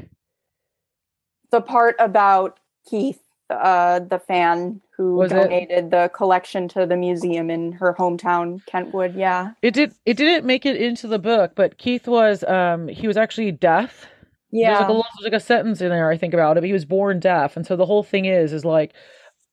the 1.54 1.60
part 1.60 1.94
about 2.00 2.58
Keith, 2.90 3.20
uh, 3.48 4.00
the 4.00 4.18
fan 4.18 4.80
who 4.96 5.14
was 5.14 5.30
donated 5.30 5.84
it? 5.86 5.90
the 5.90 6.10
collection 6.12 6.66
to 6.68 6.84
the 6.84 6.96
museum 6.96 7.48
in 7.48 7.72
her 7.72 7.94
hometown, 7.96 8.64
Kentwood. 8.66 9.14
Yeah, 9.14 9.52
it 9.62 9.72
did. 9.72 9.94
It 10.04 10.16
didn't 10.16 10.44
make 10.44 10.66
it 10.66 10.76
into 10.76 11.06
the 11.06 11.20
book, 11.20 11.52
but 11.54 11.78
Keith 11.78 12.08
was 12.08 12.42
um 12.44 12.88
he 12.88 13.06
was 13.06 13.16
actually 13.16 13.52
deaf. 13.52 14.06
Yeah, 14.50 14.78
there's 14.78 14.88
like 14.88 14.90
a, 14.90 14.92
there's 14.92 15.32
like 15.32 15.40
a 15.40 15.44
sentence 15.44 15.80
in 15.80 15.90
there. 15.90 16.10
I 16.10 16.16
think 16.16 16.34
about 16.34 16.56
it. 16.56 16.64
He 16.64 16.72
was 16.72 16.84
born 16.84 17.20
deaf, 17.20 17.56
and 17.56 17.64
so 17.64 17.76
the 17.76 17.86
whole 17.86 18.02
thing 18.02 18.24
is 18.24 18.52
is 18.52 18.64
like 18.64 18.92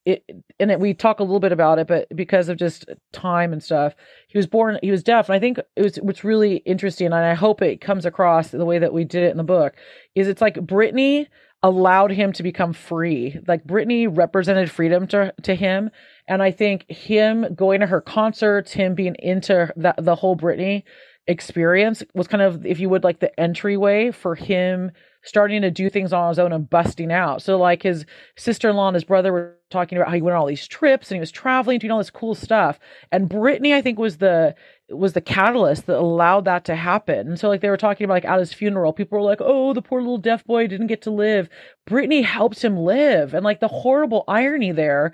it 0.05 0.23
and 0.59 0.71
it, 0.71 0.79
we 0.79 0.93
talk 0.95 1.19
a 1.19 1.23
little 1.23 1.39
bit 1.39 1.51
about 1.51 1.77
it 1.77 1.85
but 1.85 2.07
because 2.15 2.49
of 2.49 2.57
just 2.57 2.85
time 3.11 3.53
and 3.53 3.61
stuff 3.61 3.93
he 4.27 4.37
was 4.37 4.47
born 4.47 4.79
he 4.81 4.89
was 4.89 5.03
deaf 5.03 5.29
and 5.29 5.35
i 5.35 5.39
think 5.39 5.59
it 5.75 5.83
was 5.83 5.97
what's 5.97 6.23
really 6.23 6.57
interesting 6.57 7.05
and 7.05 7.15
i 7.15 7.35
hope 7.35 7.61
it 7.61 7.81
comes 7.81 8.03
across 8.03 8.49
the 8.49 8.65
way 8.65 8.79
that 8.79 8.93
we 8.93 9.03
did 9.03 9.21
it 9.21 9.29
in 9.29 9.37
the 9.37 9.43
book 9.43 9.75
is 10.15 10.27
it's 10.27 10.41
like 10.41 10.55
britney 10.55 11.27
allowed 11.63 12.11
him 12.11 12.33
to 12.33 12.43
become 12.43 12.73
free. 12.73 13.39
Like 13.47 13.65
Britney 13.65 14.07
represented 14.09 14.71
freedom 14.71 15.07
to 15.07 15.33
to 15.43 15.55
him, 15.55 15.91
and 16.27 16.41
I 16.41 16.51
think 16.51 16.89
him 16.89 17.53
going 17.55 17.81
to 17.81 17.87
her 17.87 18.01
concerts, 18.01 18.71
him 18.73 18.95
being 18.95 19.15
into 19.19 19.71
that 19.75 20.03
the 20.03 20.15
whole 20.15 20.35
Britney 20.35 20.83
experience 21.27 22.03
was 22.13 22.27
kind 22.27 22.41
of, 22.41 22.65
if 22.65 22.79
you 22.79 22.89
would, 22.89 23.03
like 23.03 23.19
the 23.19 23.39
entryway 23.39 24.11
for 24.11 24.35
him 24.35 24.91
starting 25.23 25.61
to 25.61 25.69
do 25.69 25.87
things 25.87 26.11
on 26.13 26.29
his 26.29 26.39
own 26.39 26.51
and 26.51 26.67
busting 26.69 27.11
out. 27.11 27.43
So 27.43 27.57
like 27.57 27.83
his 27.83 28.05
sister-in-law 28.37 28.87
and 28.87 28.95
his 28.95 29.03
brother 29.03 29.31
were 29.31 29.55
talking 29.69 29.97
about 29.97 30.07
how 30.07 30.15
he 30.15 30.21
went 30.21 30.35
on 30.35 30.41
all 30.41 30.47
these 30.47 30.67
trips 30.67 31.11
and 31.11 31.15
he 31.15 31.19
was 31.19 31.31
traveling, 31.31 31.77
doing 31.77 31.91
all 31.91 31.99
this 31.99 32.09
cool 32.09 32.33
stuff. 32.33 32.79
And 33.11 33.29
Britney, 33.29 33.73
I 33.73 33.83
think, 33.83 33.99
was 33.99 34.17
the 34.17 34.55
was 34.91 35.13
the 35.13 35.21
catalyst 35.21 35.85
that 35.85 35.97
allowed 35.97 36.45
that 36.45 36.65
to 36.65 36.75
happen. 36.75 37.27
And 37.27 37.39
so 37.39 37.47
like 37.47 37.61
they 37.61 37.69
were 37.69 37.77
talking 37.77 38.05
about 38.05 38.15
like 38.15 38.25
at 38.25 38.39
his 38.39 38.53
funeral, 38.53 38.93
people 38.93 39.17
were 39.17 39.25
like, 39.25 39.41
"Oh, 39.41 39.73
the 39.73 39.81
poor 39.81 40.01
little 40.01 40.17
deaf 40.17 40.43
boy 40.45 40.67
didn't 40.67 40.87
get 40.87 41.01
to 41.03 41.11
live." 41.11 41.49
Britney 41.89 42.23
helped 42.23 42.61
him 42.63 42.77
live. 42.77 43.33
And 43.33 43.43
like 43.43 43.59
the 43.59 43.67
horrible 43.67 44.23
irony 44.27 44.71
there 44.71 45.13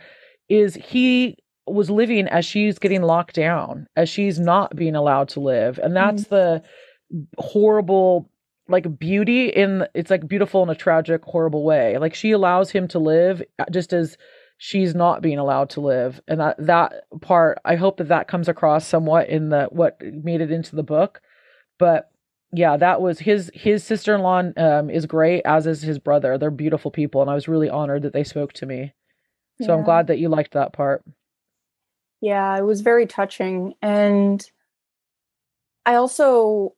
is 0.49 0.75
he 0.75 1.37
was 1.67 1.89
living 1.89 2.27
as 2.27 2.45
she's 2.45 2.79
getting 2.79 3.01
locked 3.01 3.35
down, 3.35 3.87
as 3.95 4.09
she's 4.09 4.39
not 4.39 4.75
being 4.75 4.95
allowed 4.95 5.29
to 5.29 5.39
live. 5.39 5.79
And 5.79 5.95
that's 5.95 6.23
mm-hmm. 6.25 6.35
the 6.35 6.63
horrible 7.37 8.29
like 8.69 8.99
beauty 8.99 9.47
in 9.47 9.87
it's 9.93 10.11
like 10.11 10.27
beautiful 10.27 10.63
in 10.63 10.69
a 10.69 10.75
tragic 10.75 11.23
horrible 11.23 11.63
way. 11.63 11.97
Like 11.97 12.13
she 12.13 12.31
allows 12.31 12.71
him 12.71 12.87
to 12.89 12.99
live 12.99 13.41
uh, 13.59 13.65
just 13.71 13.93
as 13.93 14.17
she's 14.57 14.95
not 14.95 15.21
being 15.21 15.37
allowed 15.37 15.69
to 15.71 15.81
live. 15.81 16.19
And 16.27 16.39
that 16.39 16.55
that 16.59 16.93
part 17.21 17.59
i 17.63 17.75
hope 17.75 17.97
that 17.97 18.09
that 18.09 18.27
comes 18.27 18.47
across 18.47 18.85
somewhat 18.85 19.29
in 19.29 19.49
the 19.49 19.65
what 19.71 20.01
made 20.01 20.41
it 20.41 20.51
into 20.51 20.75
the 20.75 20.83
book. 20.83 21.21
But 21.77 22.11
yeah 22.53 22.77
that 22.77 23.01
was 23.01 23.19
his 23.19 23.51
his 23.53 23.83
sister-in-law 23.83 24.43
um, 24.57 24.89
is 24.89 25.05
great 25.05 25.41
as 25.45 25.67
is 25.67 25.81
his 25.81 25.99
brother. 25.99 26.37
They're 26.37 26.51
beautiful 26.51 26.91
people 26.91 27.21
and 27.21 27.29
i 27.29 27.35
was 27.35 27.47
really 27.47 27.69
honored 27.69 28.03
that 28.03 28.13
they 28.13 28.23
spoke 28.23 28.53
to 28.53 28.65
me. 28.65 28.93
So 29.61 29.67
yeah. 29.67 29.73
i'm 29.75 29.83
glad 29.83 30.07
that 30.07 30.19
you 30.19 30.29
liked 30.29 30.53
that 30.53 30.73
part. 30.73 31.03
Yeah 32.21 32.57
it 32.57 32.63
was 32.63 32.81
very 32.81 33.05
touching. 33.05 33.75
And 33.81 34.43
i 35.85 35.95
also 35.95 36.73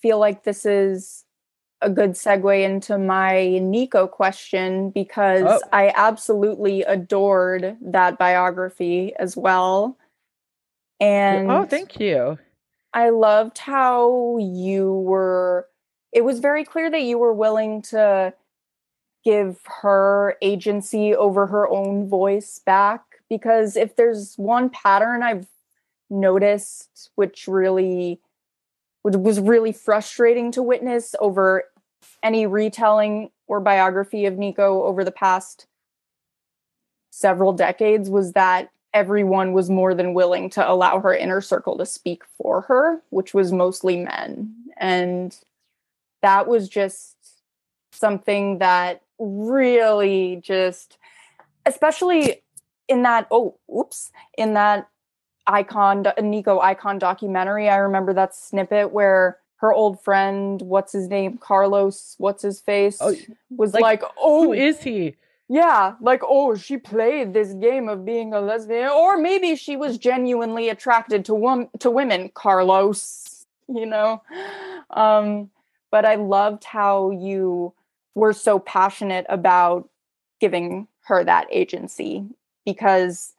feel 0.00 0.18
like 0.18 0.44
this 0.44 0.64
is 0.64 1.25
a 1.82 1.90
good 1.90 2.12
segue 2.12 2.64
into 2.64 2.98
my 2.98 3.58
Nico 3.58 4.06
question 4.06 4.90
because 4.90 5.44
oh. 5.46 5.60
I 5.72 5.92
absolutely 5.94 6.82
adored 6.82 7.76
that 7.80 8.18
biography 8.18 9.14
as 9.18 9.36
well. 9.36 9.96
Oh, 11.00 11.04
and 11.04 11.50
oh, 11.50 11.64
thank 11.64 12.00
you. 12.00 12.38
I 12.94 13.10
loved 13.10 13.58
how 13.58 14.38
you 14.38 14.92
were, 14.92 15.68
it 16.12 16.24
was 16.24 16.40
very 16.40 16.64
clear 16.64 16.90
that 16.90 17.02
you 17.02 17.18
were 17.18 17.34
willing 17.34 17.82
to 17.82 18.32
give 19.22 19.60
her 19.82 20.36
agency 20.40 21.14
over 21.14 21.46
her 21.46 21.68
own 21.68 22.08
voice 22.08 22.60
back. 22.64 23.02
Because 23.28 23.76
if 23.76 23.96
there's 23.96 24.36
one 24.36 24.70
pattern 24.70 25.22
I've 25.22 25.48
noticed, 26.08 27.10
which 27.16 27.46
really 27.48 28.20
which 29.06 29.14
was 29.14 29.38
really 29.38 29.70
frustrating 29.70 30.50
to 30.50 30.60
witness 30.60 31.14
over 31.20 31.62
any 32.24 32.44
retelling 32.44 33.30
or 33.46 33.60
biography 33.60 34.26
of 34.26 34.36
Nico 34.36 34.82
over 34.82 35.04
the 35.04 35.12
past 35.12 35.68
several 37.10 37.52
decades 37.52 38.10
was 38.10 38.32
that 38.32 38.68
everyone 38.92 39.52
was 39.52 39.70
more 39.70 39.94
than 39.94 40.12
willing 40.12 40.50
to 40.50 40.68
allow 40.68 40.98
her 40.98 41.14
inner 41.14 41.40
circle 41.40 41.78
to 41.78 41.86
speak 41.86 42.24
for 42.36 42.62
her, 42.62 43.00
which 43.10 43.32
was 43.32 43.52
mostly 43.52 43.96
men. 43.96 44.52
And 44.76 45.38
that 46.22 46.48
was 46.48 46.68
just 46.68 47.14
something 47.92 48.58
that 48.58 49.02
really 49.20 50.40
just, 50.42 50.98
especially 51.64 52.42
in 52.88 53.04
that, 53.04 53.28
oh, 53.30 53.56
oops, 53.72 54.10
in 54.36 54.54
that 54.54 54.88
icon 55.46 56.06
nico 56.22 56.60
icon 56.60 56.98
documentary. 56.98 57.68
I 57.68 57.76
remember 57.76 58.12
that 58.14 58.34
snippet 58.34 58.92
where 58.92 59.38
her 59.58 59.72
old 59.72 60.02
friend 60.02 60.60
what's 60.62 60.92
his 60.92 61.08
name 61.08 61.38
carlos 61.38 62.14
what's 62.18 62.42
his 62.42 62.60
face 62.60 62.98
oh, 63.00 63.14
was 63.50 63.72
like, 63.72 63.82
like, 63.82 64.02
oh 64.18 64.44
who 64.44 64.52
is 64.52 64.82
he? 64.82 65.14
yeah 65.48 65.94
like 66.00 66.20
oh 66.24 66.54
she 66.54 66.76
played 66.76 67.32
this 67.32 67.54
game 67.54 67.88
of 67.88 68.04
being 68.04 68.32
a 68.32 68.40
lesbian. 68.40 68.88
Or 68.88 69.16
maybe 69.16 69.56
she 69.56 69.76
was 69.76 69.98
genuinely 69.98 70.68
attracted 70.68 71.24
to 71.26 71.34
wom- 71.34 71.70
to 71.78 71.90
women 71.90 72.30
carlos 72.34 73.46
you 73.68 73.86
know? 73.86 74.22
Um 74.90 75.50
but 75.90 76.04
I 76.04 76.16
loved 76.16 76.64
how 76.64 77.10
you 77.10 77.72
were 78.14 78.32
so 78.32 78.58
passionate 78.58 79.24
about 79.28 79.88
giving 80.40 80.88
her 81.04 81.24
that 81.24 81.46
agency 81.50 82.26
because 82.64 83.32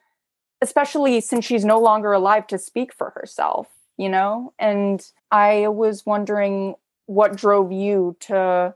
especially 0.61 1.21
since 1.21 1.45
she's 1.45 1.65
no 1.65 1.79
longer 1.79 2.13
alive 2.13 2.47
to 2.47 2.57
speak 2.57 2.93
for 2.93 3.11
herself, 3.11 3.67
you 3.97 4.09
know? 4.09 4.53
And 4.57 5.05
I 5.31 5.67
was 5.67 6.05
wondering 6.05 6.75
what 7.05 7.35
drove 7.35 7.71
you 7.71 8.17
to 8.21 8.73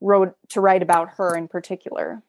wrote 0.00 0.36
to 0.50 0.60
write 0.60 0.82
about 0.82 1.10
her 1.16 1.36
in 1.36 1.48
particular. 1.48 2.22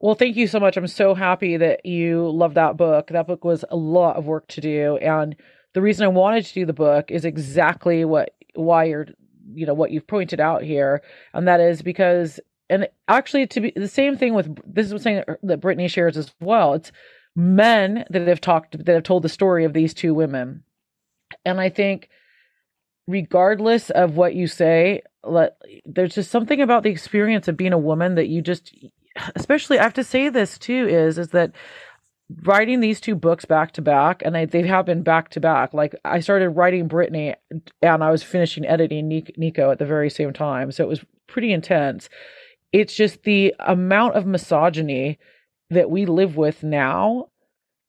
Well, 0.00 0.14
thank 0.14 0.36
you 0.36 0.46
so 0.46 0.60
much. 0.60 0.76
I'm 0.76 0.86
so 0.86 1.14
happy 1.14 1.56
that 1.56 1.84
you 1.84 2.30
love 2.30 2.54
that 2.54 2.76
book. 2.76 3.08
That 3.08 3.26
book 3.26 3.44
was 3.44 3.64
a 3.70 3.76
lot 3.76 4.16
of 4.16 4.26
work 4.26 4.46
to 4.48 4.60
do 4.60 4.96
and 4.98 5.34
the 5.74 5.82
reason 5.82 6.04
I 6.04 6.08
wanted 6.08 6.44
to 6.46 6.54
do 6.54 6.66
the 6.66 6.72
book 6.72 7.10
is 7.10 7.24
exactly 7.24 8.04
what 8.04 8.34
why 8.54 8.84
you're 8.84 9.06
you 9.54 9.66
know 9.66 9.74
what 9.74 9.90
you've 9.90 10.06
pointed 10.06 10.40
out 10.40 10.62
here 10.62 11.02
and 11.32 11.46
that 11.48 11.60
is 11.60 11.82
because 11.82 12.40
and 12.70 12.88
actually 13.06 13.46
to 13.46 13.60
be 13.60 13.72
the 13.74 13.88
same 13.88 14.16
thing 14.16 14.34
with 14.34 14.58
this 14.66 14.90
is 14.90 15.02
saying 15.02 15.24
that 15.42 15.60
Britney 15.60 15.88
shares 15.88 16.16
as 16.16 16.34
well. 16.40 16.74
It's 16.74 16.92
men 17.38 18.04
that 18.10 18.26
have 18.26 18.40
talked 18.40 18.84
that 18.84 18.94
have 18.94 19.04
told 19.04 19.22
the 19.22 19.28
story 19.28 19.64
of 19.64 19.72
these 19.72 19.94
two 19.94 20.12
women. 20.12 20.64
And 21.44 21.60
I 21.60 21.68
think 21.68 22.08
regardless 23.06 23.90
of 23.90 24.16
what 24.16 24.34
you 24.34 24.48
say, 24.48 25.02
let, 25.22 25.56
there's 25.86 26.16
just 26.16 26.32
something 26.32 26.60
about 26.60 26.82
the 26.82 26.90
experience 26.90 27.46
of 27.46 27.56
being 27.56 27.72
a 27.72 27.78
woman 27.78 28.16
that 28.16 28.26
you 28.26 28.42
just 28.42 28.74
especially 29.36 29.78
I 29.78 29.84
have 29.84 29.94
to 29.94 30.04
say 30.04 30.28
this 30.28 30.58
too 30.58 30.88
is 30.88 31.16
is 31.16 31.28
that 31.28 31.52
writing 32.42 32.80
these 32.80 33.00
two 33.00 33.14
books 33.14 33.44
back 33.44 33.72
to 33.72 33.82
back 33.82 34.20
and 34.24 34.36
I, 34.36 34.44
they 34.44 34.66
have 34.66 34.86
been 34.86 35.04
back 35.04 35.30
to 35.30 35.40
back. 35.40 35.72
Like 35.72 35.94
i 36.04 36.18
started 36.18 36.50
writing 36.50 36.88
Britney 36.88 37.36
and 37.80 38.04
i 38.04 38.10
was 38.10 38.22
finishing 38.24 38.66
editing 38.66 39.08
nico 39.36 39.70
at 39.70 39.78
the 39.78 39.86
very 39.86 40.10
same 40.10 40.32
time. 40.32 40.72
So 40.72 40.82
it 40.82 40.88
was 40.88 41.04
pretty 41.28 41.52
intense. 41.52 42.08
It's 42.72 42.96
just 42.96 43.22
the 43.22 43.54
amount 43.60 44.16
of 44.16 44.26
misogyny 44.26 45.18
that 45.70 45.90
we 45.90 46.06
live 46.06 46.36
with 46.36 46.62
now 46.62 47.28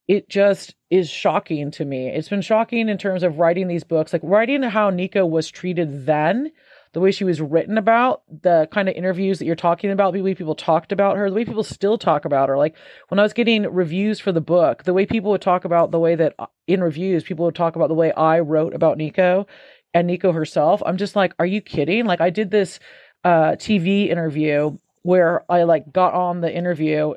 it 0.09 0.27
just 0.27 0.73
is 0.89 1.07
shocking 1.07 1.69
to 1.69 1.85
me. 1.85 2.07
It's 2.07 2.29
been 2.29 2.41
shocking 2.41 2.89
in 2.89 2.97
terms 2.97 3.21
of 3.21 3.37
writing 3.37 3.67
these 3.67 3.83
books, 3.83 4.11
like 4.11 4.23
writing 4.25 4.63
how 4.63 4.89
Nico 4.89 5.23
was 5.23 5.51
treated 5.51 6.07
then, 6.07 6.51
the 6.93 6.99
way 6.99 7.11
she 7.11 7.23
was 7.23 7.39
written 7.39 7.77
about, 7.77 8.23
the 8.41 8.67
kind 8.71 8.89
of 8.89 8.95
interviews 8.95 9.37
that 9.37 9.45
you're 9.45 9.55
talking 9.55 9.91
about, 9.91 10.13
the 10.13 10.23
way 10.23 10.33
people 10.33 10.55
talked 10.55 10.91
about 10.91 11.15
her, 11.15 11.29
the 11.29 11.35
way 11.35 11.45
people 11.45 11.63
still 11.63 11.99
talk 11.99 12.25
about 12.25 12.49
her. 12.49 12.57
Like 12.57 12.75
when 13.09 13.19
I 13.19 13.21
was 13.21 13.33
getting 13.33 13.71
reviews 13.71 14.19
for 14.19 14.31
the 14.31 14.41
book, 14.41 14.83
the 14.83 14.95
way 14.95 15.05
people 15.05 15.29
would 15.29 15.43
talk 15.43 15.63
about 15.63 15.91
the 15.91 15.99
way 15.99 16.15
that 16.15 16.33
uh, 16.39 16.47
in 16.65 16.81
reviews, 16.81 17.23
people 17.23 17.45
would 17.45 17.53
talk 17.53 17.75
about 17.75 17.89
the 17.89 17.93
way 17.93 18.11
I 18.11 18.39
wrote 18.39 18.73
about 18.73 18.97
Nico 18.97 19.45
and 19.93 20.07
Nico 20.07 20.31
herself. 20.31 20.81
I'm 20.83 20.97
just 20.97 21.15
like, 21.15 21.35
are 21.37 21.45
you 21.45 21.61
kidding? 21.61 22.05
Like 22.05 22.19
I 22.19 22.31
did 22.31 22.49
this 22.49 22.79
uh, 23.23 23.51
TV 23.51 24.09
interview 24.09 24.75
where 25.03 25.43
I 25.51 25.63
like 25.63 25.93
got 25.93 26.15
on 26.15 26.41
the 26.41 26.51
interview 26.51 27.13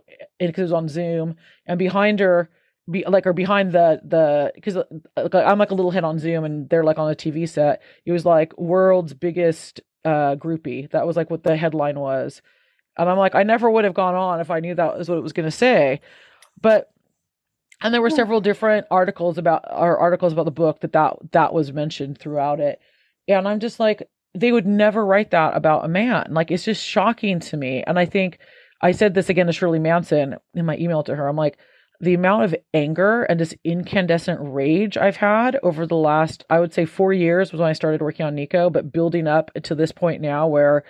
because 0.49 0.62
it 0.62 0.64
was 0.64 0.72
on 0.72 0.88
Zoom 0.88 1.36
and 1.66 1.78
behind 1.78 2.20
her 2.20 2.51
be 2.90 3.05
like 3.07 3.26
or 3.26 3.32
behind 3.32 3.72
the 3.72 4.01
the 4.05 4.53
because 4.55 4.76
uh, 4.76 4.84
I'm 5.32 5.59
like 5.59 5.70
a 5.70 5.74
little 5.74 5.90
head 5.90 6.05
on 6.05 6.18
Zoom 6.18 6.45
and 6.45 6.68
they're 6.68 6.84
like 6.84 6.99
on 6.99 7.11
a 7.11 7.14
TV 7.14 7.49
set. 7.49 7.82
It 8.05 8.12
was 8.12 8.24
like 8.24 8.57
world's 8.59 9.14
biggest 9.14 9.80
uh 10.05 10.36
groupie. 10.36 10.90
That 10.90 11.07
was 11.07 11.16
like 11.16 11.30
what 11.30 11.45
the 11.45 11.57
headline 11.57 11.99
was. 11.99 12.43
And 12.99 13.09
I'm 13.09 13.18
like, 13.18 13.34
I 13.34 13.43
never 13.43 13.70
would 13.70 13.84
have 13.84 13.95
gone 13.95 14.14
on 14.14 14.40
if 14.40 14.51
I 14.51 14.61
knew 14.61 14.74
that 14.74 14.99
was 14.99 15.09
what 15.09 15.18
it 15.18 15.22
was 15.22 15.32
gonna 15.32 15.51
say. 15.51 16.01
But 16.61 16.93
and 17.82 17.93
there 17.93 18.03
were 18.03 18.11
several 18.11 18.40
different 18.40 18.86
articles 18.90 19.38
about 19.38 19.64
or 19.70 19.99
articles 19.99 20.32
about 20.32 20.45
the 20.45 20.51
book 20.51 20.80
that 20.80 20.93
that 20.93 21.16
that 21.32 21.53
was 21.53 21.72
mentioned 21.72 22.18
throughout 22.18 22.61
it. 22.61 22.80
And 23.28 23.47
I'm 23.47 23.61
just 23.61 23.80
like, 23.80 24.09
they 24.34 24.53
would 24.53 24.66
never 24.66 25.05
write 25.05 25.30
that 25.30 25.57
about 25.57 25.84
a 25.84 25.88
man. 25.88 26.28
Like 26.30 26.51
it's 26.51 26.64
just 26.64 26.84
shocking 26.84 27.40
to 27.40 27.57
me. 27.57 27.82
And 27.86 27.99
I 27.99 28.07
think 28.07 28.38
I 28.83 28.93
said 28.93 29.14
this 29.14 29.28
again 29.28 29.47
to 29.47 29.53
Shirley 29.53 29.78
Manson 29.78 30.37
in 30.55 30.66
my 30.66 30.76
email 30.76 31.03
to 31.05 31.14
her. 31.14 31.28
I'm 31.28 31.37
like, 31.37 31.59
the 32.01 32.14
amount 32.14 32.45
of 32.45 32.55
anger 32.74 33.22
and 33.22 33.39
this 33.39 33.55
incandescent 33.62 34.41
rage 34.43 34.97
I've 34.97 35.16
had 35.16 35.57
over 35.62 35.87
the 35.87 35.97
last, 35.97 36.45
I 36.51 36.59
would 36.59 36.74
say, 36.74 36.85
four 36.85 37.12
years 37.12 37.53
was 37.53 37.61
when 37.61 37.70
I 37.70 37.74
started 37.74 38.03
working 38.03 38.26
on 38.26 38.35
Nico, 38.35 38.70
but 38.70 38.93
building 38.93 39.28
up 39.28 39.53
to 39.62 39.76
this 39.76 39.93
point 39.93 40.20
now 40.20 40.49
where 40.49 40.83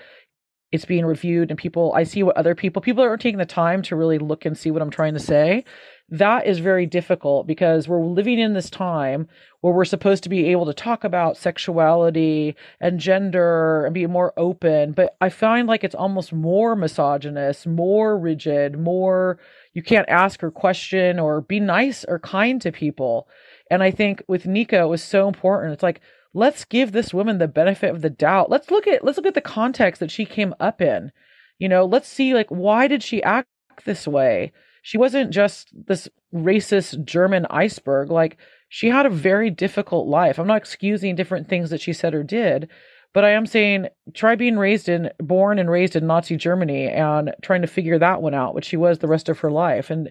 it's 0.73 0.87
being 0.87 1.05
reviewed 1.05 1.51
and 1.51 1.59
people, 1.59 1.93
I 1.95 2.05
see 2.05 2.23
what 2.23 2.39
other 2.39 2.55
people, 2.55 2.81
people 2.81 3.05
aren't 3.05 3.21
taking 3.21 3.39
the 3.39 3.45
time 3.45 3.83
to 3.83 3.97
really 3.97 4.19
look 4.19 4.47
and 4.47 4.57
see 4.57 4.71
what 4.71 4.81
I'm 4.81 4.91
trying 4.91 5.13
to 5.13 5.21
say. 5.21 5.65
That 6.13 6.47
is 6.47 6.59
very 6.59 6.85
difficult 6.85 7.47
because 7.47 7.89
we're 7.89 8.05
living 8.05 8.39
in 8.39 8.53
this 8.53 8.69
time 8.69 9.29
where 9.63 9.73
we're 9.73 9.87
supposed 9.87 10.23
to 10.25 10.29
be 10.29 10.45
able 10.49 10.67
to 10.67 10.75
talk 10.75 11.05
about 11.05 11.39
sexuality 11.39 12.55
and 12.83 13.01
gender 13.01 13.87
and 13.87 13.95
be 13.95 14.07
more 14.07 14.35
open. 14.37 14.93
But 14.93 15.17
I 15.23 15.31
find 15.31 15.67
like 15.67 15.85
it's 15.85 15.95
almost 15.95 16.31
more 16.31 16.77
misogynist, 16.77 17.67
more 17.67 18.19
rigid, 18.19 18.79
more 18.79 19.39
you 19.73 19.83
can't 19.83 20.09
ask 20.11 20.45
or 20.45 20.51
question 20.51 21.19
or 21.19 21.41
be 21.41 21.61
nice 21.61 22.05
or 22.05 22.19
kind 22.19 22.61
to 22.61 22.71
people. 22.73 23.27
And 23.71 23.83
I 23.83 23.91
think 23.91 24.23
with 24.29 24.45
Nico 24.45 24.85
it 24.85 24.91
was 24.91 25.03
so 25.03 25.29
important. 25.29 25.73
It's 25.73 25.83
like, 25.83 26.03
let's 26.35 26.67
give 26.67 26.93
this 26.93 27.15
woman 27.15 27.39
the 27.39 27.49
benefit 27.49 27.89
of 27.89 28.03
the 28.03 28.11
doubt. 28.11 28.51
Let's 28.51 28.71
look 28.71 28.87
at 28.87 29.03
let's 29.03 29.17
look 29.17 29.25
at 29.25 29.33
the 29.33 29.41
context 29.41 30.01
that 30.01 30.11
she 30.11 30.27
came 30.27 30.55
up 30.61 30.83
in. 30.83 31.11
You 31.59 31.71
know, 31.71 31.87
let's 31.87 32.09
see 32.09 32.35
like 32.35 32.51
why 32.51 32.87
did 32.87 33.03
she 33.03 33.23
act 33.23 33.49
this 33.87 34.07
way? 34.07 34.53
She 34.83 34.99
wasn't 34.99 35.31
just 35.31 35.71
this 35.87 36.09
racist 36.35 37.05
German 37.05 37.47
iceberg. 37.51 38.11
Like 38.11 38.37
she 38.69 38.89
had 38.89 39.07
a 39.07 39.11
very 39.11 39.51
difficult 39.51 40.09
life. 40.09 40.39
I'm 40.39 40.47
not 40.47 40.59
excusing 40.59 41.15
different 41.15 41.49
things 41.49 41.71
that 41.71 41.81
she 41.81 41.93
said 41.93 42.15
or 42.15 42.23
did, 42.23 42.69
but 43.15 43.25
I 43.25 43.31
am 43.31 43.47
saying 43.47 43.89
try 44.15 44.35
being 44.35 44.59
raised 44.59 44.89
in, 44.89 45.11
born 45.19 45.59
and 45.59 45.71
raised 45.71 45.97
in 45.97 46.07
Nazi 46.07 46.37
Germany 46.37 46.89
and 46.89 47.35
trying 47.43 47.63
to 47.63 47.69
figure 47.69 47.99
that 47.99 48.23
one 48.23 48.35
out, 48.35 48.55
which 48.55 48.65
she 48.65 48.77
was 48.77 48.99
the 48.99 49.09
rest 49.09 49.29
of 49.29 49.39
her 49.41 49.51
life. 49.51 49.91
And 49.91 50.11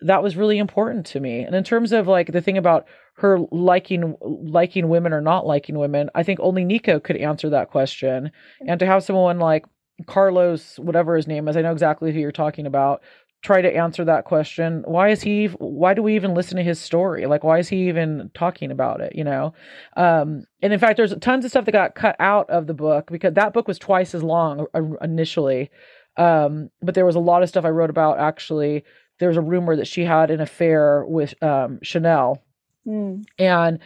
that 0.00 0.22
was 0.22 0.36
really 0.36 0.58
important 0.58 1.06
to 1.06 1.20
me. 1.20 1.40
And 1.40 1.54
in 1.54 1.64
terms 1.64 1.92
of 1.92 2.06
like 2.06 2.32
the 2.32 2.40
thing 2.40 2.58
about 2.58 2.86
her 3.14 3.38
liking 3.50 4.14
liking 4.20 4.88
women 4.88 5.12
or 5.12 5.20
not 5.20 5.46
liking 5.46 5.78
women, 5.78 6.10
I 6.14 6.22
think 6.22 6.38
only 6.40 6.64
Nico 6.64 7.00
could 7.00 7.16
answer 7.16 7.50
that 7.50 7.70
question. 7.70 8.30
And 8.66 8.78
to 8.80 8.86
have 8.86 9.04
someone 9.04 9.38
like 9.38 9.64
Carlos, 10.06 10.78
whatever 10.78 11.16
his 11.16 11.26
name 11.26 11.48
is, 11.48 11.56
I 11.56 11.62
know 11.62 11.72
exactly 11.72 12.12
who 12.12 12.20
you're 12.20 12.30
talking 12.30 12.66
about, 12.66 13.02
try 13.42 13.60
to 13.62 13.76
answer 13.76 14.04
that 14.04 14.24
question 14.24 14.82
why 14.86 15.10
is 15.10 15.22
he 15.22 15.46
why 15.58 15.94
do 15.94 16.02
we 16.02 16.16
even 16.16 16.34
listen 16.34 16.56
to 16.56 16.62
his 16.62 16.80
story? 16.80 17.26
Like 17.26 17.44
why 17.44 17.58
is 17.58 17.68
he 17.68 17.88
even 17.88 18.30
talking 18.34 18.70
about 18.70 19.00
it 19.00 19.14
you 19.14 19.24
know? 19.24 19.54
Um 19.96 20.44
and 20.62 20.72
in 20.72 20.78
fact 20.78 20.96
there's 20.96 21.14
tons 21.20 21.44
of 21.44 21.50
stuff 21.50 21.64
that 21.66 21.72
got 21.72 21.94
cut 21.94 22.16
out 22.18 22.50
of 22.50 22.66
the 22.66 22.74
book 22.74 23.10
because 23.10 23.34
that 23.34 23.52
book 23.52 23.68
was 23.68 23.78
twice 23.78 24.14
as 24.14 24.22
long 24.22 24.66
uh, 24.74 24.82
initially. 25.02 25.70
Um 26.16 26.70
but 26.82 26.94
there 26.94 27.06
was 27.06 27.16
a 27.16 27.20
lot 27.20 27.42
of 27.42 27.48
stuff 27.48 27.64
i 27.64 27.70
wrote 27.70 27.90
about 27.90 28.18
actually. 28.18 28.84
There 29.18 29.28
was 29.28 29.38
a 29.38 29.42
rumor 29.42 29.76
that 29.76 29.86
she 29.86 30.04
had 30.04 30.30
an 30.30 30.40
affair 30.40 31.04
with 31.06 31.40
um 31.42 31.78
chanel. 31.82 32.42
Mm. 32.86 33.24
and 33.38 33.80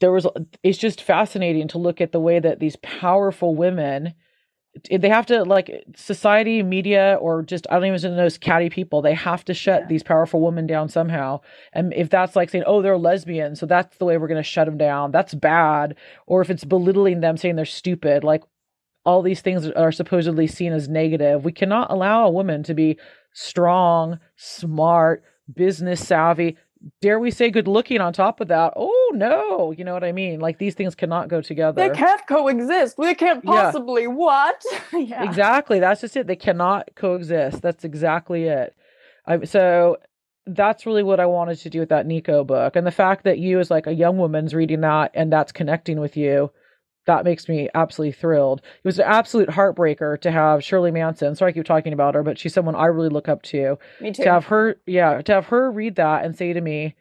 there 0.00 0.12
was 0.12 0.26
it's 0.62 0.78
just 0.78 1.02
fascinating 1.02 1.68
to 1.68 1.78
look 1.78 2.00
at 2.00 2.12
the 2.12 2.20
way 2.20 2.38
that 2.38 2.60
these 2.60 2.76
powerful 2.76 3.54
women 3.54 4.14
they 4.90 5.08
have 5.08 5.26
to 5.26 5.44
like 5.44 5.84
society 5.94 6.62
media 6.62 7.18
or 7.20 7.42
just 7.42 7.66
i 7.70 7.74
don't 7.74 7.94
even 7.94 8.10
know 8.10 8.16
those 8.16 8.38
catty 8.38 8.70
people 8.70 9.02
they 9.02 9.12
have 9.12 9.44
to 9.44 9.52
shut 9.52 9.82
yeah. 9.82 9.86
these 9.88 10.02
powerful 10.02 10.40
women 10.40 10.66
down 10.66 10.88
somehow 10.88 11.38
and 11.74 11.92
if 11.92 12.08
that's 12.08 12.34
like 12.34 12.48
saying 12.48 12.64
oh 12.66 12.80
they're 12.80 12.96
lesbian 12.96 13.54
so 13.54 13.66
that's 13.66 13.98
the 13.98 14.04
way 14.04 14.16
we're 14.16 14.28
going 14.28 14.42
to 14.42 14.42
shut 14.42 14.66
them 14.66 14.78
down 14.78 15.10
that's 15.10 15.34
bad 15.34 15.94
or 16.26 16.40
if 16.40 16.48
it's 16.48 16.64
belittling 16.64 17.20
them 17.20 17.36
saying 17.36 17.54
they're 17.56 17.66
stupid 17.66 18.24
like 18.24 18.42
all 19.04 19.20
these 19.20 19.42
things 19.42 19.68
are 19.68 19.92
supposedly 19.92 20.46
seen 20.46 20.72
as 20.72 20.88
negative 20.88 21.44
we 21.44 21.52
cannot 21.52 21.90
allow 21.90 22.26
a 22.26 22.30
woman 22.30 22.62
to 22.62 22.72
be 22.72 22.98
strong 23.34 24.18
smart 24.36 25.22
business 25.54 26.06
savvy 26.06 26.56
dare 27.00 27.18
we 27.18 27.30
say 27.30 27.50
good 27.50 27.68
looking 27.68 28.00
on 28.00 28.12
top 28.12 28.40
of 28.40 28.48
that? 28.48 28.72
Oh 28.76 29.12
no. 29.14 29.72
You 29.72 29.84
know 29.84 29.94
what 29.94 30.04
i 30.04 30.12
mean? 30.12 30.40
Like 30.40 30.58
these 30.58 30.74
things 30.74 30.94
cannot 30.94 31.28
go 31.28 31.40
together. 31.40 31.88
They 31.88 31.94
can't 31.94 32.26
coexist. 32.26 32.96
They 32.96 33.14
can't 33.14 33.44
possibly 33.44 34.02
yeah. 34.02 34.08
what? 34.08 34.62
Yeah. 34.92 35.24
exactly. 35.24 35.80
That's 35.80 36.00
just 36.00 36.16
it. 36.16 36.26
They 36.26 36.36
cannot 36.36 36.90
coexist. 36.94 37.62
That's 37.62 37.84
exactly 37.84 38.44
it. 38.44 38.74
I, 39.26 39.44
so 39.44 39.98
that's 40.46 40.86
really 40.86 41.04
what 41.04 41.20
i 41.20 41.26
wanted 41.26 41.56
to 41.56 41.70
do 41.70 41.80
with 41.80 41.88
that 41.90 42.06
nico 42.06 42.44
book. 42.44 42.76
And 42.76 42.86
the 42.86 42.90
fact 42.90 43.24
that 43.24 43.38
you 43.38 43.60
as 43.60 43.70
like 43.70 43.86
a 43.86 43.94
young 43.94 44.18
woman's 44.18 44.54
reading 44.54 44.80
that 44.80 45.12
and 45.14 45.32
that's 45.32 45.52
connecting 45.52 46.00
with 46.00 46.16
you 46.16 46.50
that 47.06 47.24
makes 47.24 47.48
me 47.48 47.68
absolutely 47.74 48.12
thrilled. 48.12 48.60
It 48.60 48.86
was 48.86 48.98
an 48.98 49.06
absolute 49.06 49.48
heartbreaker 49.48 50.20
to 50.20 50.30
have 50.30 50.62
Shirley 50.62 50.90
Manson. 50.90 51.34
Sorry 51.34 51.50
I 51.50 51.52
keep 51.52 51.64
talking 51.64 51.92
about 51.92 52.14
her, 52.14 52.22
but 52.22 52.38
she's 52.38 52.54
someone 52.54 52.76
I 52.76 52.86
really 52.86 53.08
look 53.08 53.28
up 53.28 53.42
to. 53.44 53.78
Me 54.00 54.12
too. 54.12 54.22
To 54.24 54.30
have 54.30 54.44
her, 54.46 54.76
yeah, 54.86 55.20
to 55.22 55.32
have 55.32 55.46
her 55.46 55.70
read 55.70 55.96
that 55.96 56.24
and 56.24 56.36
say 56.36 56.52
to 56.52 56.60
me, 56.60 56.94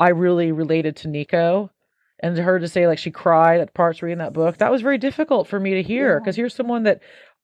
I 0.00 0.10
really 0.10 0.52
related 0.52 0.96
to 0.96 1.08
Nico. 1.08 1.70
And 2.20 2.36
to 2.36 2.42
her 2.42 2.58
to 2.58 2.68
say 2.68 2.86
like 2.86 2.98
she 2.98 3.10
cried 3.10 3.60
at 3.60 3.74
parts 3.74 4.02
reading 4.02 4.18
that 4.18 4.32
book, 4.32 4.58
that 4.58 4.70
was 4.70 4.80
very 4.80 4.98
difficult 4.98 5.46
for 5.46 5.60
me 5.60 5.74
to 5.74 5.82
hear 5.82 6.18
because 6.18 6.36
yeah. 6.36 6.42
here's 6.42 6.54
someone 6.54 6.84
that 6.84 7.02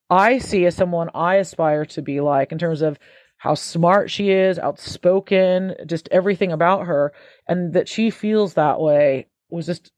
I 0.08 0.38
see 0.38 0.64
as 0.64 0.74
someone 0.74 1.10
I 1.14 1.36
aspire 1.36 1.84
to 1.86 2.02
be 2.02 2.20
like 2.20 2.50
in 2.50 2.58
terms 2.58 2.80
of 2.80 2.98
how 3.36 3.54
smart 3.54 4.10
she 4.10 4.30
is, 4.30 4.58
outspoken, 4.58 5.74
just 5.86 6.08
everything 6.10 6.52
about 6.52 6.86
her, 6.86 7.12
and 7.48 7.72
that 7.74 7.88
she 7.88 8.10
feels 8.10 8.54
that 8.54 8.80
way 8.80 9.26
was 9.50 9.66
just 9.66 9.92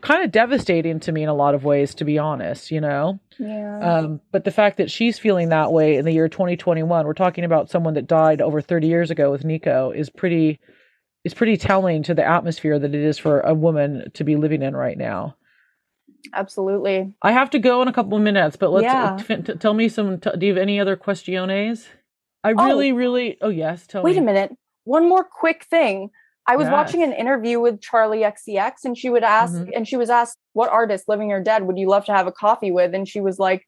kind 0.00 0.24
of 0.24 0.30
devastating 0.32 1.00
to 1.00 1.12
me 1.12 1.22
in 1.22 1.28
a 1.28 1.34
lot 1.34 1.54
of 1.54 1.64
ways, 1.64 1.94
to 1.96 2.04
be 2.04 2.18
honest, 2.18 2.70
you 2.70 2.80
know? 2.80 3.18
Yeah. 3.38 3.78
Um, 3.80 4.20
but 4.32 4.44
the 4.44 4.50
fact 4.50 4.76
that 4.78 4.90
she's 4.90 5.18
feeling 5.18 5.48
that 5.50 5.72
way 5.72 5.96
in 5.96 6.04
the 6.04 6.12
year 6.12 6.28
2021, 6.28 7.06
we're 7.06 7.12
talking 7.14 7.44
about 7.44 7.70
someone 7.70 7.94
that 7.94 8.06
died 8.06 8.40
over 8.40 8.60
30 8.60 8.86
years 8.86 9.10
ago 9.10 9.30
with 9.30 9.44
Nico, 9.44 9.90
is 9.90 10.10
pretty 10.10 10.60
is 11.24 11.32
pretty 11.34 11.56
telling 11.56 12.02
to 12.02 12.12
the 12.14 12.22
atmosphere 12.24 12.78
that 12.78 12.94
it 12.94 13.00
is 13.02 13.16
for 13.18 13.40
a 13.40 13.54
woman 13.54 14.10
to 14.12 14.24
be 14.24 14.36
living 14.36 14.60
in 14.60 14.76
right 14.76 14.98
now. 14.98 15.34
Absolutely. 16.34 17.14
I 17.22 17.32
have 17.32 17.50
to 17.50 17.58
go 17.58 17.80
in 17.82 17.88
a 17.88 17.92
couple 17.92 18.16
of 18.16 18.22
minutes, 18.22 18.56
but 18.56 18.70
let's 18.70 18.84
Yeah. 18.84 19.16
t- 19.16 19.42
t- 19.42 19.54
tell 19.54 19.74
me 19.74 19.88
some. 19.88 20.18
T- 20.20 20.30
do 20.38 20.46
you 20.46 20.52
have 20.54 20.60
any 20.62 20.78
other 20.80 20.96
questiones? 20.96 21.86
I 22.42 22.52
Oh. 22.52 22.66
really, 22.66 22.92
really. 22.92 23.38
Oh 23.40 23.48
yes, 23.48 23.86
tell 23.86 24.02
Wait 24.02 24.12
me. 24.16 24.18
a 24.18 24.22
minute. 24.22 24.52
One 24.84 25.08
more 25.08 25.24
quick 25.24 25.64
thing. 25.64 26.10
I 26.46 26.56
was 26.56 26.66
Yes. 26.66 26.72
watching 26.72 27.02
an 27.02 27.12
interview 27.12 27.58
with 27.60 27.80
Charli 27.80 28.22
XCX 28.22 28.84
and 28.84 28.96
she 28.98 29.08
would 29.10 29.24
ask 29.24 29.54
Mhm. 29.54 29.70
and 29.74 29.88
she 29.88 29.96
was 29.96 30.10
asked 30.10 30.38
what 30.52 30.70
artist 30.70 31.08
living 31.08 31.32
or 31.32 31.40
dead 31.40 31.66
would 31.66 31.78
you 31.78 31.88
love 31.88 32.04
to 32.06 32.12
have 32.12 32.26
a 32.26 32.32
coffee 32.32 32.70
with 32.70 32.94
and 32.94 33.08
she 33.08 33.20
was 33.20 33.38
like 33.38 33.64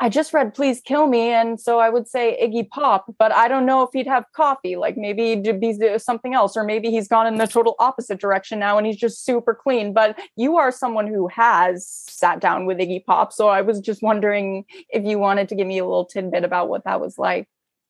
I 0.00 0.08
just 0.08 0.34
read 0.34 0.54
Please 0.54 0.80
Kill 0.80 1.06
Me 1.06 1.30
and 1.30 1.58
so 1.58 1.78
I 1.78 1.88
would 1.88 2.08
say 2.08 2.36
Iggy 2.42 2.68
Pop 2.68 3.06
but 3.16 3.32
I 3.32 3.46
don't 3.46 3.64
know 3.64 3.82
if 3.84 3.90
he'd 3.92 4.08
have 4.08 4.24
coffee 4.34 4.74
like 4.76 4.96
maybe 4.96 5.32
it'd 5.32 5.60
be 5.60 5.98
something 5.98 6.34
else 6.34 6.56
or 6.56 6.64
maybe 6.64 6.90
he's 6.90 7.06
gone 7.06 7.28
in 7.28 7.36
the 7.36 7.46
total 7.46 7.76
opposite 7.78 8.20
direction 8.20 8.58
now 8.58 8.76
and 8.76 8.86
he's 8.88 8.96
just 8.96 9.24
super 9.24 9.54
clean 9.54 9.92
but 9.92 10.18
you 10.36 10.56
are 10.58 10.72
someone 10.72 11.06
who 11.06 11.28
has 11.28 11.86
sat 12.08 12.40
down 12.40 12.66
with 12.66 12.78
Iggy 12.78 13.04
Pop 13.04 13.32
so 13.32 13.48
I 13.48 13.60
was 13.62 13.80
just 13.80 14.02
wondering 14.02 14.64
if 14.90 15.04
you 15.04 15.18
wanted 15.20 15.48
to 15.50 15.54
give 15.54 15.66
me 15.68 15.78
a 15.78 15.84
little 15.84 16.04
tidbit 16.04 16.42
about 16.44 16.68
what 16.68 16.84
that 16.84 17.00
was 17.00 17.16
like 17.16 17.48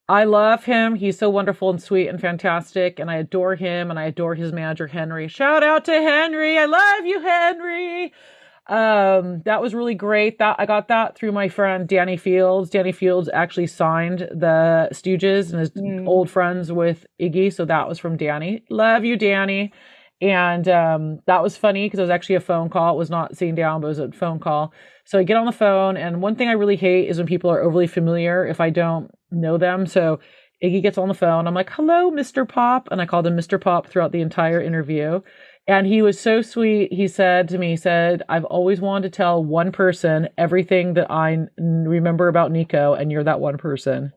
I 0.08 0.24
love 0.24 0.64
him. 0.64 0.96
He's 0.96 1.18
so 1.18 1.30
wonderful 1.30 1.70
and 1.70 1.82
sweet 1.82 2.08
and 2.08 2.20
fantastic, 2.20 2.98
and 2.98 3.10
I 3.10 3.16
adore 3.16 3.54
him. 3.54 3.90
And 3.90 3.98
I 3.98 4.04
adore 4.04 4.34
his 4.34 4.52
manager 4.52 4.86
Henry. 4.86 5.28
Shout 5.28 5.62
out 5.62 5.84
to 5.86 5.92
Henry. 5.92 6.58
I 6.58 6.66
love 6.66 7.06
you, 7.06 7.20
Henry. 7.20 8.12
Um, 8.66 9.42
that 9.44 9.60
was 9.60 9.74
really 9.74 9.94
great. 9.94 10.38
That 10.38 10.56
I 10.58 10.66
got 10.66 10.88
that 10.88 11.16
through 11.16 11.32
my 11.32 11.48
friend 11.48 11.86
Danny 11.88 12.16
Fields. 12.16 12.70
Danny 12.70 12.92
Fields 12.92 13.28
actually 13.32 13.66
signed 13.66 14.20
the 14.30 14.88
Stooges 14.92 15.52
and 15.52 15.60
is 15.62 15.70
Mm. 15.70 16.06
old 16.06 16.30
friends 16.30 16.70
with 16.72 17.06
Iggy, 17.20 17.52
so 17.52 17.64
that 17.66 17.88
was 17.88 17.98
from 17.98 18.16
Danny. 18.16 18.62
Love 18.70 19.04
you, 19.04 19.16
Danny. 19.16 19.72
And 20.24 20.66
um, 20.68 21.20
that 21.26 21.42
was 21.42 21.58
funny 21.58 21.84
because 21.84 21.98
it 21.98 22.02
was 22.02 22.10
actually 22.10 22.36
a 22.36 22.40
phone 22.40 22.70
call. 22.70 22.94
It 22.94 22.98
was 22.98 23.10
not 23.10 23.36
sitting 23.36 23.54
down, 23.54 23.82
but 23.82 23.88
it 23.88 23.90
was 23.90 23.98
a 23.98 24.12
phone 24.12 24.38
call. 24.38 24.72
So 25.04 25.18
I 25.18 25.22
get 25.22 25.36
on 25.36 25.44
the 25.44 25.52
phone, 25.52 25.98
and 25.98 26.22
one 26.22 26.34
thing 26.34 26.48
I 26.48 26.52
really 26.52 26.76
hate 26.76 27.10
is 27.10 27.18
when 27.18 27.26
people 27.26 27.50
are 27.50 27.60
overly 27.60 27.86
familiar 27.86 28.46
if 28.46 28.58
I 28.58 28.70
don't 28.70 29.10
know 29.30 29.58
them. 29.58 29.84
So 29.84 30.20
Iggy 30.62 30.80
gets 30.80 30.96
on 30.96 31.08
the 31.08 31.14
phone. 31.14 31.46
I'm 31.46 31.52
like, 31.52 31.68
hello, 31.68 32.10
Mr. 32.10 32.48
Pop. 32.48 32.88
And 32.90 33.02
I 33.02 33.06
called 33.06 33.26
him 33.26 33.36
Mr. 33.36 33.60
Pop 33.60 33.86
throughout 33.86 34.12
the 34.12 34.22
entire 34.22 34.62
interview. 34.62 35.20
And 35.66 35.86
he 35.86 36.00
was 36.00 36.18
so 36.18 36.40
sweet. 36.40 36.90
He 36.90 37.06
said 37.06 37.48
to 37.50 37.58
me, 37.58 37.70
he 37.70 37.76
said, 37.76 38.22
I've 38.26 38.46
always 38.46 38.80
wanted 38.80 39.12
to 39.12 39.16
tell 39.16 39.44
one 39.44 39.72
person 39.72 40.30
everything 40.38 40.94
that 40.94 41.10
I 41.10 41.32
n- 41.32 41.50
remember 41.58 42.28
about 42.28 42.50
Nico, 42.50 42.94
and 42.94 43.12
you're 43.12 43.24
that 43.24 43.40
one 43.40 43.58
person. 43.58 44.14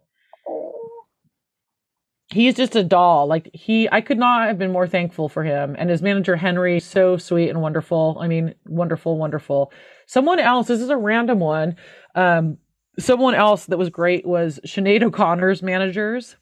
He's 2.30 2.56
just 2.56 2.76
a 2.76 2.84
doll. 2.84 3.28
Like 3.28 3.50
he, 3.54 3.88
I 3.90 4.02
could 4.02 4.18
not 4.18 4.48
have 4.48 4.58
been 4.58 4.72
more 4.72 4.88
thankful 4.88 5.30
for 5.30 5.44
him. 5.44 5.76
And 5.80 5.90
his 5.90 6.02
manager, 6.02 6.36
Henry, 6.36 6.80
so 6.80 7.18
sweet 7.18 7.50
and 7.50 7.62
wonderful. 7.62 8.18
I 8.20 8.28
mean, 8.28 8.54
wonderful, 8.66 9.18
wonderful. 9.18 9.72
Someone 10.08 10.40
else, 10.40 10.68
this 10.68 10.82
is 10.82 10.90
a 10.90 10.98
random 10.98 11.40
one. 11.40 11.78
Um, 12.16 12.58
someone 13.00 13.36
else 13.36 13.66
that 13.66 13.78
was 13.78 13.90
great 13.90 14.26
was 14.26 14.60
Sinead 14.66 15.04
O'Connor's 15.04 15.64
managers, 15.64 16.36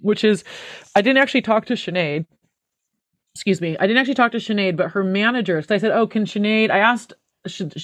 which 0.00 0.24
is, 0.24 0.44
I 0.94 1.02
didn't 1.02 1.18
actually 1.18 1.42
talk 1.42 1.66
to 1.66 1.74
Sinead. 1.74 2.26
Excuse 3.34 3.60
me, 3.60 3.76
I 3.78 3.86
didn't 3.86 3.98
actually 3.98 4.14
talk 4.14 4.32
to 4.32 4.38
Sinead, 4.38 4.76
but 4.76 4.90
her 4.92 5.04
managers. 5.04 5.70
I 5.70 5.78
said, 5.78 5.92
"Oh, 5.92 6.08
can 6.08 6.24
Sinead?" 6.24 6.70
I 6.70 6.78
asked, 6.78 7.12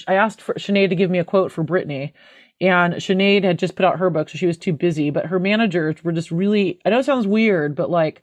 I 0.08 0.14
asked 0.14 0.40
for 0.40 0.54
Sinead 0.54 0.88
to 0.88 0.96
give 0.96 1.10
me 1.10 1.20
a 1.20 1.24
quote 1.24 1.52
for 1.52 1.62
Britney, 1.62 2.12
and 2.60 2.94
Sinead 2.94 3.44
had 3.44 3.58
just 3.58 3.76
put 3.76 3.84
out 3.84 3.98
her 3.98 4.10
book, 4.10 4.28
so 4.28 4.38
she 4.38 4.46
was 4.46 4.58
too 4.58 4.72
busy. 4.72 5.10
But 5.10 5.26
her 5.26 5.38
managers 5.38 6.02
were 6.04 6.12
just 6.12 6.30
really. 6.30 6.80
I 6.84 6.90
know 6.90 6.98
it 6.98 7.04
sounds 7.04 7.26
weird, 7.26 7.74
but 7.74 7.90
like 7.90 8.22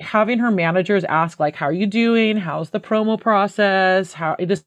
having 0.00 0.38
her 0.38 0.50
managers 0.50 1.04
ask, 1.04 1.40
like, 1.40 1.56
"How 1.56 1.66
are 1.66 1.72
you 1.72 1.86
doing? 1.86 2.36
How's 2.36 2.70
the 2.70 2.80
promo 2.80 3.20
process? 3.20 4.12
How 4.12 4.36
it 4.38 4.46
just." 4.46 4.64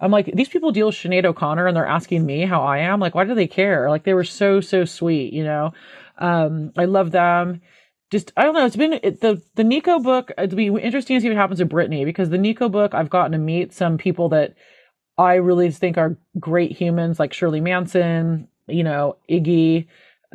I'm 0.00 0.10
like, 0.10 0.30
these 0.34 0.48
people 0.48 0.72
deal 0.72 0.86
with 0.86 0.94
Sinead 0.94 1.24
O'Connor 1.24 1.66
and 1.66 1.76
they're 1.76 1.86
asking 1.86 2.26
me 2.26 2.44
how 2.44 2.62
I 2.62 2.78
am. 2.78 3.00
Like, 3.00 3.14
why 3.14 3.24
do 3.24 3.34
they 3.34 3.46
care? 3.46 3.88
Like, 3.88 4.04
they 4.04 4.14
were 4.14 4.24
so, 4.24 4.60
so 4.60 4.84
sweet, 4.84 5.32
you 5.32 5.42
know? 5.42 5.72
Um, 6.18 6.72
I 6.76 6.84
love 6.84 7.12
them. 7.12 7.62
Just, 8.10 8.32
I 8.36 8.42
don't 8.42 8.54
know. 8.54 8.66
It's 8.66 8.76
been 8.76 9.00
it, 9.02 9.20
the, 9.20 9.42
the 9.54 9.64
Nico 9.64 9.98
book. 9.98 10.32
It'd 10.36 10.54
be 10.54 10.66
interesting 10.66 11.16
to 11.16 11.20
see 11.20 11.28
what 11.28 11.36
happens 11.36 11.60
with 11.60 11.70
Britney 11.70 12.04
because 12.04 12.28
the 12.28 12.38
Nico 12.38 12.68
book, 12.68 12.94
I've 12.94 13.10
gotten 13.10 13.32
to 13.32 13.38
meet 13.38 13.72
some 13.72 13.98
people 13.98 14.28
that 14.28 14.54
I 15.18 15.34
really 15.36 15.70
think 15.70 15.98
are 15.98 16.16
great 16.38 16.72
humans, 16.72 17.18
like 17.18 17.32
Shirley 17.32 17.60
Manson, 17.60 18.48
you 18.68 18.84
know, 18.84 19.16
Iggy. 19.30 19.86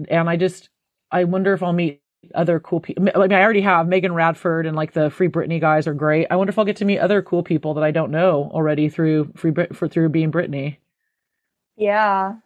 And 0.09 0.29
I 0.29 0.37
just, 0.37 0.69
I 1.11 1.23
wonder 1.25 1.53
if 1.53 1.61
I'll 1.61 1.73
meet 1.73 2.01
other 2.35 2.59
cool 2.59 2.79
people. 2.79 3.03
I 3.15 3.19
mean, 3.19 3.33
I 3.33 3.41
already 3.41 3.61
have 3.61 3.87
Megan 3.87 4.13
Radford 4.13 4.65
and 4.65 4.75
like 4.75 4.93
the 4.93 5.09
Free 5.09 5.29
Britney 5.29 5.59
guys 5.59 5.87
are 5.87 5.93
great. 5.93 6.27
I 6.31 6.35
wonder 6.35 6.49
if 6.51 6.57
I'll 6.59 6.65
get 6.65 6.77
to 6.77 6.85
meet 6.85 6.99
other 6.99 7.21
cool 7.21 7.43
people 7.43 7.73
that 7.75 7.83
I 7.83 7.91
don't 7.91 8.11
know 8.11 8.49
already 8.53 8.89
through 8.89 9.31
Free 9.35 9.51
Brit 9.51 9.75
for 9.75 9.87
through 9.87 10.09
being 10.09 10.31
Britney. 10.31 10.77
Yeah. 11.75 12.37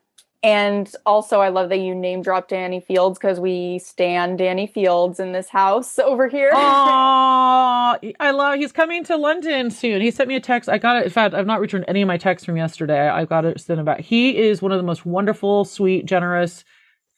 And 0.45 0.95
also, 1.07 1.41
I 1.41 1.49
love 1.49 1.69
that 1.69 1.79
you 1.79 1.95
name 1.95 2.21
dropped 2.21 2.49
Danny 2.49 2.79
Fields 2.79 3.17
because 3.17 3.39
we 3.39 3.79
stand 3.79 4.37
Danny 4.37 4.67
Fields 4.67 5.19
in 5.19 5.31
this 5.31 5.49
house 5.49 5.97
over 5.99 6.27
here. 6.27 6.51
Oh, 6.53 7.97
I 8.19 8.31
love. 8.31 8.59
He's 8.59 8.71
coming 8.71 9.03
to 9.05 9.17
London 9.17 9.71
soon. 9.71 10.01
He 10.01 10.11
sent 10.11 10.29
me 10.29 10.35
a 10.35 10.39
text. 10.39 10.69
I 10.69 10.77
got 10.77 10.97
it. 10.97 11.05
In 11.05 11.09
fact, 11.09 11.33
I've 11.33 11.47
not 11.47 11.61
returned 11.61 11.85
any 11.87 12.03
of 12.03 12.07
my 12.07 12.17
texts 12.17 12.45
from 12.45 12.57
yesterday. 12.57 13.09
I 13.09 13.25
got 13.25 13.43
it 13.43 13.59
sent 13.59 13.79
about. 13.79 14.01
He 14.01 14.37
is 14.37 14.61
one 14.61 14.71
of 14.71 14.77
the 14.77 14.83
most 14.83 15.03
wonderful, 15.03 15.65
sweet, 15.65 16.05
generous, 16.05 16.63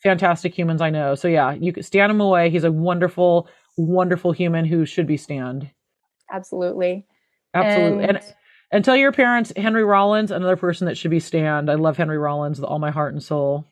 fantastic 0.01 0.57
humans 0.57 0.81
I 0.81 0.89
know. 0.89 1.13
So 1.13 1.27
yeah, 1.27 1.51
you 1.51 1.73
could 1.73 1.83
stand 1.83 2.09
him 2.09 2.21
away. 2.21 2.49
He's 2.49 2.63
a 2.63 2.71
wonderful, 2.71 3.49
wonderful 3.75 4.31
human 4.31 4.63
who 4.63 4.85
should 4.85 5.05
be 5.05 5.17
stand. 5.17 5.69
Absolutely. 6.31 7.05
Absolutely. 7.53 8.05
And, 8.05 8.17
and 8.17 8.35
tell 8.83 8.95
your 8.95 9.11
parents 9.11 9.53
Henry 9.55 9.83
Rollins, 9.83 10.31
another 10.31 10.55
person 10.55 10.87
that 10.87 10.97
should 10.97 11.11
be 11.11 11.19
stand. 11.19 11.69
I 11.69 11.75
love 11.75 11.97
Henry 11.97 12.17
Rollins 12.17 12.59
with 12.59 12.69
all 12.69 12.79
my 12.79 12.91
heart 12.91 13.13
and 13.13 13.23
soul. 13.23 13.65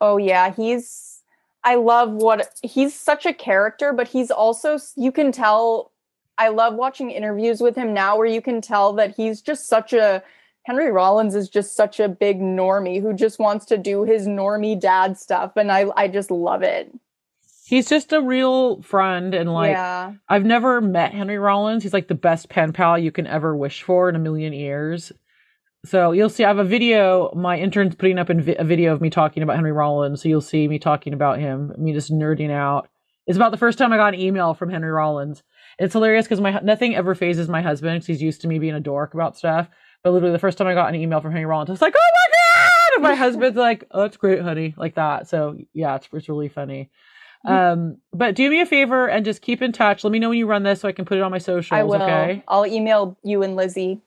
Oh 0.00 0.16
yeah, 0.16 0.52
he's 0.52 1.22
I 1.64 1.76
love 1.76 2.12
what 2.12 2.52
he's 2.62 2.94
such 2.94 3.24
a 3.24 3.32
character, 3.32 3.92
but 3.92 4.08
he's 4.08 4.30
also 4.30 4.78
you 4.96 5.12
can 5.12 5.32
tell 5.32 5.92
I 6.38 6.48
love 6.48 6.74
watching 6.74 7.10
interviews 7.10 7.60
with 7.60 7.76
him 7.76 7.94
now 7.94 8.16
where 8.16 8.26
you 8.26 8.42
can 8.42 8.60
tell 8.60 8.92
that 8.94 9.14
he's 9.14 9.40
just 9.40 9.68
such 9.68 9.92
a 9.92 10.22
Henry 10.64 10.90
Rollins 10.90 11.34
is 11.34 11.48
just 11.48 11.76
such 11.76 12.00
a 12.00 12.08
big 12.08 12.40
normie 12.40 13.00
who 13.00 13.12
just 13.12 13.38
wants 13.38 13.64
to 13.66 13.78
do 13.78 14.04
his 14.04 14.26
normie 14.26 14.78
dad 14.78 15.18
stuff 15.18 15.52
and 15.56 15.70
I 15.70 15.86
I 15.96 16.08
just 16.08 16.30
love 16.30 16.62
it. 16.62 16.92
He's 17.64 17.88
just 17.88 18.12
a 18.12 18.20
real 18.20 18.82
friend 18.82 19.34
and 19.34 19.52
like 19.52 19.72
yeah. 19.72 20.14
I've 20.28 20.44
never 20.44 20.80
met 20.80 21.12
Henry 21.14 21.38
Rollins. 21.38 21.82
He's 21.82 21.92
like 21.92 22.08
the 22.08 22.14
best 22.14 22.48
pen 22.48 22.72
pal 22.72 22.98
you 22.98 23.12
can 23.12 23.26
ever 23.26 23.56
wish 23.56 23.82
for 23.82 24.08
in 24.08 24.16
a 24.16 24.18
million 24.18 24.52
years. 24.52 25.12
So 25.84 26.12
you'll 26.12 26.28
see. 26.28 26.44
I 26.44 26.48
have 26.48 26.58
a 26.58 26.64
video. 26.64 27.32
My 27.34 27.58
intern's 27.58 27.94
putting 27.94 28.18
up 28.18 28.28
vi- 28.28 28.56
a 28.56 28.64
video 28.64 28.92
of 28.92 29.00
me 29.00 29.10
talking 29.10 29.42
about 29.42 29.56
Henry 29.56 29.72
Rollins. 29.72 30.22
So 30.22 30.28
you'll 30.28 30.40
see 30.40 30.68
me 30.68 30.78
talking 30.78 31.12
about 31.12 31.40
him. 31.40 31.72
Me 31.76 31.92
just 31.92 32.12
nerding 32.12 32.50
out. 32.50 32.88
It's 33.26 33.36
about 33.36 33.50
the 33.52 33.56
first 33.56 33.78
time 33.78 33.92
I 33.92 33.96
got 33.96 34.14
an 34.14 34.20
email 34.20 34.54
from 34.54 34.70
Henry 34.70 34.90
Rollins. 34.90 35.42
It's 35.78 35.92
hilarious 35.92 36.26
because 36.26 36.40
my 36.40 36.58
nothing 36.62 36.94
ever 36.94 37.14
phases 37.14 37.48
my 37.48 37.62
husband 37.62 37.96
because 37.96 38.06
he's 38.06 38.22
used 38.22 38.42
to 38.42 38.48
me 38.48 38.58
being 38.58 38.74
a 38.74 38.80
dork 38.80 39.14
about 39.14 39.36
stuff. 39.36 39.68
But 40.02 40.12
literally, 40.12 40.32
the 40.32 40.38
first 40.40 40.58
time 40.58 40.66
I 40.66 40.74
got 40.74 40.88
an 40.88 41.00
email 41.00 41.20
from 41.20 41.32
Henry 41.32 41.46
Rollins, 41.46 41.70
I 41.70 41.72
was 41.72 41.82
like, 41.82 41.94
"Oh 41.96 42.10
my 42.14 42.36
god!" 42.36 42.94
And 42.96 43.02
my 43.04 43.14
husband's 43.14 43.56
like, 43.56 43.84
"Oh, 43.92 44.02
that's 44.02 44.16
great, 44.16 44.42
honey," 44.42 44.74
like 44.76 44.96
that. 44.96 45.28
So 45.28 45.56
yeah, 45.72 45.94
it's 45.96 46.08
it's 46.12 46.28
really 46.28 46.48
funny. 46.48 46.90
Um, 47.44 47.98
but 48.12 48.34
do 48.34 48.48
me 48.48 48.60
a 48.60 48.66
favor 48.66 49.08
and 49.08 49.24
just 49.24 49.42
keep 49.42 49.62
in 49.62 49.72
touch. 49.72 50.04
Let 50.04 50.12
me 50.12 50.18
know 50.18 50.28
when 50.28 50.38
you 50.38 50.46
run 50.46 50.62
this 50.62 50.80
so 50.80 50.88
I 50.88 50.92
can 50.92 51.04
put 51.04 51.18
it 51.18 51.22
on 51.22 51.30
my 51.30 51.38
socials. 51.38 51.76
I 51.76 51.82
will. 51.82 52.02
Okay. 52.02 52.42
I'll 52.46 52.66
email 52.66 53.16
you 53.24 53.42
and 53.42 53.56
Lizzie. 53.56 54.00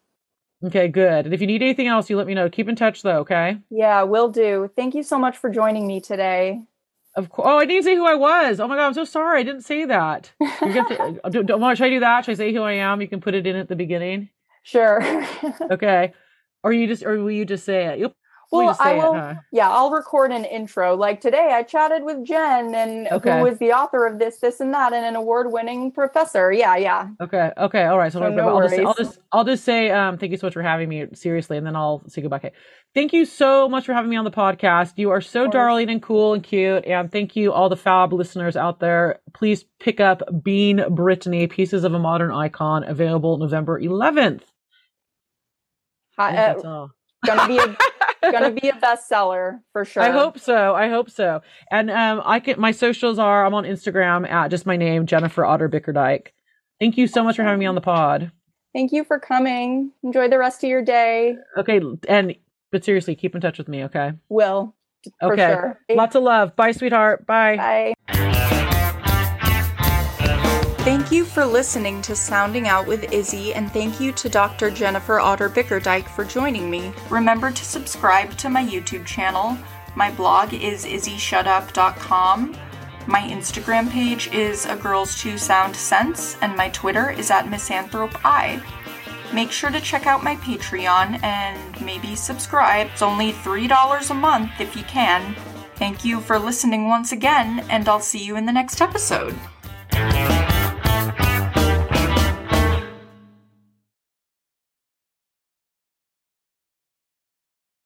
Okay, 0.64 0.88
good. 0.88 1.26
And 1.26 1.34
if 1.34 1.42
you 1.42 1.48
need 1.48 1.62
anything 1.62 1.88
else, 1.88 2.10
you 2.10 2.18
let 2.18 2.28
me 2.28 2.34
know. 2.34 2.50
Keep 2.50 2.70
in 2.70 2.76
touch 2.76 3.02
though, 3.02 3.20
okay? 3.20 3.58
Yeah, 3.70 4.04
will 4.04 4.30
do. 4.30 4.72
Thank 4.76 4.96
you 4.96 5.04
so 5.04 5.20
much 5.20 5.38
for 5.38 5.50
joining 5.50 5.86
me 5.86 6.00
today. 6.00 6.62
Of 7.16 7.30
course. 7.30 7.48
Oh, 7.50 7.58
I 7.58 7.66
didn't 7.66 7.84
say 7.84 7.96
who 7.96 8.06
I 8.06 8.16
was. 8.16 8.60
Oh 8.60 8.68
my 8.68 8.76
god, 8.76 8.88
I'm 8.88 8.94
so 8.94 9.06
sorry. 9.06 9.40
I 9.40 9.44
didn't 9.44 9.62
say 9.62 9.86
that. 9.86 10.32
You're 10.62 10.74
gonna 10.74 11.20
to, 11.22 11.22
do, 11.30 11.44
do, 11.44 11.76
should 11.76 11.86
I 11.86 11.90
do 11.90 12.00
that? 12.02 12.26
Should 12.26 12.32
I 12.32 12.36
say 12.36 12.54
who 12.54 12.62
I 12.62 12.74
am? 12.74 13.02
You 13.02 13.08
can 13.08 13.22
put 13.22 13.36
it 13.36 13.48
in 13.48 13.56
at 13.56 13.68
the 13.68 13.76
beginning. 13.76 14.30
Sure. 14.64 15.02
Okay. 15.72 16.14
Or 16.64 16.74
you 16.74 16.88
just, 16.88 17.04
or 17.04 17.20
will 17.20 17.32
you 17.32 17.46
just 17.46 17.64
say 17.64 17.86
it? 17.86 18.00
You'll 18.00 18.16
well, 18.52 18.76
I 18.80 18.94
will. 18.94 19.14
it, 19.14 19.20
huh? 19.20 19.34
Yeah, 19.52 19.70
I'll 19.70 19.92
record 19.92 20.32
an 20.32 20.46
intro. 20.46 20.96
Like 20.96 21.22
today, 21.22 21.52
I 21.54 21.64
chatted 21.64 22.04
with 22.04 22.24
Jen, 22.26 22.74
and 22.76 23.08
Okay. 23.08 23.40
who 23.40 23.46
is 23.46 23.58
the 23.60 23.72
author 23.74 24.06
of 24.06 24.20
this, 24.20 24.38
this, 24.40 24.60
and 24.60 24.74
that, 24.74 24.94
and 24.94 25.06
an 25.06 25.16
award-winning 25.16 25.92
professor. 25.92 26.52
Yeah, 26.52 26.76
yeah. 26.78 27.10
Okay. 27.22 27.52
Okay. 27.58 27.84
All 27.86 27.98
right. 27.98 28.12
So, 28.12 28.20
So 28.20 28.30
no 28.30 28.48
I'll, 28.50 28.68
just, 28.70 28.80
I'll 28.80 28.94
just 28.94 29.20
I'll 29.32 29.44
just 29.44 29.64
say 29.64 29.90
um 29.92 30.18
thank 30.18 30.32
you 30.32 30.38
so 30.38 30.48
much 30.48 30.54
for 30.54 30.62
having 30.62 30.90
me 30.90 31.08
seriously, 31.14 31.58
and 31.58 31.66
then 31.66 31.76
I'll 31.76 32.04
say 32.08 32.22
goodbye. 32.22 32.52
Thank 32.94 33.12
you 33.12 33.26
so 33.26 33.68
much 33.68 33.86
for 33.86 33.94
having 33.94 34.10
me 34.10 34.16
on 34.16 34.24
the 34.26 34.32
podcast. 34.32 34.94
You 34.96 35.10
are 35.12 35.20
so 35.22 35.48
darling 35.48 35.90
and 35.90 36.02
cool 36.02 36.34
and 36.34 36.42
cute, 36.42 36.86
and 36.86 37.12
thank 37.12 37.36
you 37.36 37.52
all 37.52 37.68
the 37.68 37.76
fab 37.76 38.14
listeners 38.14 38.56
out 38.56 38.80
there. 38.80 39.20
Please 39.34 39.66
pick 39.80 40.00
up 40.00 40.22
Being 40.44 40.78
Britney, 40.78 41.50
Pieces 41.50 41.84
of 41.84 41.94
a 41.94 42.00
Modern 42.00 42.32
Icon, 42.32 42.84
available 42.86 43.38
November 43.38 43.80
11th. 43.82 44.44
Hi- 46.18 46.38
uh, 46.38 46.62
all. 46.64 46.92
gonna 47.26 47.48
be 47.48 47.58
a 47.58 47.76
gonna 48.32 48.52
be 48.52 48.70
a 48.70 48.74
bestseller 48.74 49.60
for 49.72 49.86
sure. 49.86 50.04
I 50.04 50.12
hope 50.12 50.40
so. 50.40 50.74
I 50.76 50.90
hope 50.90 51.10
so. 51.10 51.42
And 51.72 51.90
um, 51.92 52.22
I 52.24 52.40
can. 52.40 52.60
My 52.60 52.72
socials 52.72 53.20
are. 53.20 53.46
I'm 53.46 53.54
on 53.54 53.64
Instagram 53.64 54.30
at 54.30 54.50
just 54.52 54.66
my 54.66 54.78
name, 54.78 55.06
Jennifer 55.06 55.46
Otter 55.46 55.70
Bickerdike. 55.70 56.28
Thank 56.80 56.98
you 56.98 57.08
so 57.08 57.24
much 57.24 57.36
for 57.38 57.44
having 57.44 57.60
me 57.60 57.66
on 57.66 57.76
the 57.76 57.82
pod. 57.82 58.32
Thank 58.74 58.92
you 58.92 59.04
for 59.06 59.20
coming. 59.20 59.92
Enjoy 60.04 60.28
the 60.28 60.38
rest 60.38 60.64
of 60.64 60.70
your 60.70 60.82
day. 60.84 61.36
Okay, 61.58 61.80
and 62.10 62.36
but 62.72 62.84
seriously, 62.84 63.16
keep 63.16 63.34
in 63.36 63.42
touch 63.42 63.58
with 63.58 63.68
me. 63.70 63.84
Okay. 63.86 64.12
Will 64.30 64.76
for 65.22 65.34
Okay. 65.34 65.48
sure. 65.54 65.80
Lots 65.90 66.16
of 66.16 66.24
love. 66.24 66.56
Bye, 66.56 66.72
sweetheart. 66.72 67.26
Bye. 67.26 67.94
Bye. 68.08 68.35
Thank 70.86 71.12
you 71.12 71.26
for 71.26 71.44
listening 71.44 72.04
to 72.04 72.16
Sounding 72.16 72.68
Out 72.68 72.86
with 72.86 73.12
Izzy, 73.12 73.56
and 73.56 73.72
thank 73.72 74.00
you 74.00 74.12
to 74.12 74.30
Dr. 74.30 74.70
Jennifer 74.70 75.20
Otter 75.20 75.50
Bickerdike 75.50 76.08
for 76.08 76.24
joining 76.24 76.70
me. 76.70 76.94
Remember 77.10 77.50
to 77.50 77.66
subscribe 77.66 78.38
to 78.38 78.52
my 78.52 78.64
YouTube 78.64 79.04
channel. 79.04 79.58
My 79.96 80.12
blog 80.12 80.54
is 80.54 80.86
izzyshutup.com. 80.86 82.56
My 83.08 83.22
Instagram 83.22 83.90
page 83.90 84.32
is 84.32 84.66
A 84.66 84.78
Grrrl's 84.78 85.20
Two 85.20 85.40
Sound 85.40 85.76
Cents, 85.76 86.38
and 86.42 86.56
my 86.56 86.70
Twitter 86.70 87.10
is 87.10 87.32
at 87.32 87.50
Misanthrope 87.50 88.24
I. 88.24 88.62
Make 89.34 89.52
sure 89.52 89.72
to 89.72 89.82
check 89.82 90.06
out 90.06 90.24
my 90.24 90.36
Patreon 90.36 91.24
and 91.24 91.82
maybe 91.84 92.16
subscribe. 92.16 92.90
It's 92.94 93.02
only 93.02 93.32
$3 93.32 94.12
a 94.12 94.14
month 94.14 94.52
if 94.60 94.76
you 94.76 94.84
can. 94.84 95.36
Thank 95.78 96.06
you 96.06 96.20
for 96.20 96.38
listening 96.38 96.90
once 96.90 97.12
again, 97.12 97.66
and 97.72 97.90
I'll 97.90 98.00
see 98.00 98.24
you 98.24 98.36
in 98.36 98.46
the 98.46 98.54
next 98.54 98.82
episode. 98.82 99.36